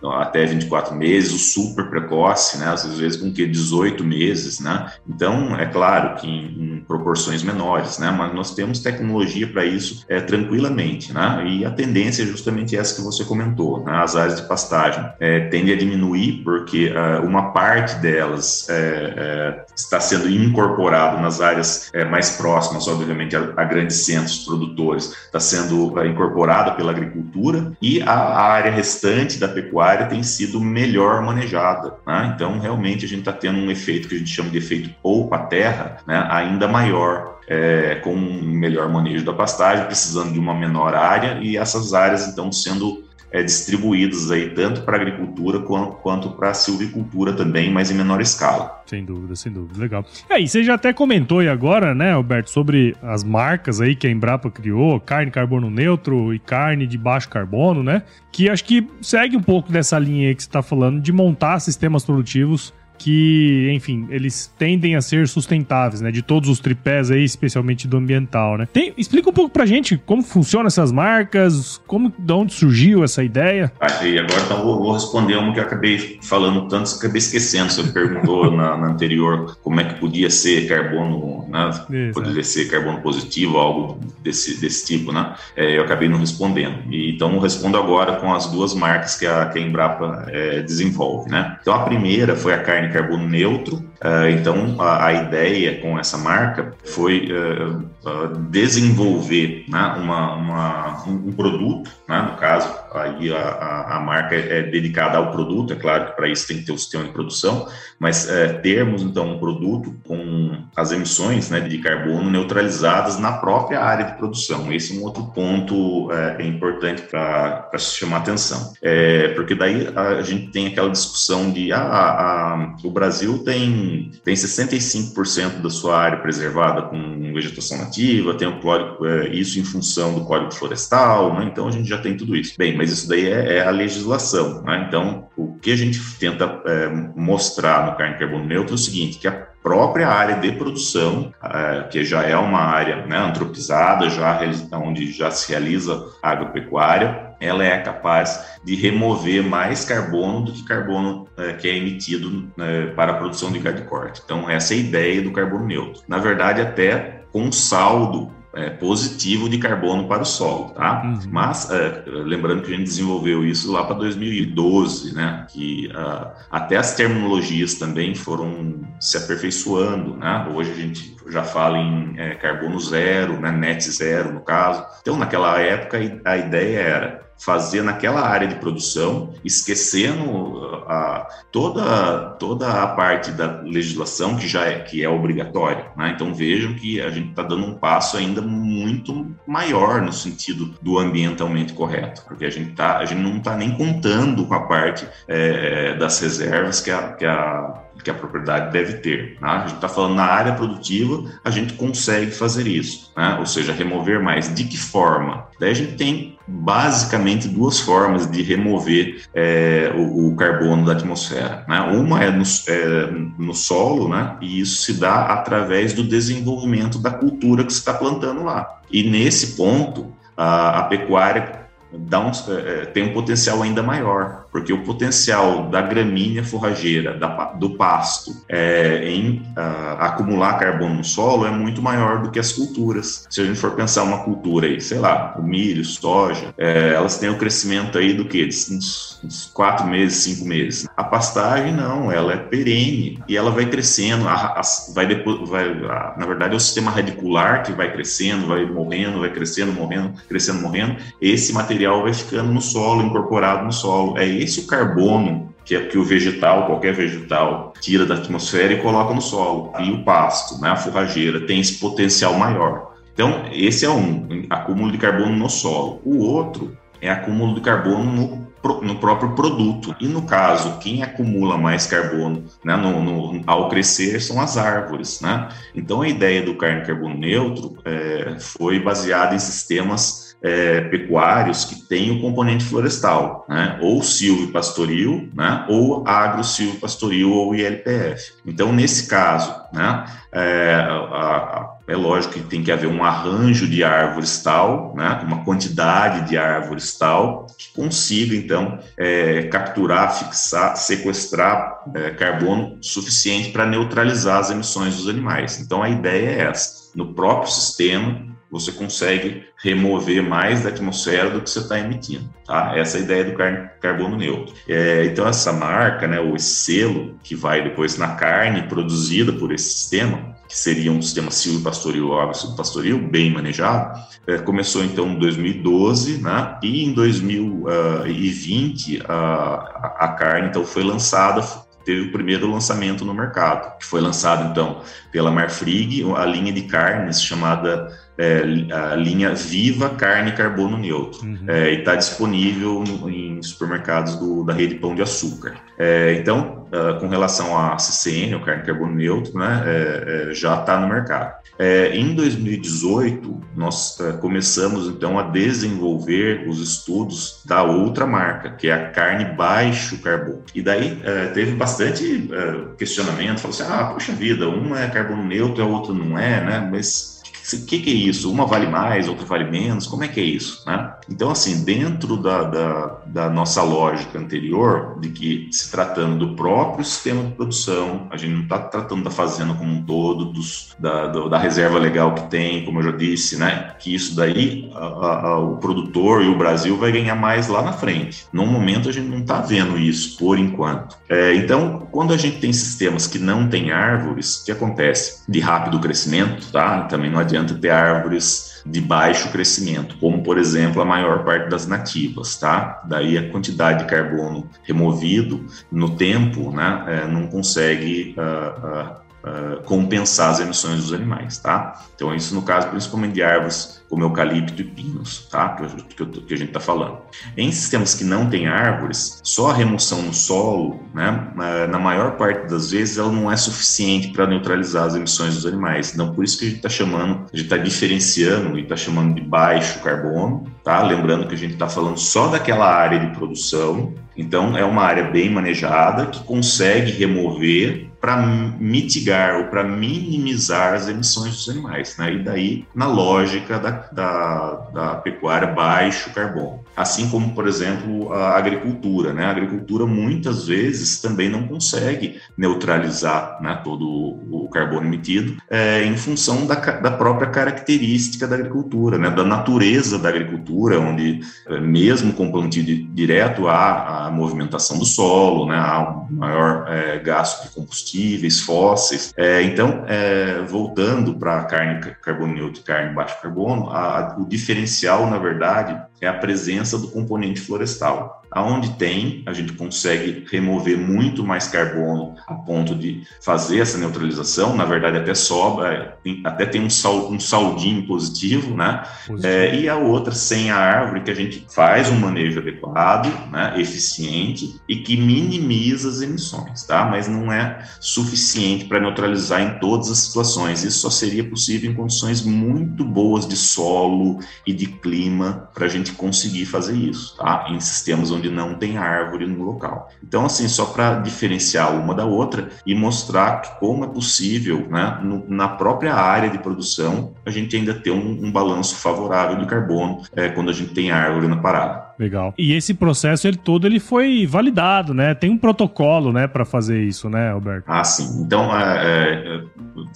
Com 0.00 0.10
até 0.10 0.44
24 0.46 0.94
meses, 0.94 1.32
o 1.32 1.38
super 1.38 1.88
precoce, 1.88 2.58
né? 2.58 2.68
Às 2.68 2.86
vezes 2.98 3.20
com 3.20 3.32
que 3.32 3.46
18 3.46 4.04
meses, 4.04 4.60
né? 4.60 4.92
Então, 5.08 5.56
é 5.56 5.66
claro 5.66 6.16
que 6.16 6.26
em, 6.26 6.76
em 6.76 6.80
proporções 6.80 7.42
menores, 7.42 7.98
né? 7.98 8.10
Mas 8.10 8.34
nós 8.34 8.54
temos 8.54 8.80
tecnologia 8.80 9.46
para 9.46 9.64
isso 9.64 10.04
é, 10.08 10.20
tranquilamente, 10.20 11.12
né? 11.12 11.44
E 11.46 11.64
a 11.64 11.70
tendência 11.70 12.22
é 12.22 12.26
justamente 12.26 12.76
essa 12.76 12.94
que 12.94 13.02
você 13.02 13.24
comentou, 13.24 13.82
né? 13.84 13.92
As 13.92 14.14
áreas 14.14 14.40
de 14.40 14.48
pastagem 14.48 15.04
é, 15.18 15.40
tendem 15.48 15.74
a 15.74 15.76
diminuir 15.76 16.42
porque 16.44 16.90
uh, 16.90 17.26
uma 17.26 17.52
parte 17.52 17.96
delas 17.96 18.68
é, 18.68 19.55
está 19.74 20.00
sendo 20.00 20.28
incorporado 20.28 21.20
nas 21.20 21.40
áreas 21.40 21.90
é, 21.92 22.04
mais 22.04 22.30
próximas, 22.30 22.88
obviamente, 22.88 23.36
a, 23.36 23.52
a, 23.56 23.64
grandes 23.64 24.04
centros 24.04 24.38
produtores, 24.38 25.12
está 25.26 25.40
sendo 25.40 25.98
é, 26.00 26.06
incorporada 26.06 26.72
pela 26.72 26.90
agricultura 26.90 27.72
e 27.80 28.02
a, 28.02 28.12
a, 28.12 28.42
área 28.42 28.70
restante 28.70 29.38
da 29.38 29.48
pecuária 29.48 30.06
tem 30.06 30.22
sido 30.22 30.60
melhor 30.60 31.22
manejada. 31.22 31.94
Né? 32.06 32.32
Então, 32.34 32.58
realmente, 32.58 33.04
a 33.04 33.08
gente 33.08 33.20
está 33.20 33.32
tendo 33.32 33.58
um 33.58 33.70
efeito 33.70 34.08
que 34.08 34.14
a 34.14 34.18
gente 34.18 34.30
chama 34.30 34.50
de 34.50 34.58
efeito 34.58 34.90
poupa-terra 35.02 35.98
né? 36.06 36.26
ainda 36.30 36.68
maior. 36.68 37.36
É, 37.48 38.00
com 38.02 38.12
um 38.12 38.42
melhor 38.42 38.88
manejo 38.88 39.24
da 39.24 39.32
pastagem, 39.32 39.86
precisando 39.86 40.32
de 40.32 40.38
uma 40.40 40.52
menor 40.52 40.96
área 40.96 41.38
e 41.40 41.56
essas 41.56 41.94
áreas 41.94 42.26
então 42.26 42.50
sendo 42.50 43.05
é, 43.36 43.42
distribuídos 43.42 44.30
aí 44.30 44.48
tanto 44.48 44.80
para 44.80 44.96
agricultura 44.96 45.60
quanto, 45.60 45.92
quanto 45.96 46.30
para 46.30 46.54
silvicultura 46.54 47.34
também, 47.34 47.70
mas 47.70 47.90
em 47.90 47.94
menor 47.94 48.22
escala. 48.22 48.82
Sem 48.86 49.04
dúvida, 49.04 49.36
sem 49.36 49.52
dúvida, 49.52 49.78
legal. 49.78 50.06
E 50.30 50.48
você 50.48 50.64
já 50.64 50.74
até 50.74 50.90
comentou 50.90 51.40
aí 51.40 51.48
agora, 51.48 51.94
né, 51.94 52.12
Alberto, 52.12 52.48
sobre 52.48 52.96
as 53.02 53.22
marcas 53.22 53.78
aí 53.78 53.94
que 53.94 54.06
a 54.06 54.10
Embrapa 54.10 54.50
criou, 54.50 54.98
carne 54.98 55.30
carbono 55.30 55.68
neutro 55.68 56.32
e 56.32 56.38
carne 56.38 56.86
de 56.86 56.96
baixo 56.96 57.28
carbono, 57.28 57.82
né? 57.82 58.02
Que 58.32 58.48
acho 58.48 58.64
que 58.64 58.88
segue 59.02 59.36
um 59.36 59.42
pouco 59.42 59.70
dessa 59.70 59.98
linha 59.98 60.28
aí 60.28 60.34
que 60.34 60.42
você 60.42 60.48
está 60.48 60.62
falando 60.62 60.98
de 60.98 61.12
montar 61.12 61.60
sistemas 61.60 62.06
produtivos 62.06 62.72
que, 62.98 63.70
enfim, 63.74 64.06
eles 64.10 64.52
tendem 64.58 64.96
a 64.96 65.00
ser 65.00 65.28
sustentáveis, 65.28 66.00
né? 66.00 66.10
De 66.10 66.22
todos 66.22 66.48
os 66.48 66.60
tripés 66.60 67.10
aí, 67.10 67.24
especialmente 67.24 67.86
do 67.86 67.96
ambiental, 67.96 68.58
né? 68.58 68.68
Tem, 68.72 68.92
explica 68.96 69.30
um 69.30 69.32
pouco 69.32 69.50
pra 69.50 69.66
gente 69.66 69.96
como 69.96 70.22
funcionam 70.22 70.66
essas 70.66 70.92
marcas, 70.92 71.80
como, 71.86 72.12
de 72.16 72.32
onde 72.32 72.54
surgiu 72.54 73.04
essa 73.04 73.22
ideia. 73.22 73.72
Ah, 73.80 74.04
e 74.04 74.18
agora 74.18 74.40
então 74.42 74.62
vou, 74.62 74.78
vou 74.78 74.92
responder 74.92 75.36
uma 75.36 75.52
que 75.52 75.58
eu 75.58 75.64
acabei 75.64 76.18
falando 76.22 76.68
tanto, 76.68 76.94
acabei 76.96 77.18
esquecendo. 77.18 77.72
Você 77.72 77.82
perguntou 77.84 78.50
na, 78.56 78.76
na, 78.76 78.86
anterior 78.88 79.56
como 79.62 79.80
é 79.80 79.84
que 79.84 80.00
podia 80.00 80.30
ser 80.30 80.68
carbono, 80.68 81.46
né? 81.48 81.70
Isso, 81.90 82.12
poderia 82.12 82.40
é. 82.40 82.44
ser 82.44 82.70
carbono 82.70 83.00
positivo, 83.00 83.58
algo 83.58 84.00
desse, 84.22 84.60
desse 84.60 84.86
tipo, 84.86 85.12
né? 85.12 85.34
É, 85.56 85.76
eu 85.76 85.82
acabei 85.82 86.08
não 86.08 86.18
respondendo. 86.18 86.82
E, 86.90 87.14
então 87.14 87.32
eu 87.32 87.40
respondo 87.40 87.76
agora 87.76 88.16
com 88.16 88.32
as 88.32 88.46
duas 88.46 88.74
marcas 88.74 89.16
que 89.16 89.26
a, 89.26 89.46
que 89.46 89.58
a 89.58 89.62
Embrapa 89.62 90.26
é, 90.28 90.62
desenvolve, 90.62 91.30
né? 91.30 91.56
Então 91.60 91.74
a 91.74 91.80
primeira 91.80 92.36
foi 92.36 92.54
a 92.54 92.62
carne 92.62 92.85
carbono 92.92 93.28
neutro. 93.28 93.76
Uh, 93.76 94.28
então, 94.30 94.76
a, 94.80 95.12
ideia 95.12 95.80
com 95.80 95.98
essa 95.98 96.18
marca 96.18 96.74
foi 96.84 97.28
uh, 97.32 97.78
uh, 98.08 98.38
desenvolver 98.50 99.64
né, 99.68 99.94
uma, 99.98 100.34
uma, 100.34 101.08
um, 101.08 101.32
produto, 101.32 101.90
né, 102.08 102.20
no 102.22 102.36
caso, 102.36 102.68
aí 102.96 103.32
a, 103.32 103.38
a, 103.38 103.96
a, 103.96 104.00
marca 104.00 104.34
é 104.34 104.62
dedicada 104.62 105.18
ao 105.18 105.30
produto, 105.30 105.72
é 105.72 105.76
claro 105.76 106.06
que 106.06 106.16
para 106.16 106.28
isso 106.28 106.46
tem 106.46 106.58
que 106.58 106.64
ter 106.64 106.72
o 106.72 106.78
sistema 106.78 107.04
de 107.04 107.10
produção, 107.10 107.68
mas 107.98 108.28
é, 108.28 108.54
termos 108.54 109.02
então 109.02 109.34
um 109.34 109.38
produto 109.38 109.94
com 110.06 110.64
as 110.74 110.92
emissões 110.92 111.50
né, 111.50 111.60
de 111.60 111.78
carbono 111.78 112.30
neutralizadas 112.30 113.18
na 113.18 113.32
própria 113.32 113.80
área 113.80 114.04
de 114.04 114.16
produção. 114.16 114.72
Esse 114.72 114.96
é 114.96 115.00
um 115.00 115.04
outro 115.04 115.24
ponto 115.26 116.10
é, 116.12 116.42
importante 116.44 117.02
para 117.02 117.70
se 117.78 117.96
chamar 117.96 118.18
atenção, 118.18 118.72
é, 118.82 119.28
porque 119.28 119.54
daí 119.54 119.88
a 119.94 120.22
gente 120.22 120.50
tem 120.50 120.68
aquela 120.68 120.90
discussão 120.90 121.50
de 121.50 121.72
ah, 121.72 121.80
a, 121.80 122.76
o 122.82 122.90
Brasil 122.90 123.38
tem, 123.44 124.10
tem 124.24 124.34
65% 124.34 125.60
da 125.60 125.70
sua 125.70 125.98
área 125.98 126.18
preservada 126.18 126.82
com 126.82 127.32
vegetação 127.36 127.78
nativa, 127.78 128.34
tem 128.34 128.48
o 128.48 128.60
código, 128.60 129.06
é, 129.06 129.28
isso 129.28 129.58
em 129.58 129.64
função 129.64 130.14
do 130.14 130.24
Código 130.24 130.54
Florestal, 130.54 131.38
né? 131.38 131.48
então 131.50 131.68
a 131.68 131.70
gente 131.70 131.88
já 131.88 131.98
tem 131.98 132.16
tudo 132.16 132.34
isso. 132.34 132.54
Bem, 132.58 132.76
mas 132.76 132.85
isso 132.92 133.08
daí 133.08 133.30
é, 133.30 133.58
é 133.58 133.66
a 133.66 133.70
legislação, 133.70 134.62
né? 134.62 134.86
então 134.88 135.28
o 135.36 135.54
que 135.58 135.72
a 135.72 135.76
gente 135.76 136.00
tenta 136.18 136.62
é, 136.64 136.88
mostrar 137.14 137.86
no 137.86 137.96
carne 137.96 138.18
carbono 138.18 138.44
neutro 138.44 138.74
é 138.74 138.76
o 138.76 138.78
seguinte, 138.78 139.18
que 139.18 139.28
a 139.28 139.46
própria 139.62 140.08
área 140.08 140.36
de 140.36 140.52
produção, 140.52 141.32
é, 141.42 141.82
que 141.90 142.04
já 142.04 142.22
é 142.22 142.36
uma 142.36 142.60
área 142.60 143.04
né, 143.04 143.18
antropizada, 143.18 144.08
já, 144.08 144.38
onde 144.74 145.10
já 145.10 145.30
se 145.32 145.50
realiza 145.50 146.06
agropecuária, 146.22 147.34
ela 147.40 147.64
é 147.64 147.78
capaz 147.78 148.58
de 148.64 148.76
remover 148.76 149.42
mais 149.42 149.84
carbono 149.84 150.42
do 150.42 150.52
que 150.52 150.64
carbono 150.64 151.26
é, 151.36 151.52
que 151.54 151.68
é 151.68 151.76
emitido 151.76 152.48
é, 152.58 152.86
para 152.88 153.12
a 153.12 153.16
produção 153.16 153.50
de 153.50 153.58
gado 153.58 153.82
de 153.82 153.88
corte. 153.88 154.22
Então, 154.24 154.48
essa 154.48 154.72
é 154.72 154.76
a 154.76 154.80
ideia 154.80 155.20
do 155.20 155.32
carbono 155.32 155.66
neutro. 155.66 156.00
Na 156.06 156.18
verdade, 156.18 156.60
até 156.60 157.22
com 157.32 157.50
saldo 157.50 158.32
é, 158.56 158.70
positivo 158.70 159.48
de 159.48 159.58
carbono 159.58 160.08
para 160.08 160.22
o 160.22 160.24
solo, 160.24 160.70
tá? 160.70 161.02
Uhum. 161.04 161.20
Mas 161.30 161.70
é, 161.70 162.02
lembrando 162.06 162.62
que 162.62 162.72
a 162.72 162.76
gente 162.76 162.84
desenvolveu 162.84 163.44
isso 163.44 163.70
lá 163.70 163.84
para 163.84 163.96
2012, 163.96 165.14
né? 165.14 165.46
Que 165.50 165.88
uh, 165.88 166.30
até 166.50 166.76
as 166.76 166.94
terminologias 166.94 167.74
também 167.74 168.14
foram 168.14 168.80
se 168.98 169.18
aperfeiçoando, 169.18 170.16
né? 170.16 170.48
Hoje 170.54 170.72
a 170.72 170.74
gente 170.74 171.16
já 171.28 171.44
fala 171.44 171.76
em 171.76 172.14
é, 172.16 172.34
carbono 172.34 172.80
zero, 172.80 173.38
né? 173.38 173.52
Net 173.52 173.90
zero 173.90 174.32
no 174.32 174.40
caso. 174.40 174.84
Então 175.02 175.18
naquela 175.18 175.60
época 175.60 175.98
a 176.24 176.36
ideia 176.36 176.78
era 176.78 177.25
fazer 177.38 177.82
naquela 177.82 178.20
área 178.20 178.48
de 178.48 178.56
produção, 178.56 179.34
esquecendo 179.44 180.84
a, 180.88 181.26
toda, 181.52 182.30
toda 182.38 182.82
a 182.82 182.86
parte 182.88 183.30
da 183.30 183.60
legislação 183.62 184.36
que 184.36 184.48
já 184.48 184.64
é, 184.64 184.80
que 184.80 185.04
é 185.04 185.08
obrigatória. 185.08 185.86
Né? 185.96 186.12
Então 186.14 186.34
vejam 186.34 186.74
que 186.74 187.00
a 187.00 187.10
gente 187.10 187.30
está 187.30 187.42
dando 187.42 187.66
um 187.66 187.74
passo 187.74 188.16
ainda 188.16 188.40
muito 188.40 189.34
maior 189.46 190.00
no 190.00 190.12
sentido 190.12 190.74
do 190.80 190.98
ambientalmente 190.98 191.72
correto, 191.72 192.22
porque 192.26 192.44
a 192.44 192.50
gente, 192.50 192.72
tá, 192.72 192.98
a 192.98 193.04
gente 193.04 193.20
não 193.20 193.36
está 193.36 193.56
nem 193.56 193.72
contando 193.72 194.46
com 194.46 194.54
a 194.54 194.66
parte 194.66 195.06
é, 195.28 195.94
das 195.94 196.20
reservas 196.20 196.80
que 196.80 196.90
a, 196.90 197.12
que 197.12 197.26
a 197.26 197.85
que 198.06 198.10
a 198.10 198.14
propriedade 198.14 198.72
deve 198.72 198.98
ter. 198.98 199.36
Né? 199.40 199.48
A 199.48 199.58
gente 199.66 199.74
está 199.74 199.88
falando 199.88 200.14
na 200.14 200.24
área 200.24 200.52
produtiva, 200.52 201.24
a 201.44 201.50
gente 201.50 201.72
consegue 201.72 202.30
fazer 202.30 202.68
isso, 202.68 203.12
né? 203.16 203.36
ou 203.40 203.46
seja, 203.46 203.72
remover 203.72 204.22
mais. 204.22 204.54
De 204.54 204.62
que 204.62 204.78
forma? 204.78 205.48
Daí 205.58 205.72
a 205.72 205.74
gente 205.74 205.94
tem 205.94 206.38
basicamente 206.46 207.48
duas 207.48 207.80
formas 207.80 208.30
de 208.30 208.42
remover 208.42 209.24
é, 209.34 209.92
o, 209.96 210.28
o, 210.28 210.36
carbono 210.36 210.84
da 210.84 210.92
atmosfera. 210.92 211.64
Né? 211.66 211.80
Uma 211.80 212.22
é 212.22 212.30
no, 212.30 212.44
é 212.68 213.10
no, 213.36 213.52
solo, 213.52 214.08
né? 214.08 214.36
e 214.40 214.60
isso 214.60 214.82
se 214.82 214.92
dá 215.00 215.24
através 215.26 215.92
do 215.92 216.04
desenvolvimento 216.04 217.00
da 217.00 217.10
cultura 217.10 217.64
que 217.64 217.72
você 217.72 217.80
está 217.80 217.92
plantando 217.92 218.44
lá. 218.44 218.78
E 218.88 219.02
nesse 219.02 219.56
ponto, 219.56 220.12
a, 220.36 220.78
a 220.78 220.82
pecuária 220.84 221.66
um, 221.92 222.52
é, 222.52 222.84
tem 222.86 223.04
um 223.04 223.12
potencial 223.12 223.62
ainda 223.62 223.82
maior, 223.82 224.45
porque 224.56 224.72
o 224.72 224.82
potencial 224.84 225.68
da 225.68 225.82
gramínea 225.82 226.42
forrageira, 226.42 227.12
da, 227.12 227.52
do 227.52 227.76
pasto, 227.76 228.34
é, 228.48 229.06
em 229.06 229.42
uh, 229.54 230.00
acumular 230.00 230.58
carbono 230.58 230.94
no 230.94 231.04
solo 231.04 231.44
é 231.44 231.50
muito 231.50 231.82
maior 231.82 232.22
do 232.22 232.30
que 232.30 232.38
as 232.38 232.52
culturas. 232.52 233.26
Se 233.28 233.42
a 233.42 233.44
gente 233.44 233.58
for 233.58 233.72
pensar 233.72 234.04
uma 234.04 234.24
cultura 234.24 234.66
aí, 234.66 234.80
sei 234.80 234.98
lá, 234.98 235.34
o 235.38 235.42
milho, 235.42 235.84
soja, 235.84 236.54
é, 236.56 236.94
elas 236.94 237.18
têm 237.18 237.28
o 237.28 237.34
um 237.34 237.38
crescimento 237.38 237.98
aí 237.98 238.14
do 238.14 238.24
que? 238.24 238.46
Uns, 238.46 239.20
uns, 239.22 239.50
quatro 239.52 239.86
meses, 239.86 240.22
cinco 240.22 240.48
meses. 240.48 240.88
A 240.96 241.04
pastagem 241.04 241.74
não, 241.74 242.10
ela 242.10 242.32
é 242.32 242.38
perene 242.38 243.22
e 243.28 243.36
ela 243.36 243.50
vai 243.50 243.66
crescendo, 243.66 244.26
a, 244.26 244.32
a, 244.32 244.62
vai 244.94 245.06
depois, 245.06 245.46
vai, 245.50 245.68
na 246.16 246.24
verdade 246.24 246.54
é 246.54 246.56
o 246.56 246.60
sistema 246.60 246.90
radicular 246.90 247.62
que 247.62 247.72
vai 247.72 247.92
crescendo, 247.92 248.46
vai 248.46 248.64
morrendo, 248.64 249.20
vai 249.20 249.30
crescendo, 249.30 249.74
morrendo, 249.74 250.14
crescendo, 250.26 250.62
morrendo. 250.62 250.96
Esse 251.20 251.52
material 251.52 252.04
vai 252.04 252.14
ficando 252.14 252.50
no 252.50 252.62
solo, 252.62 253.02
incorporado 253.02 253.66
no 253.66 253.72
solo. 253.72 254.16
É 254.16 254.45
esse 254.46 254.60
o 254.60 254.66
carbono 254.66 255.54
que, 255.64 255.74
é, 255.74 255.84
que 255.84 255.98
o 255.98 256.04
vegetal, 256.04 256.66
qualquer 256.66 256.94
vegetal, 256.94 257.74
tira 257.80 258.06
da 258.06 258.14
atmosfera 258.14 258.72
e 258.72 258.80
coloca 258.80 259.12
no 259.12 259.20
solo. 259.20 259.72
E 259.80 259.90
o 259.90 260.04
pasto, 260.04 260.60
né, 260.60 260.70
a 260.70 260.76
forrageira, 260.76 261.40
tem 261.40 261.60
esse 261.60 261.78
potencial 261.78 262.34
maior. 262.34 262.94
Então, 263.12 263.44
esse 263.52 263.84
é 263.84 263.90
um, 263.90 264.46
acúmulo 264.48 264.92
de 264.92 264.98
carbono 264.98 265.36
no 265.36 265.50
solo. 265.50 266.00
O 266.04 266.18
outro 266.18 266.76
é 267.00 267.10
acúmulo 267.10 267.54
de 267.54 267.60
carbono 267.60 268.12
no 268.12 268.46
no 268.82 268.96
próprio 268.96 269.32
produto. 269.34 269.94
E 270.00 270.08
no 270.08 270.22
caso, 270.22 270.78
quem 270.78 271.02
acumula 271.02 271.56
mais 271.56 271.86
carbono 271.86 272.44
né, 272.64 272.76
no, 272.76 273.02
no, 273.02 273.42
ao 273.46 273.68
crescer 273.68 274.20
são 274.20 274.40
as 274.40 274.56
árvores. 274.56 275.20
Né? 275.20 275.48
Então, 275.74 276.02
a 276.02 276.08
ideia 276.08 276.42
do 276.42 276.56
carne 276.56 276.84
carbono 276.84 277.16
neutro 277.16 277.76
é, 277.84 278.36
foi 278.38 278.80
baseada 278.80 279.34
em 279.34 279.38
sistemas 279.38 280.25
é, 280.42 280.82
pecuários 280.82 281.64
que 281.64 281.88
têm 281.88 282.10
o 282.10 282.20
componente 282.20 282.64
florestal, 282.64 283.44
né? 283.48 283.78
ou 283.80 284.02
silvio-pastoril, 284.02 285.30
né? 285.34 285.64
ou 285.68 286.06
agro-silvio-pastoril 286.06 287.32
ou 287.32 287.54
ILPF. 287.54 288.32
Então, 288.44 288.72
nesse 288.72 289.08
caso, 289.08 289.54
né? 289.72 290.04
É, 290.32 290.74
a, 290.74 290.94
a, 290.94 291.76
é, 291.88 291.96
lógico 291.96 292.34
que 292.34 292.40
tem 292.40 292.62
que 292.62 292.70
haver 292.70 292.88
um 292.88 293.02
arranjo 293.02 293.66
de 293.66 293.82
árvores 293.82 294.42
tal, 294.42 294.94
né? 294.94 295.20
uma 295.24 295.44
quantidade 295.44 296.28
de 296.28 296.36
árvores 296.36 296.96
tal, 296.98 297.46
que 297.56 297.72
consiga, 297.74 298.36
então, 298.36 298.78
é, 298.98 299.44
capturar, 299.44 300.14
fixar, 300.14 300.76
sequestrar 300.76 301.82
é, 301.94 302.10
carbono 302.10 302.78
suficiente 302.82 303.50
para 303.50 303.66
neutralizar 303.66 304.38
as 304.40 304.50
emissões 304.50 304.96
dos 304.96 305.08
animais. 305.08 305.58
Então, 305.58 305.82
a 305.82 305.88
ideia 305.88 306.28
é 306.28 306.40
essa. 306.42 306.90
No 306.94 307.14
próprio 307.14 307.50
sistema, 307.50 308.35
você 308.50 308.72
consegue 308.72 309.44
remover 309.56 310.22
mais 310.22 310.62
da 310.62 310.70
atmosfera 310.70 311.30
do 311.30 311.40
que 311.40 311.50
você 311.50 311.60
está 311.60 311.78
emitindo. 311.78 312.28
Tá? 312.44 312.72
Essa 312.76 312.98
é 312.98 313.00
a 313.00 313.04
ideia 313.04 313.24
do 313.24 313.32
car 313.32 313.74
carbono 313.80 314.16
neutro. 314.16 314.54
É, 314.68 315.06
então, 315.06 315.26
essa 315.26 315.52
marca, 315.52 316.06
né, 316.06 316.18
esse 316.34 316.64
selo 316.64 317.18
que 317.22 317.34
vai 317.34 317.62
depois 317.62 317.98
na 317.98 318.14
carne 318.14 318.62
produzida 318.62 319.32
por 319.32 319.52
esse 319.52 319.70
sistema, 319.70 320.36
que 320.48 320.56
seria 320.56 320.92
um 320.92 321.02
sistema 321.02 321.30
silvopastoril 321.30 322.08
ou 322.08 322.20
agro-silvopastoril, 322.20 322.98
bem 322.98 323.32
manejado, 323.32 324.00
é, 324.26 324.38
começou 324.38 324.84
então 324.84 325.08
em 325.08 325.18
2012, 325.18 326.22
né? 326.22 326.58
e 326.62 326.84
em 326.84 326.92
2020 326.92 329.02
ah, 329.08 329.94
a, 329.98 330.04
a 330.04 330.08
carne 330.08 330.48
então 330.48 330.64
foi 330.64 330.84
lançada 330.84 331.42
teve 331.86 332.08
o 332.08 332.12
primeiro 332.12 332.50
lançamento 332.50 333.04
no 333.04 333.14
mercado, 333.14 333.78
que 333.78 333.86
foi 333.86 334.00
lançado 334.00 334.50
então 334.50 334.82
pela 335.12 335.30
Marfrig, 335.30 336.04
a 336.16 336.26
linha 336.26 336.52
de 336.52 336.62
carnes 336.62 337.22
chamada 337.22 337.96
é, 338.18 338.42
a 338.72 338.94
linha 338.94 339.34
Viva 339.34 339.90
Carne 339.90 340.32
Carbono 340.32 340.78
Neutro. 340.78 341.26
Uhum. 341.26 341.44
É, 341.46 341.72
e 341.72 341.78
está 341.78 341.94
disponível 341.94 342.82
em 343.08 343.42
supermercados 343.42 344.16
do, 344.16 344.44
da 344.44 344.52
rede 344.52 344.76
Pão 344.76 344.94
de 344.94 345.02
Açúcar. 345.02 345.54
É, 345.78 346.14
então, 346.14 346.66
uh, 346.72 346.98
com 346.98 347.06
relação 347.06 347.56
à 347.56 347.78
CCN, 347.78 348.36
o 348.36 348.40
carne 348.40 348.62
carbono 348.62 348.94
neutro, 348.94 349.38
né, 349.38 349.62
é, 349.66 350.30
é, 350.30 350.34
já 350.34 350.58
está 350.58 350.80
no 350.80 350.88
mercado. 350.88 351.34
É, 351.58 351.96
em 351.96 352.14
2018, 352.14 353.40
nós 353.54 353.98
começamos 354.20 354.88
então 354.88 355.18
a 355.18 355.22
desenvolver 355.22 356.46
os 356.46 356.60
estudos 356.60 357.42
da 357.46 357.62
outra 357.62 358.06
marca, 358.06 358.50
que 358.50 358.68
é 358.68 358.74
a 358.74 358.90
carne 358.90 359.24
baixo 359.24 359.98
carbono. 360.02 360.42
E 360.54 360.60
daí 360.60 361.00
teve 361.32 361.52
bastante 361.52 362.28
questionamento, 362.76 363.40
falou 363.40 363.56
assim, 363.56 363.72
ah, 363.72 363.84
poxa 363.86 364.12
vida, 364.12 364.46
um 364.46 364.76
é 364.76 364.86
carbono 364.88 365.24
neutro, 365.24 365.62
a 365.62 365.66
outra 365.66 365.94
não 365.94 366.18
é, 366.18 366.44
né? 366.44 366.68
Mas 366.70 367.15
o 367.54 367.66
que, 367.66 367.78
que, 367.78 367.90
é 367.90 367.94
isso? 367.94 368.30
Uma 368.30 368.46
vale 368.46 368.66
mais, 368.66 369.08
outra 369.08 369.24
vale 369.24 369.44
menos? 369.44 369.86
Como 369.86 370.02
é 370.02 370.08
que 370.08 370.18
é 370.18 370.24
isso? 370.24 370.64
Né? 370.66 370.92
Então, 371.08 371.30
assim, 371.30 371.64
dentro 371.64 372.16
da, 372.16 372.42
da, 372.42 372.98
da, 373.06 373.30
nossa 373.30 373.62
lógica 373.62 374.18
anterior, 374.18 374.98
de 375.00 375.10
que 375.10 375.48
se 375.52 375.70
tratando 375.70 376.26
do 376.26 376.34
próprio 376.34 376.84
sistema 376.84 377.22
de 377.22 377.32
produção, 377.32 378.08
a 378.10 378.16
gente 378.16 378.32
não 378.32 378.42
está 378.42 378.58
tratando 378.58 379.04
da 379.04 379.10
fazenda 379.10 379.54
como 379.54 379.72
um 379.72 379.82
todo, 379.84 380.24
dos, 380.24 380.74
da, 380.78 381.06
da, 381.06 381.38
reserva 381.38 381.78
legal 381.78 382.14
que 382.14 382.28
tem, 382.28 382.64
como 382.64 382.80
eu 382.80 382.84
já 382.84 382.92
disse, 382.92 383.36
né? 383.36 383.74
que 383.78 383.94
isso 383.94 384.16
daí 384.16 384.68
a, 384.74 385.28
a, 385.28 385.38
o 385.38 385.58
produtor 385.58 386.24
e 386.24 386.28
o 386.28 386.36
Brasil 386.36 386.76
vai 386.76 386.90
ganhar 386.90 387.14
mais 387.14 387.46
lá 387.46 387.62
na 387.62 387.72
frente. 387.72 388.26
No 388.32 388.44
momento, 388.44 388.88
a 388.88 388.92
gente 388.92 389.08
não 389.08 389.18
está 389.18 389.40
vendo 389.40 389.78
isso, 389.78 390.18
por 390.18 390.38
enquanto. 390.38 390.96
É, 391.08 391.34
então, 391.34 391.86
quando 391.92 392.12
a 392.12 392.16
gente 392.16 392.40
tem 392.40 392.52
sistemas 392.52 393.06
que 393.06 393.18
não 393.18 393.48
têm 393.48 393.70
árvores, 393.70 394.40
o 394.40 394.44
que 394.46 394.52
acontece? 394.52 395.22
De 395.28 395.38
rápido 395.38 395.78
crescimento, 395.78 396.50
tá? 396.50 396.82
Também 396.82 397.10
não 397.10 397.20
adianta 397.20 397.35
adianta 397.36 397.54
ter 397.54 397.70
árvores 397.70 398.62
de 398.64 398.80
baixo 398.80 399.30
crescimento, 399.30 399.96
como 399.98 400.22
por 400.22 400.38
exemplo 400.38 400.80
a 400.82 400.84
maior 400.84 401.24
parte 401.24 401.48
das 401.48 401.66
nativas, 401.66 402.36
tá? 402.36 402.82
Daí 402.88 403.16
a 403.16 403.30
quantidade 403.30 403.84
de 403.84 403.90
carbono 403.90 404.48
removido 404.64 405.44
no 405.70 405.96
tempo, 405.96 406.50
né, 406.50 406.84
é, 406.86 407.06
não 407.06 407.26
consegue 407.26 408.14
uh, 408.18 408.94
uh, 408.94 409.05
uh, 409.26 409.62
compensar 409.64 410.30
as 410.30 410.40
emissões 410.40 410.82
dos 410.82 410.92
animais, 410.92 411.38
tá? 411.38 411.84
Então, 411.94 412.14
isso 412.14 412.34
no 412.34 412.42
caso 412.42 412.68
principalmente 412.68 413.14
de 413.14 413.22
árvores 413.22 413.82
como 413.88 414.04
eucalipto 414.04 414.60
e 414.60 414.64
pinos, 414.64 415.26
tá? 415.30 415.50
Que, 415.50 416.04
que, 416.04 416.20
que 416.22 416.34
a 416.34 416.36
gente 416.36 416.48
está 416.48 416.60
falando. 416.60 416.98
Em 417.36 417.50
sistemas 417.50 417.94
que 417.94 418.04
não 418.04 418.28
têm 418.28 418.46
árvores, 418.46 419.20
só 419.22 419.50
a 419.50 419.54
remoção 419.54 420.02
no 420.02 420.12
solo, 420.12 420.80
né, 420.94 421.32
na 421.70 421.78
maior 421.78 422.16
parte 422.16 422.48
das 422.48 422.70
vezes, 422.70 422.98
ela 422.98 423.12
não 423.12 423.30
é 423.30 423.36
suficiente 423.36 424.08
para 424.08 424.26
neutralizar 424.26 424.86
as 424.86 424.94
emissões 424.94 425.34
dos 425.34 425.46
animais. 425.46 425.94
Então, 425.94 426.12
por 426.12 426.24
isso 426.24 426.38
que 426.38 426.46
a 426.46 426.48
gente 426.48 426.56
está 426.58 426.68
chamando, 426.68 427.26
a 427.32 427.36
gente 427.36 427.44
está 427.44 427.56
diferenciando 427.56 428.58
e 428.58 428.62
está 428.62 428.76
chamando 428.76 429.14
de 429.14 429.20
baixo 429.20 429.80
carbono, 429.80 430.44
tá? 430.64 430.82
Lembrando 430.82 431.28
que 431.28 431.34
a 431.34 431.38
gente 431.38 431.54
está 431.54 431.68
falando 431.68 431.98
só 431.98 432.28
daquela 432.28 432.66
área 432.66 432.98
de 432.98 433.16
produção. 433.16 433.94
Então, 434.16 434.56
é 434.56 434.64
uma 434.64 434.82
área 434.82 435.04
bem 435.04 435.30
manejada 435.30 436.06
que 436.06 436.24
consegue 436.24 436.90
remover 436.92 437.90
para 438.06 438.18
mitigar 438.18 439.34
ou 439.34 439.44
para 439.46 439.64
minimizar 439.64 440.74
as 440.74 440.86
emissões 440.86 441.34
dos 441.34 441.48
animais, 441.48 441.96
né? 441.96 442.12
E 442.12 442.22
daí, 442.22 442.64
na 442.72 442.86
lógica 442.86 443.58
da, 443.58 443.70
da, 443.90 444.50
da, 444.72 444.94
pecuária 444.94 445.48
baixo 445.48 446.10
carbono. 446.10 446.64
Assim 446.76 447.08
como, 447.08 447.30
por 447.30 447.48
exemplo, 447.48 448.12
a 448.12 448.36
agricultura, 448.36 449.14
né? 449.14 449.24
A 449.24 449.30
agricultura 449.30 449.86
muitas 449.86 450.46
vezes 450.46 451.00
também 451.00 451.30
não 451.30 451.48
consegue 451.48 452.20
neutralizar 452.36 453.38
né, 453.40 453.58
todo 453.64 453.86
o 454.30 454.48
carbono 454.50 454.86
emitido 454.86 455.36
é, 455.50 455.84
em 455.84 455.96
função 455.96 456.46
da, 456.46 456.54
da 456.54 456.90
própria 456.90 457.30
característica 457.30 458.28
da 458.28 458.36
agricultura, 458.36 458.98
né? 458.98 459.08
Da 459.08 459.24
natureza 459.24 459.98
da 459.98 460.10
agricultura, 460.10 460.78
onde 460.78 461.20
é, 461.48 461.58
mesmo 461.58 462.12
com 462.12 462.30
plantio 462.30 462.62
direto 462.62 463.48
há 463.48 464.06
a 464.06 464.10
movimentação 464.10 464.78
do 464.78 464.84
solo, 464.84 465.46
né? 465.46 465.56
Há 465.56 465.90
um 466.10 466.16
maior 466.16 466.66
é, 466.68 466.98
gasto 466.98 467.48
de 467.48 467.54
combustíveis 467.54 468.40
fósseis. 468.40 469.14
É, 469.16 469.42
então, 469.42 469.84
é, 469.86 470.42
voltando 470.46 471.14
para 471.14 471.40
a 471.40 471.44
carne 471.44 471.80
carbono 472.02 472.34
neutro 472.34 472.60
e 472.60 472.64
carne 472.64 472.94
baixo 472.94 473.20
carbono, 473.22 473.70
a, 473.70 474.14
o 474.18 474.26
diferencial, 474.26 475.08
na 475.08 475.18
verdade, 475.18 475.80
é 476.00 476.06
a 476.06 476.12
presença 476.12 476.65
do 476.72 476.88
componente 476.88 477.40
florestal. 477.40 478.22
Aonde 478.36 478.72
tem, 478.72 479.22
a 479.24 479.32
gente 479.32 479.54
consegue 479.54 480.26
remover 480.30 480.76
muito 480.76 481.24
mais 481.24 481.48
carbono 481.48 482.16
a 482.26 482.34
ponto 482.34 482.74
de 482.74 483.02
fazer 483.22 483.60
essa 483.60 483.78
neutralização. 483.78 484.54
Na 484.54 484.66
verdade, 484.66 484.98
até 484.98 485.14
sobra, 485.14 485.96
até 486.22 486.44
tem 486.44 486.60
um, 486.60 486.68
sal, 486.68 487.10
um 487.10 487.18
saldinho 487.18 487.86
positivo, 487.86 488.54
né? 488.54 488.82
Positivo. 489.06 489.26
É, 489.26 489.58
e 489.58 489.70
a 489.70 489.76
outra, 489.76 490.12
sem 490.12 490.50
a 490.50 490.56
árvore, 490.58 491.00
que 491.00 491.10
a 491.10 491.14
gente 491.14 491.46
faz 491.48 491.88
um 491.88 491.98
manejo 491.98 492.40
adequado, 492.40 493.06
né? 493.32 493.54
eficiente 493.58 494.60
e 494.68 494.76
que 494.76 494.98
minimiza 494.98 495.88
as 495.88 496.02
emissões, 496.02 496.62
tá? 496.64 496.84
Mas 496.84 497.08
não 497.08 497.32
é 497.32 497.66
suficiente 497.80 498.66
para 498.66 498.80
neutralizar 498.80 499.40
em 499.40 499.58
todas 499.60 499.90
as 499.90 499.96
situações. 500.00 500.62
Isso 500.62 500.80
só 500.80 500.90
seria 500.90 501.24
possível 501.24 501.70
em 501.70 501.74
condições 501.74 502.20
muito 502.20 502.84
boas 502.84 503.26
de 503.26 503.34
solo 503.34 504.18
e 504.46 504.52
de 504.52 504.66
clima 504.66 505.48
para 505.54 505.64
a 505.64 505.70
gente 505.70 505.92
conseguir 505.92 506.44
fazer 506.44 506.76
isso, 506.76 507.16
tá? 507.16 507.46
Em 507.48 507.58
sistemas 507.60 508.10
onde 508.10 508.25
não 508.30 508.54
tem 508.54 508.76
árvore 508.76 509.26
no 509.26 509.44
local. 509.44 509.90
Então, 510.02 510.24
assim, 510.24 510.48
só 510.48 510.66
para 510.66 511.00
diferenciar 511.00 511.74
uma 511.74 511.94
da 511.94 512.04
outra 512.04 512.48
e 512.66 512.74
mostrar 512.74 513.40
que 513.40 513.58
como 513.58 513.84
é 513.84 513.88
possível, 513.88 514.66
né, 514.68 514.98
no, 515.02 515.24
na 515.28 515.48
própria 515.48 515.94
área 515.94 516.30
de 516.30 516.38
produção, 516.38 517.14
a 517.24 517.30
gente 517.30 517.56
ainda 517.56 517.74
ter 517.74 517.90
um, 517.90 518.26
um 518.26 518.32
balanço 518.32 518.76
favorável 518.76 519.38
de 519.38 519.46
carbono 519.46 520.02
é, 520.14 520.28
quando 520.28 520.50
a 520.50 520.52
gente 520.52 520.74
tem 520.74 520.90
árvore 520.90 521.28
na 521.28 521.36
parada. 521.36 521.86
Legal. 521.98 522.34
E 522.36 522.52
esse 522.52 522.74
processo 522.74 523.26
ele 523.26 523.38
todo 523.38 523.66
ele 523.66 523.80
foi 523.80 524.26
validado, 524.26 524.92
né? 524.92 525.14
Tem 525.14 525.30
um 525.30 525.38
protocolo, 525.38 526.12
né, 526.12 526.26
para 526.26 526.44
fazer 526.44 526.82
isso, 526.82 527.08
né, 527.08 527.30
Alberto? 527.30 527.64
Ah, 527.66 527.84
sim. 527.84 528.22
Então, 528.22 528.54
é, 528.54 529.14
é, 529.14 529.42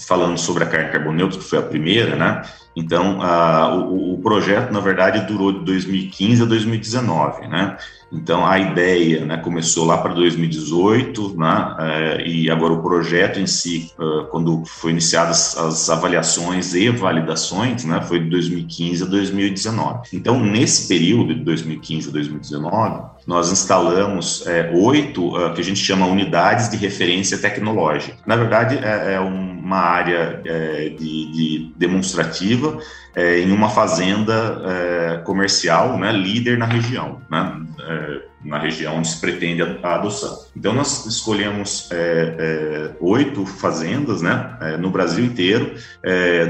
falando 0.07 0.39
sobre 0.39 0.65
a 0.65 0.67
carne 0.67 0.91
carbono 0.91 1.17
neutro, 1.17 1.39
que 1.39 1.45
foi 1.45 1.59
a 1.59 1.63
primeira, 1.63 2.17
né? 2.17 2.43
Então, 2.81 3.21
a, 3.21 3.75
o, 3.77 4.15
o, 4.15 4.19
projeto, 4.19 4.73
na 4.73 4.81
verdade, 4.81 5.27
durou 5.27 5.53
de 5.53 5.65
2015 5.65 6.43
a 6.43 6.47
2019, 6.47 7.47
né? 7.47 7.77
Então, 8.13 8.45
a 8.45 8.59
ideia 8.59 9.25
né, 9.25 9.37
começou 9.37 9.87
lá 9.87 9.99
para 9.99 10.13
2018, 10.13 11.39
né, 11.39 11.77
é, 11.79 12.27
e 12.27 12.51
agora 12.51 12.73
o 12.73 12.83
projeto 12.83 13.39
em 13.39 13.47
si, 13.47 13.93
uh, 14.01 14.25
quando 14.31 14.65
foi 14.67 14.91
iniciadas 14.91 15.57
as 15.57 15.89
avaliações 15.89 16.75
e 16.75 16.89
validações, 16.89 17.85
né, 17.85 18.01
foi 18.03 18.19
de 18.19 18.29
2015 18.29 19.05
a 19.05 19.07
2019. 19.07 20.09
Então, 20.13 20.41
nesse 20.41 20.89
período 20.89 21.33
de 21.33 21.45
2015 21.45 22.09
a 22.09 22.13
2019, 22.13 23.03
nós 23.29 23.53
instalamos 23.53 24.45
é, 24.45 24.73
oito, 24.75 25.29
uh, 25.37 25.55
que 25.55 25.61
a 25.61 25.65
gente 25.65 25.79
chama 25.79 26.07
unidades 26.07 26.69
de 26.69 26.77
referência 26.77 27.39
tecnológica. 27.39 28.17
Na 28.27 28.35
verdade, 28.35 28.77
é, 28.79 29.15
é 29.15 29.21
uma 29.71 29.79
área 29.79 30.43
é, 30.45 30.89
de, 30.89 31.31
de 31.31 31.73
demonstrativa 31.77 32.77
é, 33.15 33.41
em 33.41 33.51
uma 33.51 33.69
fazenda 33.69 34.63
é, 34.65 35.17
comercial, 35.25 35.99
né, 35.99 36.13
líder 36.13 36.59
na 36.59 36.67
região, 36.67 37.21
né, 37.31 37.61
é, 37.81 38.31
na 38.45 38.59
região 38.59 38.97
onde 38.97 39.09
se 39.09 39.21
pretende 39.21 39.63
a, 39.63 39.77
a 39.83 39.97
adoção. 39.97 40.45
Então 40.57 40.73
nós 40.73 41.05
escolhemos 41.07 41.89
é, 41.91 42.37
é, 42.39 42.91
oito 43.01 43.45
fazendas, 43.45 44.23
né, 44.23 44.57
é, 44.61 44.77
no 44.77 44.91
Brasil 44.91 45.25
inteiro, 45.25 45.75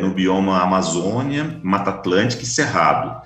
no 0.00 0.10
bioma 0.10 0.62
Amazônia, 0.62 1.58
Mata 1.62 1.90
Atlântica 1.90 2.42
e 2.42 2.46
Cerrado. 2.46 3.22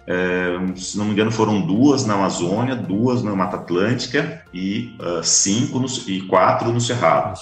se 0.76 0.96
não 0.96 1.04
me 1.04 1.12
engano 1.12 1.30
foram 1.30 1.60
duas 1.60 2.06
na 2.06 2.14
Amazônia, 2.14 2.74
duas 2.74 3.22
na 3.22 3.34
Mata 3.34 3.56
Atlântica 3.56 4.42
e 4.52 4.96
uh, 5.00 5.22
cinco 5.22 5.78
no, 5.78 5.86
e 6.06 6.22
quatro 6.22 6.72
no 6.72 6.80
Cerrado. 6.80 7.40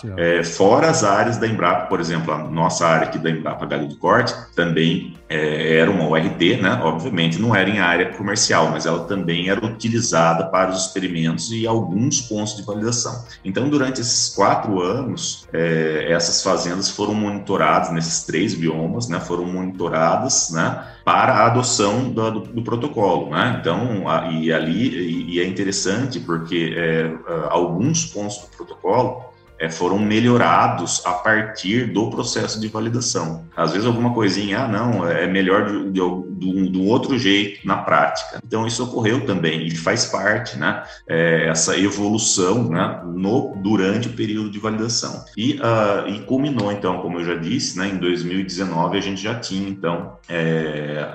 fora 0.57 0.91
as 0.91 1.05
áreas 1.05 1.39
da 1.39 1.47
Embrapa, 1.47 1.87
por 1.87 2.01
exemplo, 2.01 2.33
a 2.33 2.39
nossa 2.39 2.87
área 2.87 3.09
aqui 3.09 3.19
da 3.19 3.31
Embrapa 3.31 3.67
Galho 3.67 3.89
do 3.89 3.97
Corte 3.97 4.35
também 4.55 5.15
é, 5.33 5.79
era 5.79 5.91
uma 5.91 6.07
URT, 6.07 6.61
né? 6.61 6.81
Obviamente 6.83 7.39
não 7.39 7.55
era 7.55 7.69
em 7.69 7.79
área 7.79 8.13
comercial, 8.13 8.71
mas 8.71 8.85
ela 8.85 9.05
também 9.05 9.49
era 9.49 9.65
utilizada 9.65 10.47
para 10.47 10.71
os 10.71 10.87
experimentos 10.87 11.51
e 11.51 11.67
alguns 11.67 12.21
pontos 12.21 12.57
de 12.57 12.63
validação. 12.63 13.25
Então, 13.45 13.69
durante 13.69 14.01
esses 14.01 14.35
quatro 14.35 14.81
anos, 14.81 15.49
é, 15.53 16.09
essas 16.11 16.43
fazendas 16.43 16.91
foram 16.91 17.15
monitoradas 17.15 17.91
nesses 17.93 18.25
três 18.25 18.55
biomas, 18.55 19.09
né? 19.09 19.19
Foram 19.21 19.47
monitoradas, 19.47 20.51
né? 20.51 20.87
Para 21.05 21.33
a 21.33 21.47
adoção 21.47 22.11
do, 22.11 22.31
do, 22.31 22.41
do 22.41 22.63
protocolo, 22.63 23.31
né? 23.31 23.57
Então, 23.61 24.09
a, 24.09 24.29
e 24.31 24.53
ali 24.53 24.89
e, 24.89 25.35
e, 25.35 25.41
é 25.41 25.47
interessante 25.47 26.21
porque 26.21 26.75
é, 26.77 27.11
alguns 27.51 28.05
pontos 28.07 28.39
do 28.39 28.47
protocolo 28.57 29.32
é, 29.63 29.71
foram 29.71 29.97
melhorados 29.97 31.01
a 31.07 31.13
partir 31.13 31.93
do 31.93 32.11
processo 32.11 32.61
de 32.61 32.67
validação. 32.67 33.45
Às 33.57 33.71
vezes 33.71 33.87
alguma 33.87 34.13
coisinha, 34.13 34.65
ah, 34.65 34.69
não, 34.69 35.09
é 35.09 35.29
melhor 35.29 35.67
do, 35.67 35.89
do, 35.89 36.69
do 36.69 36.83
outro 36.83 37.17
jeito 37.17 37.65
na 37.65 37.77
prática. 37.77 38.41
Então 38.45 38.67
isso 38.67 38.83
ocorreu 38.83 39.25
também 39.25 39.65
e 39.65 39.71
faz 39.71 40.07
parte, 40.07 40.59
né, 40.59 40.83
é, 41.07 41.47
essa 41.47 41.79
evolução, 41.79 42.71
né, 42.71 43.03
no, 43.05 43.55
durante 43.63 44.09
o 44.09 44.13
período 44.13 44.51
de 44.51 44.59
validação. 44.59 45.25
E, 45.37 45.53
uh, 45.61 46.09
e 46.09 46.19
culminou 46.23 46.73
então, 46.73 46.99
como 47.01 47.21
eu 47.21 47.25
já 47.25 47.37
disse, 47.37 47.79
né, 47.79 47.87
em 47.87 47.99
2019 47.99 48.99
a 48.99 49.01
gente 49.01 49.23
já 49.23 49.37
tinha 49.37 49.69
então, 49.69 50.17
é, 50.29 51.07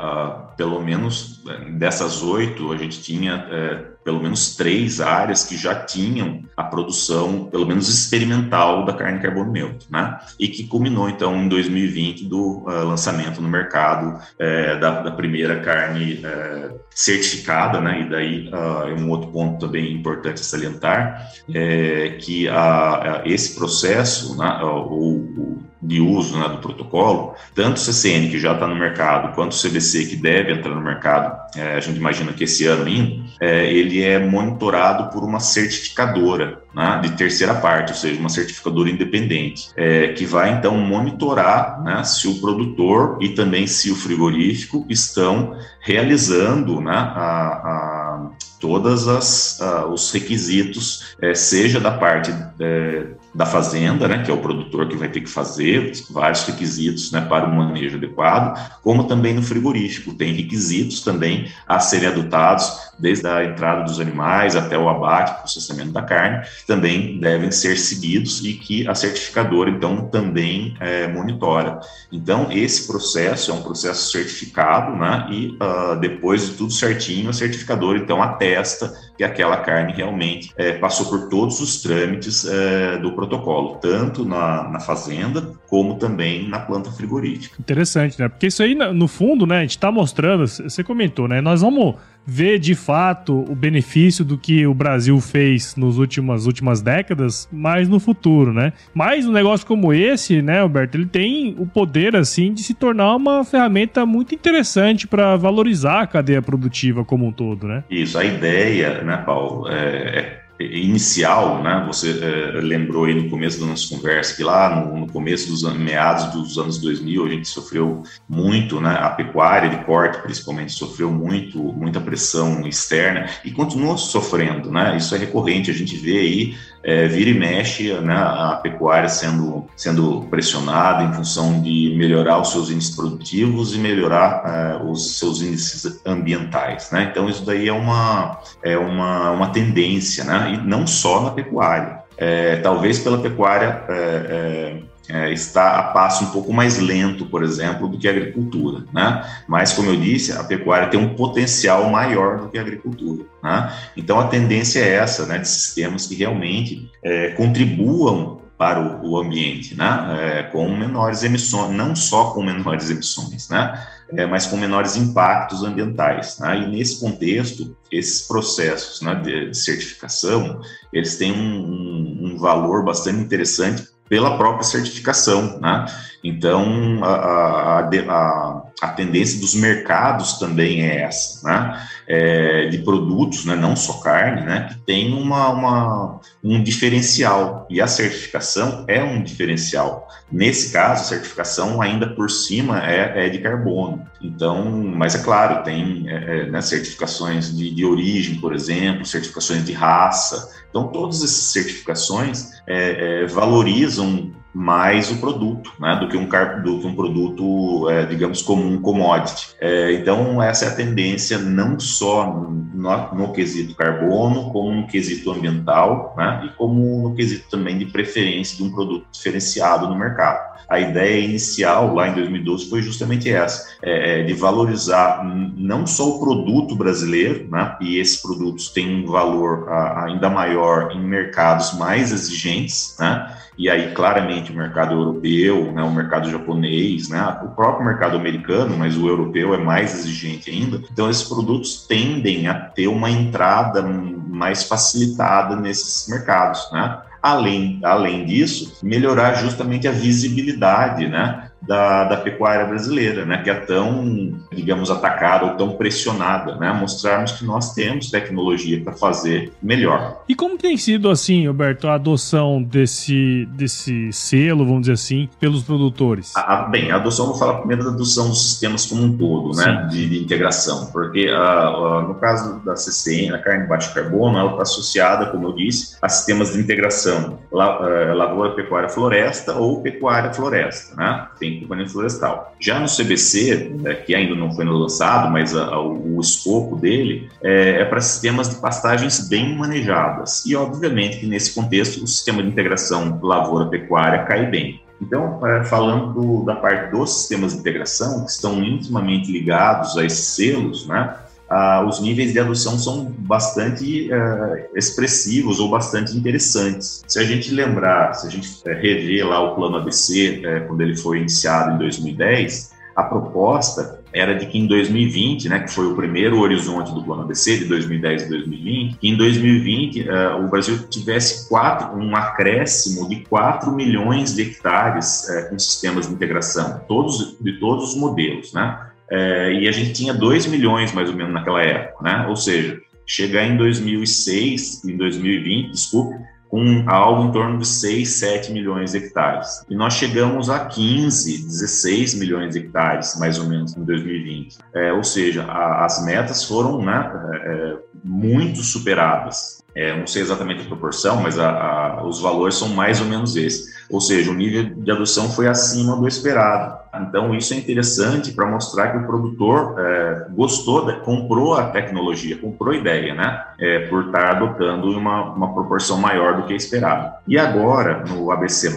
pelo 0.55 0.81
menos 0.81 1.43
é, 1.47 1.71
dessas 1.71 2.23
oito, 2.23 2.71
a 2.71 2.77
gente 2.77 3.01
tinha 3.01 3.45
é, 3.51 3.96
pelo 4.07 4.23
menos 4.23 4.55
três 4.55 5.01
áreas 5.01 5.43
que 5.43 5.57
já 5.57 5.75
tinham 5.75 6.41
a 6.55 6.63
produção, 6.63 7.43
pelo 7.51 7.65
menos 7.67 7.89
experimental, 7.89 8.85
da 8.85 8.93
carne 8.93 9.19
carbono 9.19 9.51
neutro, 9.51 9.85
né? 9.91 10.17
E 10.39 10.47
que 10.47 10.63
culminou, 10.63 11.09
então, 11.09 11.35
em 11.35 11.49
2020 11.49 12.23
do 12.23 12.59
uh, 12.59 12.85
lançamento 12.87 13.41
no 13.41 13.49
mercado 13.49 14.17
uh, 14.17 14.79
da, 14.79 15.01
da, 15.01 15.11
primeira 15.11 15.59
carne 15.59 16.23
uh, 16.23 16.79
certificada, 16.89 17.81
né? 17.81 17.99
E 17.99 18.09
daí, 18.09 18.47
uh, 18.47 18.97
um 18.97 19.09
outro 19.09 19.29
ponto 19.29 19.65
também 19.65 19.91
importante 19.91 20.39
salientar 20.39 21.29
é 21.53 22.15
que 22.17 22.47
a, 22.47 23.23
esse 23.25 23.55
processo, 23.55 24.37
né, 24.37 24.57
o, 24.63 25.57
de 25.81 26.01
uso 26.01 26.37
né, 26.37 26.49
do 26.49 26.57
protocolo, 26.57 27.35
tanto 27.53 27.77
o 27.77 27.79
CCN, 27.79 28.29
que 28.29 28.39
já 28.39 28.53
está 28.53 28.67
no 28.67 28.75
mercado, 28.75 29.33
quanto 29.35 29.53
o 29.53 29.61
CBC, 29.61 30.05
que 30.05 30.15
deve 30.15 30.53
entrar 30.53 30.73
no 30.73 30.81
mercado, 30.81 31.37
é, 31.55 31.75
a 31.75 31.79
gente 31.79 31.97
imagina 31.97 32.33
que 32.33 32.43
esse 32.43 32.65
ano 32.65 32.85
ainda, 32.85 33.23
é, 33.39 33.71
ele 33.97 34.03
é 34.03 34.19
monitorado 34.19 35.11
por 35.11 35.23
uma 35.23 35.39
certificadora 35.39 36.61
né, 36.73 36.99
de 37.01 37.11
terceira 37.11 37.55
parte, 37.55 37.91
ou 37.91 37.97
seja, 37.97 38.19
uma 38.19 38.29
certificadora 38.29 38.89
independente, 38.89 39.69
é, 39.75 40.09
que 40.09 40.25
vai 40.25 40.51
então 40.53 40.77
monitorar 40.77 41.81
né, 41.81 42.03
se 42.03 42.27
o 42.27 42.39
produtor 42.39 43.17
e 43.21 43.29
também 43.29 43.65
se 43.65 43.91
o 43.91 43.95
frigorífico 43.95 44.85
estão 44.89 45.57
realizando 45.81 46.79
né, 46.79 46.91
a, 46.91 46.99
a 46.99 48.29
todas 48.59 49.07
as 49.07 49.59
os 49.91 50.11
requisitos, 50.11 51.15
é, 51.21 51.33
seja 51.33 51.79
da 51.79 51.91
parte 51.91 52.33
é, 52.59 53.07
da 53.33 53.45
fazenda, 53.45 54.07
né, 54.07 54.23
que 54.23 54.31
é 54.31 54.33
o 54.33 54.39
produtor 54.39 54.87
que 54.87 54.95
vai 54.95 55.09
ter 55.09 55.21
que 55.21 55.29
fazer 55.29 55.91
vários 56.09 56.43
requisitos 56.43 57.11
né, 57.11 57.21
para 57.21 57.45
o 57.45 57.55
manejo 57.55 57.97
adequado, 57.97 58.57
como 58.81 59.03
também 59.03 59.33
no 59.33 59.43
frigorífico. 59.43 60.15
Tem 60.15 60.33
requisitos 60.33 61.01
também 61.01 61.47
a 61.67 61.79
serem 61.79 62.07
adotados 62.07 62.86
desde 62.99 63.27
a 63.27 63.43
entrada 63.43 63.83
dos 63.83 63.99
animais 63.99 64.55
até 64.55 64.77
o 64.77 64.89
abate, 64.89 65.39
processamento 65.39 65.91
da 65.91 66.01
carne, 66.01 66.45
também 66.65 67.19
devem 67.19 67.51
ser 67.51 67.77
seguidos 67.77 68.43
e 68.43 68.53
que 68.53 68.87
a 68.87 68.95
certificadora, 68.95 69.69
então, 69.69 70.07
também 70.07 70.75
é, 70.79 71.07
monitora. 71.07 71.79
Então, 72.11 72.47
esse 72.51 72.87
processo 72.87 73.51
é 73.51 73.53
um 73.53 73.61
processo 73.61 74.11
certificado, 74.11 74.95
né? 74.95 75.27
E 75.29 75.57
uh, 75.61 75.99
depois 75.99 76.47
de 76.47 76.55
tudo 76.55 76.71
certinho, 76.71 77.29
a 77.29 77.33
certificadora, 77.33 77.97
então, 77.97 78.21
atesta 78.21 78.93
que 79.17 79.23
aquela 79.23 79.57
carne 79.57 79.93
realmente 79.93 80.51
é, 80.55 80.73
passou 80.73 81.07
por 81.07 81.27
todos 81.27 81.59
os 81.59 81.81
trâmites 81.81 82.45
é, 82.45 82.97
do 82.97 83.13
protocolo, 83.13 83.75
tanto 83.81 84.23
na, 84.23 84.69
na, 84.69 84.79
fazenda 84.79 85.53
como 85.67 85.95
também 85.95 86.47
na 86.47 86.59
planta 86.59 86.91
frigorífica. 86.91 87.55
Interessante, 87.59 88.19
né? 88.19 88.29
Porque 88.29 88.47
isso 88.47 88.61
aí, 88.61 88.75
no 88.75 89.07
fundo, 89.07 89.47
né, 89.47 89.57
a 89.57 89.61
gente 89.61 89.71
está 89.71 89.91
mostrando, 89.91 90.47
você 90.47 90.83
comentou, 90.83 91.27
né? 91.27 91.41
Nós 91.41 91.61
vamos 91.61 91.95
ver 92.29 92.59
de 92.59 92.75
fato 92.75 93.45
o 93.49 93.55
benefício 93.55 94.25
do 94.25 94.37
que 94.37 94.67
o 94.67 94.73
Brasil 94.73 95.17
fez 95.21 95.77
nos 95.77 95.97
últimas 95.97 96.45
últimas 96.45 96.81
décadas, 96.81 97.47
mas 97.49 97.87
no 97.87 98.01
futuro, 98.01 98.51
né? 98.51 98.73
Mas 98.93 99.25
um 99.25 99.31
negócio 99.31 99.65
como 99.65 99.93
esse, 99.93 100.41
né, 100.41 100.59
Alberto, 100.59 100.97
ele 100.97 101.05
tem 101.05 101.55
o 101.57 101.65
poder 101.65 102.17
assim 102.17 102.53
de 102.53 102.63
se 102.63 102.73
tornar 102.73 103.15
uma 103.15 103.45
ferramenta 103.45 104.05
muito 104.05 104.35
interessante 104.35 105.07
para 105.07 105.37
valorizar 105.37 106.01
a 106.01 106.07
cadeia 106.07 106.41
produtiva 106.41 107.05
como 107.05 107.25
um 107.25 107.31
todo, 107.31 107.65
né? 107.65 107.85
Isso, 107.89 108.19
a 108.19 108.25
ideia, 108.25 109.01
né, 109.03 109.17
Paulo, 109.25 109.69
é, 109.69 109.75
é 109.75 110.46
inicial, 110.59 111.61
né? 111.61 111.83
Você 111.87 112.19
é, 112.19 112.61
lembrou 112.61 113.05
aí 113.05 113.13
no 113.13 113.29
começo 113.29 113.59
da 113.59 113.65
nossa 113.65 113.87
conversa 113.95 114.35
que 114.35 114.43
lá 114.43 114.75
no, 114.75 115.01
no, 115.01 115.07
começo 115.07 115.49
dos 115.49 115.63
meados 115.73 116.25
dos 116.33 116.57
anos 116.57 116.77
2000 116.79 117.25
a 117.25 117.29
gente 117.29 117.47
sofreu 117.47 118.03
muito, 118.27 118.81
né? 118.81 118.97
A 118.99 119.09
pecuária 119.09 119.69
de 119.69 119.83
corte, 119.85 120.21
principalmente, 120.21 120.71
sofreu 120.73 121.11
muito, 121.11 121.59
muita 121.59 122.01
pressão 122.01 122.67
externa 122.67 123.29
e 123.45 123.51
continua 123.51 123.97
sofrendo, 123.97 124.71
né? 124.71 124.97
Isso 124.97 125.13
é 125.13 125.17
recorrente. 125.17 125.69
A 125.69 125.73
gente 125.73 125.95
vê 125.95 126.17
aí 126.17 126.55
é, 126.83 127.07
vira 127.07 127.29
e 127.29 127.33
mexe 127.33 127.93
né, 127.93 128.15
a 128.15 128.59
pecuária 128.61 129.09
sendo, 129.09 129.67
sendo 129.75 130.21
pressionada 130.29 131.03
em 131.03 131.13
função 131.13 131.61
de 131.61 131.95
melhorar 131.97 132.39
os 132.39 132.51
seus 132.51 132.69
índices 132.69 132.95
produtivos 132.95 133.75
e 133.75 133.79
melhorar 133.79 134.43
é, 134.45 134.83
os 134.83 135.17
seus 135.17 135.41
índices 135.41 136.01
ambientais. 136.05 136.89
Né? 136.91 137.09
Então, 137.11 137.29
isso 137.29 137.45
daí 137.45 137.67
é 137.67 137.73
uma, 137.73 138.39
é 138.63 138.77
uma, 138.77 139.31
uma 139.31 139.49
tendência, 139.49 140.23
né? 140.23 140.53
e 140.53 140.67
não 140.67 140.87
só 140.87 141.21
na 141.21 141.31
pecuária. 141.31 141.97
É, 142.17 142.55
talvez 142.57 142.97
pela 142.99 143.19
pecuária 143.19 143.83
é, 143.89 144.77
é, 145.09 145.31
está 145.31 145.79
a 145.79 145.83
passo 145.83 146.25
um 146.25 146.31
pouco 146.31 146.51
mais 146.51 146.77
lento, 146.77 147.25
por 147.25 147.43
exemplo, 147.43 147.87
do 147.87 147.97
que 147.97 148.07
a 148.07 148.11
agricultura, 148.11 148.83
né? 148.93 149.25
Mas, 149.47 149.73
como 149.73 149.89
eu 149.89 149.97
disse, 149.97 150.33
a 150.33 150.43
pecuária 150.43 150.89
tem 150.89 150.99
um 150.99 151.15
potencial 151.15 151.89
maior 151.89 152.39
do 152.39 152.49
que 152.49 152.57
a 152.57 152.61
agricultura, 152.61 153.25
né? 153.41 153.73
Então, 153.95 154.19
a 154.19 154.27
tendência 154.27 154.79
é 154.79 154.95
essa, 154.95 155.25
né, 155.25 155.37
de 155.37 155.47
sistemas 155.47 156.05
que 156.05 156.15
realmente 156.15 156.91
é, 157.03 157.29
contribuam 157.29 158.41
para 158.57 158.81
o, 158.81 159.11
o 159.11 159.17
ambiente, 159.17 159.75
né? 159.75 160.17
É, 160.19 160.43
com 160.43 160.75
menores 160.75 161.23
emissões, 161.23 161.75
não 161.75 161.95
só 161.95 162.31
com 162.31 162.43
menores 162.43 162.89
emissões, 162.89 163.47
né? 163.49 163.87
É, 164.09 164.25
mas 164.25 164.45
com 164.45 164.57
menores 164.57 164.95
impactos 164.95 165.63
ambientais. 165.63 166.39
Né? 166.39 166.61
E 166.61 166.67
nesse 166.67 166.99
contexto, 166.99 167.75
esses 167.91 168.25
processos 168.25 169.01
né, 169.01 169.13
de 169.15 169.53
certificação, 169.53 170.61
eles 170.93 171.17
têm 171.17 171.33
um, 171.33 171.59
um, 171.59 172.31
um 172.31 172.37
valor 172.37 172.85
bastante 172.85 173.19
interessante 173.19 173.85
pela 174.09 174.37
própria 174.37 174.63
certificação, 174.63 175.59
né? 175.59 175.85
Então, 176.23 176.99
a, 177.03 177.79
a, 177.79 177.79
a, 177.79 178.56
a, 178.81 178.87
tendência 178.89 179.39
dos 179.39 179.55
mercados 179.55 180.33
também 180.33 180.83
é 180.83 181.01
essa, 181.01 181.47
né? 181.47 181.87
É, 182.07 182.67
de 182.67 182.77
produtos, 182.79 183.43
né? 183.43 183.55
não 183.55 183.75
só 183.75 183.93
carne, 183.93 184.41
né? 184.41 184.69
que 184.69 184.77
tem 184.85 185.13
uma, 185.13 185.49
uma, 185.49 186.21
um 186.41 186.63
diferencial, 186.63 187.67
e 187.69 187.81
a 187.81 187.87
certificação 187.87 188.85
é 188.87 189.03
um 189.03 189.21
diferencial. 189.21 190.07
Nesse 190.31 190.71
caso, 190.71 191.01
a 191.01 191.05
certificação 191.05 191.81
ainda 191.81 192.07
por 192.07 192.29
cima 192.29 192.85
é, 192.85 193.25
é 193.25 193.29
de 193.29 193.39
carbono. 193.39 194.07
Então, 194.21 194.71
mas 194.71 195.15
é 195.15 195.19
claro, 195.19 195.63
tem 195.63 196.05
é, 196.07 196.41
é 196.41 196.49
né, 196.49 196.61
certificações 196.61 197.55
de, 197.55 197.71
de 197.71 197.85
origem, 197.85 198.35
por 198.35 198.55
exemplo, 198.55 199.05
certificações 199.05 199.65
de 199.65 199.73
raça. 199.73 200.55
Então, 200.69 200.87
todas 200.87 201.17
essas 201.17 201.51
certificações 201.51 202.51
é, 202.67 203.23
é, 203.23 203.27
valorizam 203.27 204.31
mais 204.57 205.11
o 205.11 205.17
produto, 205.17 205.71
né, 205.79 205.95
do 205.97 206.07
que 206.07 206.17
um, 206.17 206.27
do 206.63 206.79
que 206.79 206.87
um 206.87 206.95
produto, 206.95 207.87
é, 207.91 208.07
digamos, 208.07 208.41
comum, 208.41 208.81
commodity. 208.81 209.49
É, 209.61 209.93
então, 209.93 210.41
essa 210.41 210.65
é 210.65 210.67
a 210.69 210.75
tendência 210.75 211.37
não 211.37 211.79
só 211.79 212.25
no, 212.25 213.13
no, 213.13 213.33
quesito 213.33 213.75
carbono, 213.75 214.49
como 214.51 214.71
no 214.71 214.87
quesito 214.87 215.31
ambiental, 215.31 216.15
né, 216.17 216.41
e 216.45 216.57
como 216.57 217.07
no 217.07 217.15
quesito 217.15 217.47
também 217.51 217.77
de 217.77 217.85
preferência 217.85 218.57
de 218.57 218.63
um 218.63 218.71
produto 218.71 219.05
diferenciado 219.11 219.87
no 219.87 219.95
mercado. 219.95 220.57
A 220.67 220.79
ideia 220.79 221.23
inicial, 221.23 221.93
lá 221.93 222.09
em 222.09 222.15
2012, 222.15 222.67
foi 222.67 222.81
justamente 222.81 223.31
essa, 223.31 223.77
é, 223.83 224.21
é, 224.21 224.23
de 224.23 224.33
valorizar 224.33 225.23
não 225.55 225.85
só 225.85 226.15
o 226.15 226.19
produto 226.19 226.75
brasileiro, 226.75 227.47
né, 227.47 227.77
e 227.79 227.99
esses 227.99 228.19
produtos 228.19 228.69
têm 228.69 229.03
um 229.03 229.05
valor 229.05 229.71
ainda 229.71 230.31
maior 230.31 230.91
em 230.91 230.99
mercados 230.99 231.77
mais 231.77 232.11
exigentes, 232.11 232.95
né, 232.99 233.37
e 233.57 233.69
aí 233.69 233.91
claramente 233.93 234.46
o 234.51 234.55
mercado 234.55 234.93
europeu, 234.93 235.71
né, 235.71 235.83
o 235.83 235.91
mercado 235.91 236.29
japonês, 236.29 237.09
né, 237.09 237.37
o 237.43 237.49
próprio 237.49 237.85
mercado 237.85 238.17
americano, 238.17 238.77
mas 238.77 238.97
o 238.97 239.07
europeu 239.07 239.53
é 239.53 239.57
mais 239.57 239.93
exigente 239.93 240.49
ainda. 240.49 240.81
Então 240.91 241.09
esses 241.09 241.23
produtos 241.23 241.85
tendem 241.87 242.47
a 242.47 242.53
ter 242.53 242.87
uma 242.87 243.09
entrada 243.09 243.81
mais 243.81 244.63
facilitada 244.63 245.55
nesses 245.55 246.07
mercados, 246.07 246.69
né? 246.71 246.99
Além, 247.21 247.79
além 247.83 248.25
disso, 248.25 248.79
melhorar 248.83 249.33
justamente 249.35 249.87
a 249.87 249.91
visibilidade, 249.91 251.07
né? 251.07 251.46
Da, 251.61 252.05
da 252.05 252.17
pecuária 252.17 252.65
brasileira, 252.65 253.25
né, 253.25 253.41
que 253.43 253.49
é 253.49 253.53
tão, 253.53 254.33
digamos, 254.51 254.89
atacada 254.89 255.45
ou 255.45 255.55
tão 255.55 255.71
pressionada, 255.71 256.55
né, 256.55 256.71
mostrarmos 256.73 257.33
que 257.33 257.45
nós 257.45 257.73
temos 257.73 258.09
tecnologia 258.09 258.81
para 258.81 258.93
fazer 258.93 259.51
melhor. 259.61 260.23
E 260.27 260.35
como 260.35 260.57
tem 260.57 260.77
sido, 260.77 261.09
assim, 261.09 261.47
Roberto, 261.47 261.87
a 261.87 261.95
adoção 261.95 262.61
desse, 262.61 263.47
desse 263.51 264.11
selo, 264.11 264.65
vamos 264.65 264.81
dizer 264.81 264.93
assim, 264.93 265.29
pelos 265.39 265.63
produtores? 265.63 266.33
Ah, 266.35 266.67
bem, 266.69 266.91
a 266.91 266.95
adoção, 266.95 267.27
vou 267.27 267.35
falar 267.35 267.59
primeiro 267.59 267.83
da 267.83 267.91
adoção 267.91 268.29
dos 268.29 268.49
sistemas 268.49 268.85
como 268.85 269.03
um 269.03 269.17
todo, 269.17 269.55
né, 269.57 269.87
de, 269.89 270.09
de, 270.09 270.23
integração, 270.23 270.87
porque 270.91 271.29
uh, 271.29 271.99
uh, 271.99 272.07
no 272.07 272.15
caso 272.15 272.59
da 272.63 272.75
CCN, 272.75 273.35
a 273.35 273.39
carne 273.39 273.67
baixo 273.67 273.93
carbono, 273.93 274.37
ela 274.37 274.51
está 274.51 274.63
associada, 274.63 275.27
como 275.27 275.47
eu 275.47 275.53
disse, 275.53 275.97
a 276.01 276.09
sistemas 276.09 276.53
de 276.53 276.59
integração 276.59 277.39
la, 277.51 278.13
lavoura, 278.13 278.51
pecuária, 278.51 278.89
floresta 278.89 279.53
ou 279.53 279.81
pecuária, 279.81 280.33
floresta, 280.33 280.95
né, 280.95 281.27
tem 281.39 281.46
componente 281.61 281.91
florestal. 281.91 282.55
Já 282.59 282.79
no 282.79 282.87
CBC, 282.87 283.75
é, 283.85 283.93
que 283.93 284.13
ainda 284.15 284.35
não 284.35 284.51
foi 284.53 284.65
lançado, 284.65 285.31
mas 285.31 285.55
a, 285.55 285.65
a, 285.65 285.81
o 285.81 286.19
escopo 286.19 286.75
dele 286.75 287.29
é, 287.41 287.81
é 287.81 287.85
para 287.85 288.01
sistemas 288.01 288.49
de 288.49 288.55
pastagens 288.57 289.27
bem 289.27 289.55
manejadas. 289.55 290.45
E, 290.45 290.55
obviamente, 290.55 291.19
que 291.19 291.25
nesse 291.27 291.53
contexto, 291.53 292.03
o 292.03 292.07
sistema 292.07 292.41
de 292.41 292.49
integração 292.49 293.19
lavoura-pecuária 293.21 294.23
cai 294.25 294.45
bem. 294.49 294.81
Então, 295.01 295.45
é, 295.45 295.63
falando 295.63 296.13
do, 296.13 296.43
da 296.43 296.55
parte 296.55 296.91
dos 296.91 297.19
sistemas 297.19 297.53
de 297.53 297.59
integração, 297.59 298.25
que 298.25 298.31
estão 298.31 298.63
intimamente 298.63 299.31
ligados 299.31 299.97
a 299.97 300.03
esses 300.03 300.27
selos, 300.29 300.87
né, 300.87 301.15
ah, 301.49 301.85
os 301.87 302.01
níveis 302.01 302.33
de 302.33 302.39
adoção 302.39 302.77
são 302.77 303.05
bastante 303.05 304.11
eh, 304.11 304.69
expressivos 304.75 305.59
ou 305.59 305.69
bastante 305.69 306.15
interessantes. 306.17 307.03
Se 307.07 307.19
a 307.19 307.23
gente 307.23 307.53
lembrar, 307.53 308.13
se 308.13 308.27
a 308.27 308.29
gente 308.29 308.49
eh, 308.65 308.73
rever 308.73 309.25
lá 309.25 309.41
o 309.41 309.55
plano 309.55 309.77
ABC, 309.77 310.41
eh, 310.43 310.59
quando 310.61 310.81
ele 310.81 310.95
foi 310.95 311.19
iniciado 311.19 311.75
em 311.75 311.77
2010, 311.77 312.75
a 312.97 313.03
proposta 313.03 314.01
era 314.11 314.33
de 314.33 314.47
que 314.47 314.57
em 314.57 314.65
2020, 314.65 315.47
né, 315.49 315.59
que 315.59 315.71
foi 315.71 315.85
o 315.85 315.95
primeiro 315.95 316.39
horizonte 316.39 316.91
do 316.91 317.03
plano 317.03 317.21
ABC, 317.21 317.59
de 317.59 317.65
2010 317.65 318.23
a 318.23 318.27
2020, 318.27 318.97
que 318.97 319.07
em 319.07 319.15
2020 319.15 320.01
uh, 320.01 320.43
o 320.43 320.47
Brasil 320.47 320.79
tivesse 320.89 321.47
quatro, 321.47 321.95
um 321.95 322.15
acréscimo 322.15 323.07
de 323.07 323.17
4 323.17 323.71
milhões 323.71 324.33
de 324.33 324.41
hectares 324.41 325.27
uh, 325.29 325.49
com 325.49 325.59
sistemas 325.59 326.07
de 326.07 326.13
integração, 326.13 326.81
todos, 326.87 327.37
de 327.39 327.59
todos 327.59 327.91
os 327.91 327.95
modelos, 327.95 328.51
né? 328.51 328.86
É, 329.09 329.53
e 329.53 329.67
a 329.67 329.71
gente 329.71 329.93
tinha 329.93 330.13
2 330.13 330.47
milhões 330.47 330.93
mais 330.93 331.09
ou 331.09 331.15
menos 331.15 331.33
naquela 331.33 331.61
época, 331.61 332.03
né? 332.03 332.25
Ou 332.27 332.35
seja, 332.35 332.77
chegar 333.05 333.45
em 333.45 333.55
2006, 333.55 334.83
em 334.85 334.97
2020, 334.97 335.71
desculpe, 335.71 336.15
com 336.49 336.85
algo 336.87 337.27
em 337.27 337.31
torno 337.31 337.59
de 337.59 337.67
6, 337.67 338.09
7 338.09 338.51
milhões 338.51 338.91
de 338.91 338.97
hectares. 338.97 339.65
E 339.69 339.75
nós 339.75 339.93
chegamos 339.93 340.49
a 340.49 340.65
15, 340.65 341.45
16 341.45 342.15
milhões 342.15 342.53
de 342.53 342.59
hectares, 342.59 343.17
mais 343.19 343.37
ou 343.37 343.45
menos, 343.45 343.75
em 343.75 343.83
2020. 343.83 344.57
É, 344.73 344.93
ou 344.93 345.03
seja, 345.03 345.43
a, 345.43 345.85
as 345.85 346.05
metas 346.05 346.43
foram 346.43 346.81
né, 346.81 347.11
é, 347.43 347.77
muito 348.03 348.61
superadas. 348.61 349.56
É, 349.77 349.95
não 349.95 350.07
sei 350.07 350.23
exatamente 350.23 350.63
a 350.63 350.65
proporção, 350.65 351.21
mas 351.21 351.37
a, 351.37 351.49
a, 351.51 352.03
os 352.03 352.19
valores 352.19 352.55
são 352.55 352.69
mais 352.69 352.99
ou 352.99 353.05
menos 353.05 353.35
esses. 353.35 353.77
Ou 353.91 354.01
seja, 354.01 354.31
o 354.31 354.33
nível 354.33 354.63
de 354.75 354.89
adoção 354.91 355.29
foi 355.29 355.47
acima 355.47 355.95
do 355.95 356.07
esperado. 356.07 356.79
Então, 356.99 357.35
isso 357.35 357.53
é 357.53 357.57
interessante 357.57 358.31
para 358.31 358.47
mostrar 358.47 358.91
que 358.91 358.97
o 358.97 359.05
produtor 359.05 359.75
é, 359.77 360.25
gostou, 360.31 360.91
comprou 361.01 361.53
a 361.53 361.69
tecnologia, 361.69 362.35
comprou 362.37 362.73
a 362.73 362.77
ideia, 362.77 363.13
né? 363.13 363.45
É, 363.59 363.87
por 363.87 364.07
estar 364.07 364.31
adotando 364.31 364.89
uma, 364.89 365.31
uma 365.33 365.53
proporção 365.53 365.99
maior 365.99 366.37
do 366.37 366.47
que 366.47 366.55
esperado. 366.55 367.13
E 367.27 367.37
agora, 367.37 368.03
no 368.03 368.31
ABC, 368.31 368.73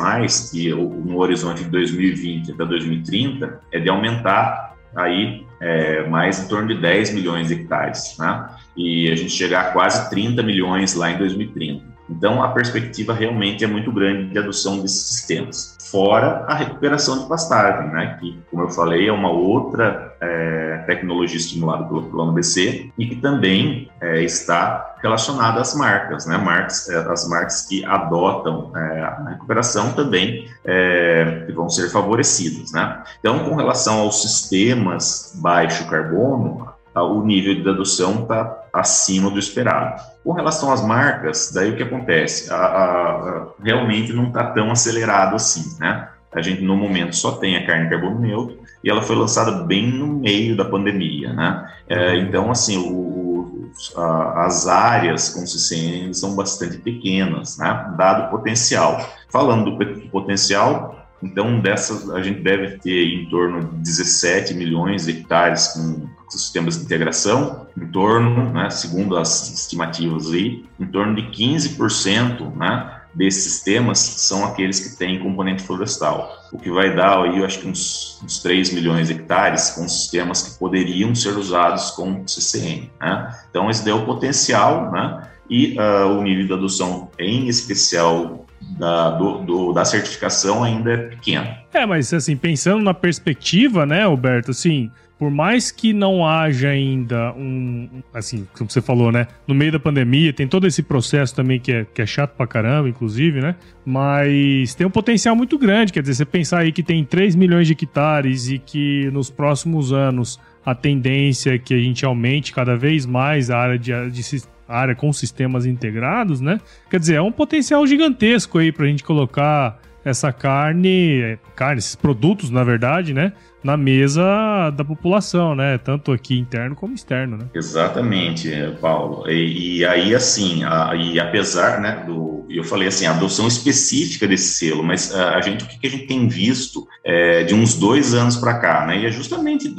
que 0.51 0.71
no 0.71 1.19
horizonte 1.19 1.65
de 1.65 1.71
2020 1.71 2.53
até 2.53 2.65
2030, 2.67 3.61
é 3.73 3.81
de 3.81 3.89
aumentar 3.89 4.75
aí 4.95 5.47
é, 5.61 6.09
mais 6.09 6.41
em 6.41 6.49
torno 6.49 6.69
de 6.69 6.81
10 6.81 7.13
milhões 7.13 7.49
de 7.49 7.55
hectares, 7.55 8.17
né? 8.19 8.49
E 8.77 9.11
a 9.11 9.17
gente 9.17 9.31
chegar 9.31 9.61
a 9.61 9.73
quase 9.73 10.09
30 10.09 10.43
milhões 10.43 10.95
lá 10.95 11.11
em 11.11 11.19
2030. 11.19 11.85
Então, 12.09 12.43
a 12.43 12.49
perspectiva 12.49 13.15
realmente 13.15 13.63
é 13.63 13.67
muito 13.67 13.93
grande 13.93 14.31
de 14.31 14.39
adoção 14.39 14.81
desses 14.81 15.07
sistemas. 15.07 15.77
Fora 15.91 16.45
a 16.49 16.55
recuperação 16.55 17.21
de 17.23 17.29
pastagem, 17.29 17.93
né? 17.93 18.17
Que, 18.19 18.39
como 18.51 18.63
eu 18.63 18.71
falei, 18.71 19.09
é 19.09 19.13
uma 19.13 19.31
outra 19.31 20.17
é, 20.21 20.60
tecnologia 20.91 21.37
estimulada 21.37 21.85
pelo 21.85 22.03
Plano 22.03 22.33
BC 22.33 22.91
e 22.99 23.07
que 23.07 23.17
também 23.17 23.89
é, 24.01 24.23
está 24.23 24.97
relacionada 25.01 25.61
às 25.61 25.75
marcas, 25.75 26.27
né? 26.27 26.37
Marcas, 26.37 26.89
é, 26.89 26.97
as 26.97 27.29
marcas 27.29 27.63
que 27.67 27.85
adotam 27.85 28.73
é, 28.77 29.01
a 29.03 29.25
recuperação 29.31 29.93
também 29.93 30.49
é, 30.65 31.47
vão 31.55 31.69
ser 31.69 31.89
favorecidas, 31.91 32.73
né? 32.73 33.03
Então, 33.21 33.45
com 33.49 33.55
relação 33.55 34.01
aos 34.01 34.23
sistemas 34.23 35.33
baixo 35.41 35.89
carbono, 35.89 36.69
o 36.95 37.23
nível 37.23 37.63
de 37.63 37.69
adoção 37.69 38.23
está 38.23 38.65
acima 38.73 39.31
do 39.31 39.39
esperado. 39.39 40.03
Com 40.25 40.33
relação 40.33 40.73
às 40.73 40.85
marcas, 40.85 41.53
daí 41.55 41.71
o 41.71 41.77
que 41.77 41.83
acontece? 41.85 42.53
A, 42.53 42.57
a, 42.57 43.11
a, 43.11 43.47
realmente 43.63 44.13
não 44.13 44.29
está 44.29 44.45
tão 44.45 44.71
acelerado 44.71 45.37
assim, 45.37 45.77
né? 45.79 46.09
A 46.33 46.41
gente, 46.41 46.63
no 46.63 46.77
momento, 46.77 47.17
só 47.17 47.33
tem 47.33 47.57
a 47.57 47.67
carne 47.67 47.89
carbono 47.89 48.21
neutro 48.21 48.59
e 48.85 48.91
ela 48.91 49.03
foi 49.03 49.17
lançada 49.17 49.65
bem 49.65 49.91
no 49.91 50.07
meio 50.07 50.57
da 50.57 50.65
pandemia, 50.65 51.33
né? 51.33 51.73
É, 51.89 52.17
então, 52.19 52.51
assim, 52.51 52.79
o, 52.79 53.71
a, 53.97 54.47
as 54.47 54.69
áreas 54.69 55.31
com 55.31 55.47
CCN 55.47 56.15
são 56.15 56.37
bastante 56.37 56.79
pequenas, 56.79 57.59
né? 57.59 57.95
Dado 57.97 58.29
o 58.29 58.31
potencial. 58.31 59.05
Falando 59.29 59.77
do 59.77 60.09
potencial, 60.09 61.01
então, 61.23 61.61
dessas, 61.61 62.09
a 62.11 62.23
gente 62.23 62.41
deve 62.41 62.79
ter 62.79 63.05
em 63.13 63.29
torno 63.29 63.69
de 63.69 63.77
17 63.83 64.55
milhões 64.55 65.05
de 65.05 65.13
hectares 65.13 65.69
com 65.69 66.09
sistemas 66.31 66.79
de 66.79 66.85
integração, 66.85 67.67
em 67.77 67.87
torno, 67.89 68.53
né, 68.53 68.71
segundo 68.71 69.17
as 69.17 69.53
estimativas 69.53 70.31
aí, 70.31 70.65
em 70.79 70.87
torno 70.87 71.15
de 71.15 71.23
15%, 71.23 72.55
né, 72.57 73.00
desses 73.15 73.45
sistemas 73.45 73.99
são 73.99 74.45
aqueles 74.45 74.81
que 74.81 74.97
têm 74.97 75.19
componente 75.19 75.63
florestal, 75.63 76.41
o 76.53 76.59
que 76.59 76.71
vai 76.71 76.95
dar 76.95 77.23
aí, 77.23 77.39
eu 77.39 77.45
acho 77.45 77.61
que 77.61 77.69
uns, 77.69 78.21
uns 78.25 78.39
3 78.41 78.73
milhões 78.73 79.09
de 79.09 79.15
hectares 79.15 79.71
com 79.71 79.89
sistemas 79.89 80.43
que 80.43 80.59
poderiam 80.59 81.15
ser 81.15 81.37
usados 81.37 81.91
com 81.91 82.27
CCN. 82.27 82.91
Né? 83.01 83.37
Então, 83.51 83.69
esse 83.71 83.85
deu 83.85 83.99
o 83.99 84.07
potencial, 84.07 84.91
né? 84.91 85.29
E 85.49 85.77
uh, 85.77 86.07
o 86.17 86.23
nível 86.23 86.47
de 86.47 86.53
adoção, 86.53 87.11
em 87.19 87.49
especial 87.49 88.47
da, 88.79 89.11
do, 89.11 89.39
do, 89.39 89.73
da 89.73 89.85
certificação, 89.85 90.63
ainda 90.63 90.93
é 90.93 90.97
pequeno. 90.97 91.49
É, 91.73 91.85
mas 91.85 92.13
assim, 92.15 92.37
pensando 92.37 92.83
na 92.85 92.95
perspectiva, 92.95 93.85
né, 93.85 94.05
Alberto, 94.05 94.53
assim, 94.53 94.91
por 95.21 95.31
mais 95.31 95.71
que 95.71 95.93
não 95.93 96.27
haja 96.27 96.71
ainda 96.71 97.35
um, 97.35 98.03
assim, 98.15 98.49
como 98.57 98.71
você 98.71 98.81
falou, 98.81 99.13
né? 99.13 99.27
No 99.47 99.55
meio 99.55 99.71
da 99.71 99.79
pandemia, 99.79 100.33
tem 100.33 100.49
todo 100.49 100.67
esse 100.67 100.83
processo 100.83 101.35
também 101.37 101.61
que 101.61 101.71
é, 101.71 101.85
que 101.85 102.01
é 102.01 102.07
chato 102.07 102.35
pra 102.35 102.47
caramba, 102.47 102.89
inclusive, 102.89 103.39
né? 103.39 103.55
Mas 103.85 104.75
tem 104.75 104.87
um 104.87 104.91
potencial 104.91 105.37
muito 105.37 105.59
grande, 105.59 105.93
quer 105.93 106.01
dizer, 106.01 106.15
você 106.15 106.25
pensar 106.25 106.61
aí 106.61 106.73
que 106.73 106.83
tem 106.83 107.05
3 107.05 107.37
milhões 107.37 107.67
de 107.67 107.75
hectares 107.75 108.49
e 108.49 108.59
que 108.59 109.11
nos 109.13 109.29
próximos 109.29 109.93
anos 109.93 110.41
a 110.65 110.75
tendência 110.75 111.55
é 111.55 111.59
que 111.59 111.75
a 111.75 111.79
gente 111.79 112.03
aumente 112.03 112.51
cada 112.51 112.75
vez 112.75 113.05
mais 113.05 113.51
a 113.51 113.59
área 113.59 113.79
de, 113.79 113.93
de 114.11 114.43
área 114.67 114.95
com 114.95 115.13
sistemas 115.13 115.67
integrados, 115.67 116.41
né? 116.41 116.59
Quer 116.89 116.99
dizer, 116.99 117.17
é 117.17 117.23
um 117.23 117.33
potencial 117.33 117.87
gigantesco 117.87 118.57
aí 118.57 118.73
pra 118.73 118.87
gente 118.87 119.05
colocar 119.05 119.79
essa 120.03 120.33
carne, 120.33 121.39
carne, 121.55 121.79
esses 121.79 121.95
produtos, 121.95 122.51
na 122.51 122.65
verdade, 122.65 123.13
né? 123.13 123.33
Na 123.63 123.77
mesa 123.77 124.71
da 124.71 124.85
população, 124.85 125.55
né? 125.55 125.79
Tanto 125.79 126.13
aqui 126.13 126.39
interno 126.39 126.75
como 126.75 126.95
externo, 126.95 127.37
né? 127.37 127.47
Exatamente, 127.55 128.51
Paulo. 128.81 129.29
E, 129.29 129.79
e 129.79 129.85
aí, 129.85 130.15
assim, 130.15 130.65
a, 130.65 130.95
e 130.95 131.21
apesar, 131.21 131.81
né, 131.81 132.05
do, 132.07 132.31
eu 132.51 132.65
falei 132.65 132.89
assim, 132.89 133.07
a 133.07 133.13
adoção 133.13 133.47
específica 133.47 134.27
desse 134.27 134.55
selo, 134.55 134.83
mas 134.83 135.15
a, 135.15 135.37
a 135.37 135.41
gente, 135.41 135.65
o 135.65 135.69
que, 135.69 135.79
que, 135.79 135.87
a 135.87 135.91
gente 135.91 136.07
tem 136.07 136.27
visto 136.27 136.87
é, 137.05 137.45
de 137.45 137.55
uns 137.55 137.75
dois 137.75 138.13
anos 138.13 138.37
para 138.37 138.59
cá, 138.59 138.87
né? 138.87 138.99
E 138.99 139.07
é 139.07 139.11
justamente 139.11 139.73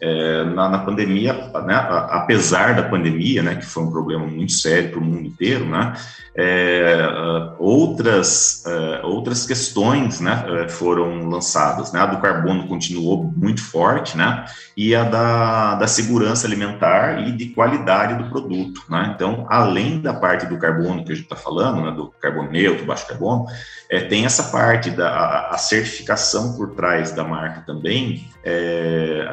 é, 0.00 0.44
na, 0.44 0.68
na, 0.68 0.78
pandemia, 0.78 1.32
né? 1.64 1.74
Apesar 2.10 2.74
da 2.74 2.84
pandemia, 2.84 3.42
né, 3.42 3.56
que 3.56 3.66
foi 3.66 3.82
um 3.82 3.90
problema 3.90 4.26
muito 4.26 4.52
sério 4.52 4.90
para 4.90 5.00
o 5.00 5.04
mundo 5.04 5.26
inteiro, 5.26 5.64
né? 5.66 5.94
É, 6.34 6.96
outras, 7.58 8.64
outras 9.02 9.44
questões, 9.46 10.18
né, 10.18 10.66
foram 10.68 11.28
lançadas, 11.28 11.92
né? 11.92 12.00
A 12.00 12.06
do 12.06 12.20
carbono 12.22 12.66
continuou 12.82 13.32
muito 13.36 13.62
forte, 13.62 14.16
né? 14.16 14.44
E 14.76 14.94
a 14.94 15.04
da, 15.04 15.74
da 15.76 15.86
segurança 15.86 16.46
alimentar 16.46 17.28
e 17.28 17.32
de 17.32 17.46
qualidade 17.50 18.22
do 18.22 18.28
produto, 18.28 18.82
né? 18.88 19.12
Então, 19.14 19.46
além 19.48 20.00
da 20.00 20.12
parte 20.12 20.46
do 20.46 20.58
carbono 20.58 21.04
que 21.04 21.12
a 21.12 21.14
gente 21.14 21.24
está 21.24 21.36
falando, 21.36 21.82
né, 21.82 21.92
do 21.92 22.10
carbono 22.20 22.50
neutro, 22.50 22.84
baixo 22.84 23.06
carbono, 23.06 23.46
é, 23.88 24.00
tem 24.00 24.24
essa 24.24 24.44
parte 24.44 24.90
da 24.90 25.08
a, 25.08 25.54
a 25.54 25.58
certificação 25.58 26.56
por 26.56 26.74
trás 26.74 27.12
da 27.12 27.22
marca 27.22 27.60
também 27.60 28.26
é, 28.42 29.24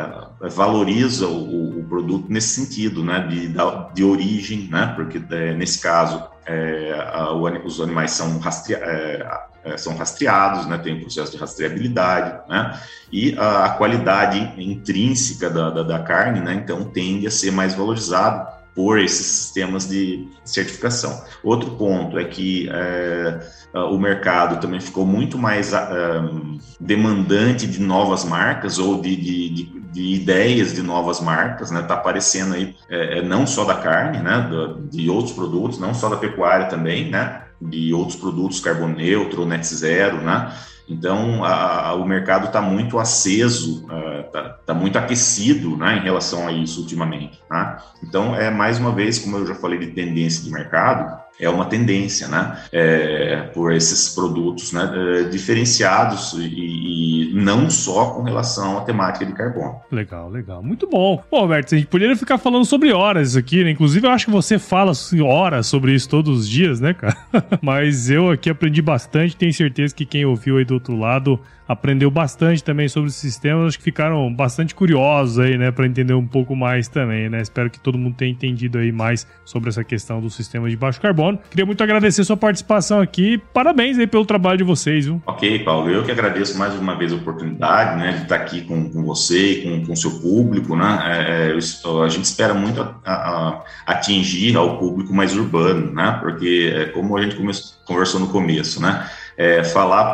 valoriza 0.42 1.28
o, 1.28 1.80
o, 1.80 1.84
produto 1.90 2.28
nesse 2.30 2.62
sentido, 2.62 3.04
né? 3.04 3.20
De, 3.28 3.54
de 3.94 4.04
origem, 4.04 4.70
né? 4.70 4.94
Porque 4.96 5.22
é, 5.32 5.54
nesse 5.54 5.82
caso 5.82 6.24
é, 6.46 6.94
a, 7.12 7.34
os 7.34 7.82
animais 7.82 8.12
são 8.12 8.38
rastreados 8.38 9.49
é, 9.64 9.74
é, 9.74 9.78
são 9.78 9.96
rastreados, 9.96 10.66
né, 10.66 10.78
tem 10.78 10.96
um 10.96 11.02
processo 11.02 11.32
de 11.32 11.38
rastreabilidade, 11.38 12.40
né, 12.50 12.80
e 13.12 13.36
a, 13.38 13.66
a 13.66 13.70
qualidade 13.72 14.54
intrínseca 14.58 15.50
da, 15.50 15.70
da, 15.70 15.84
da, 15.84 16.00
carne, 16.00 16.40
né, 16.40 16.54
então 16.54 16.84
tende 16.86 17.28
a 17.28 17.32
ser 17.32 17.52
mais 17.52 17.74
valorizado 17.74 18.60
por 18.76 18.98
esses 18.98 19.26
sistemas 19.26 19.90
de 19.90 20.28
certificação. 20.46 21.22
Outro 21.44 21.72
ponto 21.72 22.18
é 22.18 22.24
que 22.24 22.70
é, 22.72 23.40
o 23.74 23.98
mercado 23.98 24.62
também 24.62 24.80
ficou 24.80 25.06
muito 25.06 25.38
mais 25.38 25.74
um, 25.74 26.58
demandante 26.80 27.68
de 27.68 27.82
novas 27.82 28.24
marcas 28.24 28.80
ou 28.80 29.02
de, 29.02 29.18
de, 29.18 29.50
de, 29.50 29.80
de, 29.92 30.14
ideias 30.14 30.74
de 30.74 30.82
novas 30.82 31.20
marcas, 31.20 31.72
né? 31.72 31.82
Tá 31.82 31.96
aparecendo 31.96 32.54
aí 32.54 32.74
é, 32.90 33.22
não 33.22 33.46
só 33.46 33.66
da 33.66 33.76
carne, 33.76 34.20
né? 34.20 34.50
De 34.90 35.10
outros 35.10 35.34
produtos, 35.34 35.78
não 35.78 35.94
só 35.94 36.08
da 36.08 36.16
pecuária 36.16 36.68
também, 36.68 37.10
né? 37.10 37.49
De 37.62 37.94
outros 37.94 38.16
produtos 38.18 38.60
carbono 38.60 38.96
neutro, 38.96 39.46
net 39.46 39.66
zero, 39.68 40.22
né? 40.22 40.54
Então, 40.90 41.44
a, 41.44 41.90
a, 41.90 41.94
o 41.94 42.06
mercado 42.06 42.48
está 42.48 42.60
muito 42.60 42.98
aceso, 42.98 43.86
está 44.26 44.42
uh, 44.42 44.66
tá 44.66 44.74
muito 44.74 44.98
aquecido 44.98 45.78
né, 45.78 45.98
em 45.98 46.02
relação 46.02 46.48
a 46.48 46.52
isso 46.52 46.82
ultimamente. 46.82 47.40
Tá? 47.48 47.84
Então, 48.02 48.36
é 48.36 48.50
mais 48.50 48.80
uma 48.80 48.92
vez, 48.92 49.20
como 49.20 49.38
eu 49.38 49.46
já 49.46 49.54
falei 49.54 49.78
de 49.78 49.88
tendência 49.88 50.44
de 50.44 50.50
mercado, 50.50 51.22
é 51.40 51.50
uma 51.50 51.66
tendência, 51.66 52.28
né? 52.28 52.58
É, 52.72 53.38
por 53.54 53.72
esses 53.74 54.14
produtos 54.14 54.74
né, 54.74 54.92
é, 54.94 55.24
diferenciados 55.24 56.34
e, 56.34 57.30
e, 57.30 57.34
não 57.34 57.70
só 57.70 58.12
com 58.12 58.24
relação 58.24 58.78
à 58.78 58.82
temática 58.82 59.26
de 59.26 59.34
carbono. 59.34 59.80
Legal, 59.92 60.30
legal. 60.30 60.62
Muito 60.62 60.88
bom. 60.88 61.24
Bom, 61.32 61.38
Alberto, 61.38 61.74
a 61.74 61.78
gente 61.78 61.88
poderia 61.88 62.16
ficar 62.16 62.38
falando 62.38 62.66
sobre 62.66 62.92
horas 62.92 63.38
aqui, 63.38 63.64
né? 63.64 63.72
Inclusive, 63.72 64.06
eu 64.06 64.12
acho 64.12 64.26
que 64.26 64.32
você 64.32 64.60
fala 64.60 64.92
horas 65.24 65.68
sobre 65.68 65.94
isso 65.94 66.10
todos 66.10 66.40
os 66.40 66.50
dias, 66.50 66.80
né, 66.80 66.94
cara? 66.94 67.16
Mas 67.62 68.10
eu 68.10 68.30
aqui 68.30 68.50
aprendi 68.50 68.82
bastante, 68.82 69.36
tenho 69.36 69.54
certeza 69.54 69.96
que 69.96 70.06
quem 70.06 70.26
ouviu 70.26 70.58
aí 70.58 70.66
do 70.66 70.74
outro 70.74 70.98
lado 70.98 71.40
aprendeu 71.70 72.10
bastante 72.10 72.64
também 72.64 72.90
sobre 72.90 73.10
os 73.10 73.16
sistemas, 73.16 73.68
acho 73.68 73.78
que 73.78 73.84
ficaram 73.84 74.34
bastante 74.34 74.74
curiosos 74.74 75.38
aí, 75.38 75.56
né, 75.56 75.70
para 75.70 75.86
entender 75.86 76.16
um 76.16 76.26
pouco 76.26 76.56
mais 76.56 76.88
também, 76.88 77.30
né? 77.30 77.42
Espero 77.42 77.70
que 77.70 77.80
todo 77.80 77.96
mundo 77.96 78.16
tenha 78.16 78.32
entendido 78.32 78.80
aí 78.80 78.92
mais 78.92 79.28
sobre 79.46 79.70
essa 79.70 79.84
questão 79.84 80.20
do 80.20 80.32
sistema 80.32 80.68
de 80.68 80.76
baixo 80.76 81.00
carbono. 81.00 81.38
Queria 81.52 81.68
muito 81.68 81.84
agradecer 81.84 82.24
sua 82.24 82.36
participação 82.36 83.00
aqui. 83.00 83.40
Parabéns 83.54 84.00
aí 84.00 84.08
pelo 84.08 84.26
trabalho 84.26 84.58
de 84.58 84.64
vocês, 84.64 85.06
viu? 85.06 85.22
Ok, 85.28 85.60
Paulo, 85.60 85.92
eu 85.92 86.04
que 86.04 86.12
agradeço 86.12 86.58
mais 86.58 86.74
uma 86.74 86.98
vez 86.98 87.14
a 87.14 87.18
oportunidade, 87.18 88.00
né, 88.00 88.14
de 88.14 88.24
estar 88.24 88.36
aqui 88.36 88.62
com, 88.62 88.90
com 88.90 89.04
você 89.04 89.62
e 89.62 89.86
com 89.86 89.94
o 89.94 89.98
seu 89.98 90.20
público, 90.20 90.76
né? 90.76 91.00
É, 91.06 91.52
é 91.52 91.60
a 92.04 92.08
gente 92.10 92.26
espera 92.26 92.54
muito 92.54 92.82
a, 92.82 92.96
a, 93.06 93.64
atingir 93.86 94.56
ao 94.56 94.80
público 94.80 95.14
mais 95.14 95.36
urbano, 95.36 95.94
né? 95.94 96.18
Porque, 96.20 96.74
é, 96.76 96.86
como 96.86 97.16
a 97.16 97.22
gente 97.22 97.36
começou, 97.36 97.78
conversou 97.86 98.20
no 98.20 98.28
começo, 98.28 98.82
né? 98.82 99.08
É, 99.42 99.64
falar 99.64 100.12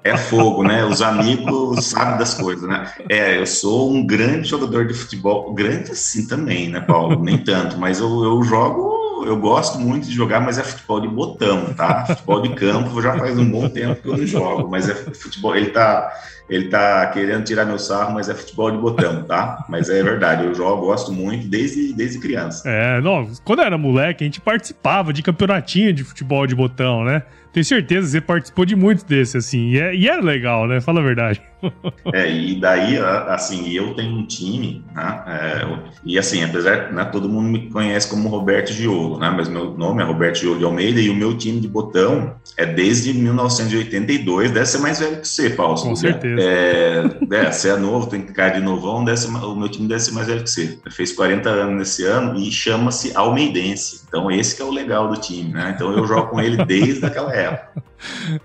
é, 0.05 0.17
fogo, 0.17 0.63
né? 0.63 0.85
Os 0.85 1.03
amigos 1.03 1.85
sabem 1.87 2.19
das 2.19 2.35
coisas, 2.35 2.69
né? 2.69 2.91
É, 3.09 3.39
eu 3.39 3.47
sou 3.47 3.93
um 3.93 4.07
grande 4.07 4.49
jogador 4.49 4.87
de 4.87 4.95
futebol, 4.95 5.53
grande 5.53 5.93
assim 5.93 6.27
também, 6.27 6.69
né, 6.69 6.81
Paulo? 6.81 7.23
Nem 7.23 7.39
tanto, 7.39 7.77
mas 7.79 8.01
eu, 8.01 8.25
eu 8.25 8.43
jogo 8.43 9.04
eu 9.27 9.37
gosto 9.37 9.79
muito 9.79 10.07
de 10.07 10.15
jogar, 10.15 10.41
mas 10.41 10.59
é 10.59 10.63
futebol 10.63 11.01
de 11.01 11.09
botão, 11.09 11.73
tá? 11.75 12.05
Futebol 12.15 12.43
de 12.43 12.55
campo 12.55 13.03
já 13.03 13.17
faz 13.19 13.39
um 13.39 13.51
bom 13.51 13.69
tempo 13.69 14.01
que 14.01 14.09
eu 14.09 14.17
não 14.17 14.27
jogo, 14.27 14.69
mas 14.71 14.89
é 14.89 14.95
futebol. 14.95 15.57
Ele 15.57 15.71
tá, 15.71 16.13
ele 16.49 16.69
tá 16.69 17.07
querendo 17.09 17.45
tirar 17.45 17.65
meu 17.65 17.79
sarro, 17.79 18.15
mas 18.15 18.29
é 18.29 18.35
futebol 18.35 18.71
de 18.71 18.79
botão, 18.79 19.23
tá? 19.25 19.65
Mas 19.69 19.89
é 19.89 20.03
verdade, 20.03 20.45
eu 20.45 20.55
jogo, 20.55 20.87
gosto 20.87 21.13
muito 21.13 21.47
desde, 21.49 21.93
desde 21.93 22.19
criança. 22.19 22.69
É, 22.69 23.01
não, 23.01 23.29
quando 23.45 23.61
eu 23.61 23.67
era 23.67 23.79
moleque, 23.79 24.25
a 24.25 24.27
gente 24.27 24.41
participava 24.41 25.13
de 25.13 25.23
campeonatinho 25.23 25.93
de 25.93 26.05
futebol 26.05 26.47
de 26.47 26.55
botão, 26.55 27.05
né? 27.05 27.23
Tenho 27.55 27.65
certeza 27.65 28.07
que 28.07 28.11
você 28.11 28.21
participou 28.21 28.65
de 28.65 28.75
muitos 28.75 29.05
desses, 29.05 29.37
assim, 29.37 29.69
e, 29.69 29.79
é, 29.79 29.95
e 29.95 30.09
era 30.09 30.21
legal, 30.21 30.67
né? 30.67 30.81
Fala 30.81 30.99
a 30.99 31.05
verdade. 31.05 31.41
É, 32.13 32.31
e 32.31 32.61
daí, 32.61 32.99
assim, 32.99 33.71
eu 33.73 33.95
tenho 33.95 34.15
um 34.15 34.27
time, 34.27 34.85
né? 34.95 35.23
É, 35.27 35.67
e 36.05 36.19
assim, 36.19 36.45
apesar, 36.45 36.93
né, 36.93 37.05
todo 37.07 37.27
mundo 37.27 37.49
me 37.49 37.71
conhece 37.71 38.09
como 38.09 38.29
Roberto 38.29 38.71
Giolo, 38.71 39.19
né? 39.19 39.33
Mas 39.35 39.49
meu 39.49 39.71
nome 39.73 40.03
é 40.03 40.05
Roberto 40.05 40.39
Giolo 40.39 40.59
de 40.59 40.65
Almeida 40.65 41.01
e 41.01 41.09
o 41.09 41.15
meu 41.15 41.35
time 41.37 41.61
de 41.61 41.67
botão 41.67 42.35
é 42.59 42.67
desde 42.67 43.15
1982, 43.15 44.51
deve 44.51 44.67
ser 44.67 44.79
mais 44.79 44.99
velho 44.99 45.23
que 45.23 45.27
você, 45.27 45.49
Paulo. 45.51 45.81
Com 45.81 45.97
certeza. 45.97 46.43
É, 46.43 47.05
é, 47.33 47.51
você 47.51 47.71
é 47.71 47.77
novo, 47.77 48.07
tem 48.09 48.21
cara 48.21 48.51
de 48.51 48.61
novão, 48.61 49.03
deve 49.03 49.17
ser, 49.17 49.29
o 49.29 49.57
meu 49.57 49.69
time 49.69 49.89
deve 49.89 50.01
ser 50.01 50.13
mais 50.13 50.27
velho 50.27 50.45
que 50.45 50.51
você. 50.51 50.79
Fez 50.91 51.13
40 51.13 51.49
anos 51.49 51.79
nesse 51.79 52.05
ano 52.05 52.39
e 52.39 52.53
chama-se 52.53 53.17
Almeidense. 53.17 54.03
Então, 54.07 54.31
esse 54.31 54.55
que 54.55 54.61
é 54.61 54.65
o 54.65 54.71
legal 54.71 55.09
do 55.09 55.19
time, 55.19 55.51
né? 55.53 55.73
Então, 55.75 55.91
eu 55.97 56.07
jogo 56.07 56.29
com 56.29 56.41
ele 56.41 56.63
desde 56.67 57.07
aquela 57.07 57.35
época. 57.35 57.44
out. 57.45 57.61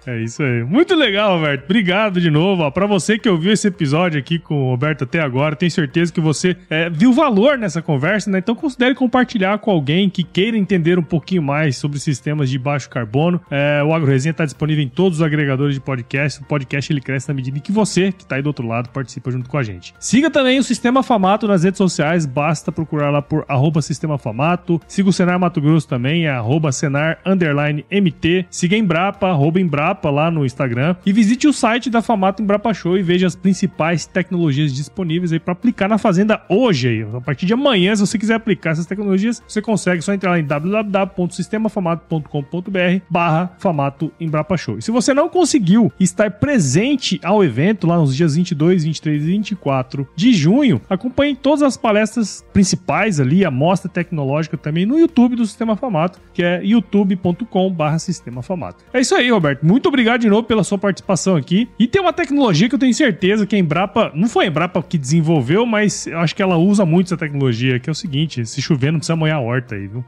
É 0.05 0.21
isso 0.21 0.43
aí. 0.43 0.63
Muito 0.63 0.95
legal, 0.95 1.37
Roberto. 1.37 1.63
Obrigado 1.63 2.19
de 2.19 2.29
novo. 2.29 2.69
Para 2.71 2.85
você 2.85 3.17
que 3.17 3.29
ouviu 3.29 3.51
esse 3.51 3.67
episódio 3.67 4.19
aqui 4.19 4.39
com 4.39 4.67
o 4.67 4.69
Roberto 4.69 5.03
até 5.03 5.19
agora, 5.19 5.55
tenho 5.55 5.71
certeza 5.71 6.11
que 6.11 6.21
você 6.21 6.55
é, 6.69 6.89
viu 6.89 7.13
valor 7.13 7.57
nessa 7.57 7.81
conversa, 7.81 8.29
né? 8.29 8.39
Então 8.39 8.55
considere 8.55 8.95
compartilhar 8.95 9.57
com 9.59 9.71
alguém 9.71 10.09
que 10.09 10.23
queira 10.23 10.57
entender 10.57 10.99
um 10.99 11.03
pouquinho 11.03 11.41
mais 11.41 11.77
sobre 11.77 11.99
sistemas 11.99 12.49
de 12.49 12.57
baixo 12.57 12.89
carbono. 12.89 13.41
É, 13.49 13.81
o 13.83 13.93
AgroResenha 13.93 14.31
está 14.31 14.45
disponível 14.45 14.83
em 14.83 14.89
todos 14.89 15.19
os 15.19 15.23
agregadores 15.23 15.75
de 15.75 15.81
podcast. 15.81 16.41
O 16.41 16.45
podcast 16.45 16.91
ele 16.91 17.01
cresce 17.01 17.27
na 17.27 17.33
medida 17.33 17.57
em 17.57 17.61
que 17.61 17.71
você, 17.71 18.11
que 18.11 18.23
está 18.23 18.35
aí 18.35 18.41
do 18.41 18.47
outro 18.47 18.67
lado, 18.67 18.89
participa 18.89 19.31
junto 19.31 19.49
com 19.49 19.57
a 19.57 19.63
gente. 19.63 19.93
Siga 19.99 20.29
também 20.29 20.59
o 20.59 20.63
Sistema 20.63 21.01
Famato 21.01 21.47
nas 21.47 21.63
redes 21.63 21.77
sociais, 21.77 22.25
basta 22.25 22.71
procurar 22.71 23.09
lá 23.09 23.21
por 23.21 23.45
arroba 23.47 23.81
Sistema 23.81 24.17
Famato. 24.17 24.79
Siga 24.87 25.09
o 25.09 25.13
Senar 25.13 25.39
Mato 25.39 25.61
Grosso 25.61 25.87
também, 25.87 26.25
é 26.25 26.29
arroba 26.29 26.71
Senar 26.71 27.19
MT. 27.25 28.45
Siga 28.49 28.75
Embrapa, 28.75 29.27
arroba 29.27 29.48
arroba 29.49 29.59
Embrapa 29.59 30.09
lá 30.09 30.31
no 30.31 30.45
Instagram 30.45 30.95
e 31.05 31.11
visite 31.11 31.45
o 31.47 31.53
site 31.53 31.89
da 31.89 32.01
Famato 32.01 32.41
Embrapa 32.41 32.73
Show 32.73 32.97
e 32.97 33.01
veja 33.01 33.27
as 33.27 33.35
principais 33.35 34.05
tecnologias 34.05 34.73
disponíveis 34.73 35.33
aí 35.33 35.39
para 35.39 35.53
aplicar 35.53 35.89
na 35.89 35.97
fazenda 35.97 36.41
hoje 36.47 36.87
aí. 36.87 37.01
A 37.01 37.19
partir 37.21 37.47
de 37.47 37.53
amanhã, 37.53 37.95
se 37.95 38.01
você 38.01 38.17
quiser 38.17 38.35
aplicar 38.35 38.71
essas 38.71 38.85
tecnologias, 38.85 39.43
você 39.47 39.61
consegue 39.61 40.01
só 40.01 40.13
entrar 40.13 40.31
lá 40.31 40.39
em 40.39 40.45
www.sistemafamato.com.br 40.45 43.03
barra 43.09 43.51
Famato 43.57 44.09
Embrapa 44.19 44.55
Show. 44.55 44.77
E 44.77 44.81
se 44.81 44.91
você 44.91 45.13
não 45.13 45.29
conseguiu 45.29 45.91
estar 45.99 46.31
presente 46.31 47.19
ao 47.23 47.43
evento 47.43 47.87
lá 47.87 47.97
nos 47.97 48.15
dias 48.15 48.35
22, 48.35 48.83
23 48.83 49.23
e 49.23 49.25
24 49.25 50.07
de 50.15 50.31
junho, 50.33 50.79
acompanhe 50.89 51.35
todas 51.35 51.63
as 51.63 51.75
palestras 51.75 52.45
principais 52.53 53.19
ali, 53.19 53.43
a 53.43 53.51
mostra 53.51 53.89
tecnológica 53.89 54.55
também 54.57 54.85
no 54.85 54.99
YouTube 54.99 55.35
do 55.35 55.45
Sistema 55.45 55.75
Famato, 55.75 56.21
que 56.33 56.43
é 56.43 56.63
youtube.com 56.63 57.71
barra 57.71 57.99
Sistema 57.99 58.41
Famato. 58.41 58.83
É 58.93 58.99
isso 58.99 59.15
aí, 59.29 59.33
Roberto. 59.33 59.65
Muito 59.65 59.87
obrigado 59.87 60.21
de 60.21 60.29
novo 60.29 60.43
pela 60.43 60.63
sua 60.63 60.77
participação 60.77 61.35
aqui. 61.35 61.69
E 61.79 61.87
tem 61.87 62.01
uma 62.01 62.13
tecnologia 62.13 62.67
que 62.67 62.75
eu 62.75 62.79
tenho 62.79 62.93
certeza 62.93 63.45
que 63.45 63.55
a 63.55 63.59
Embrapa, 63.59 64.11
não 64.13 64.27
foi 64.27 64.45
a 64.45 64.47
Embrapa 64.47 64.81
que 64.83 64.97
desenvolveu, 64.97 65.65
mas 65.65 66.07
eu 66.07 66.19
acho 66.19 66.35
que 66.35 66.41
ela 66.41 66.57
usa 66.57 66.85
muito 66.85 67.07
essa 67.07 67.17
tecnologia, 67.17 67.79
que 67.79 67.89
é 67.89 67.91
o 67.91 67.95
seguinte: 67.95 68.45
se 68.45 68.61
chover, 68.61 68.91
não 68.91 68.99
precisa 68.99 69.15
molhar 69.15 69.37
a 69.37 69.41
horta 69.41 69.75
aí, 69.75 69.87
viu? 69.87 70.03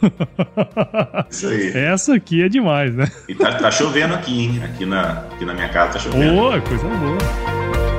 Isso 1.28 1.46
aí. 1.46 1.72
Essa 1.74 2.14
aqui 2.14 2.42
é 2.42 2.48
demais, 2.48 2.94
né? 2.94 3.10
E 3.28 3.34
tá, 3.34 3.52
tá 3.52 3.70
chovendo 3.70 4.14
aqui, 4.14 4.44
hein? 4.44 4.62
Aqui 4.64 4.86
na, 4.86 5.24
aqui 5.32 5.44
na 5.44 5.52
minha 5.52 5.68
casa 5.68 5.92
tá 5.94 5.98
chovendo. 5.98 6.34
Boa, 6.34 6.60
coisa 6.60 6.84
boa. 6.84 7.89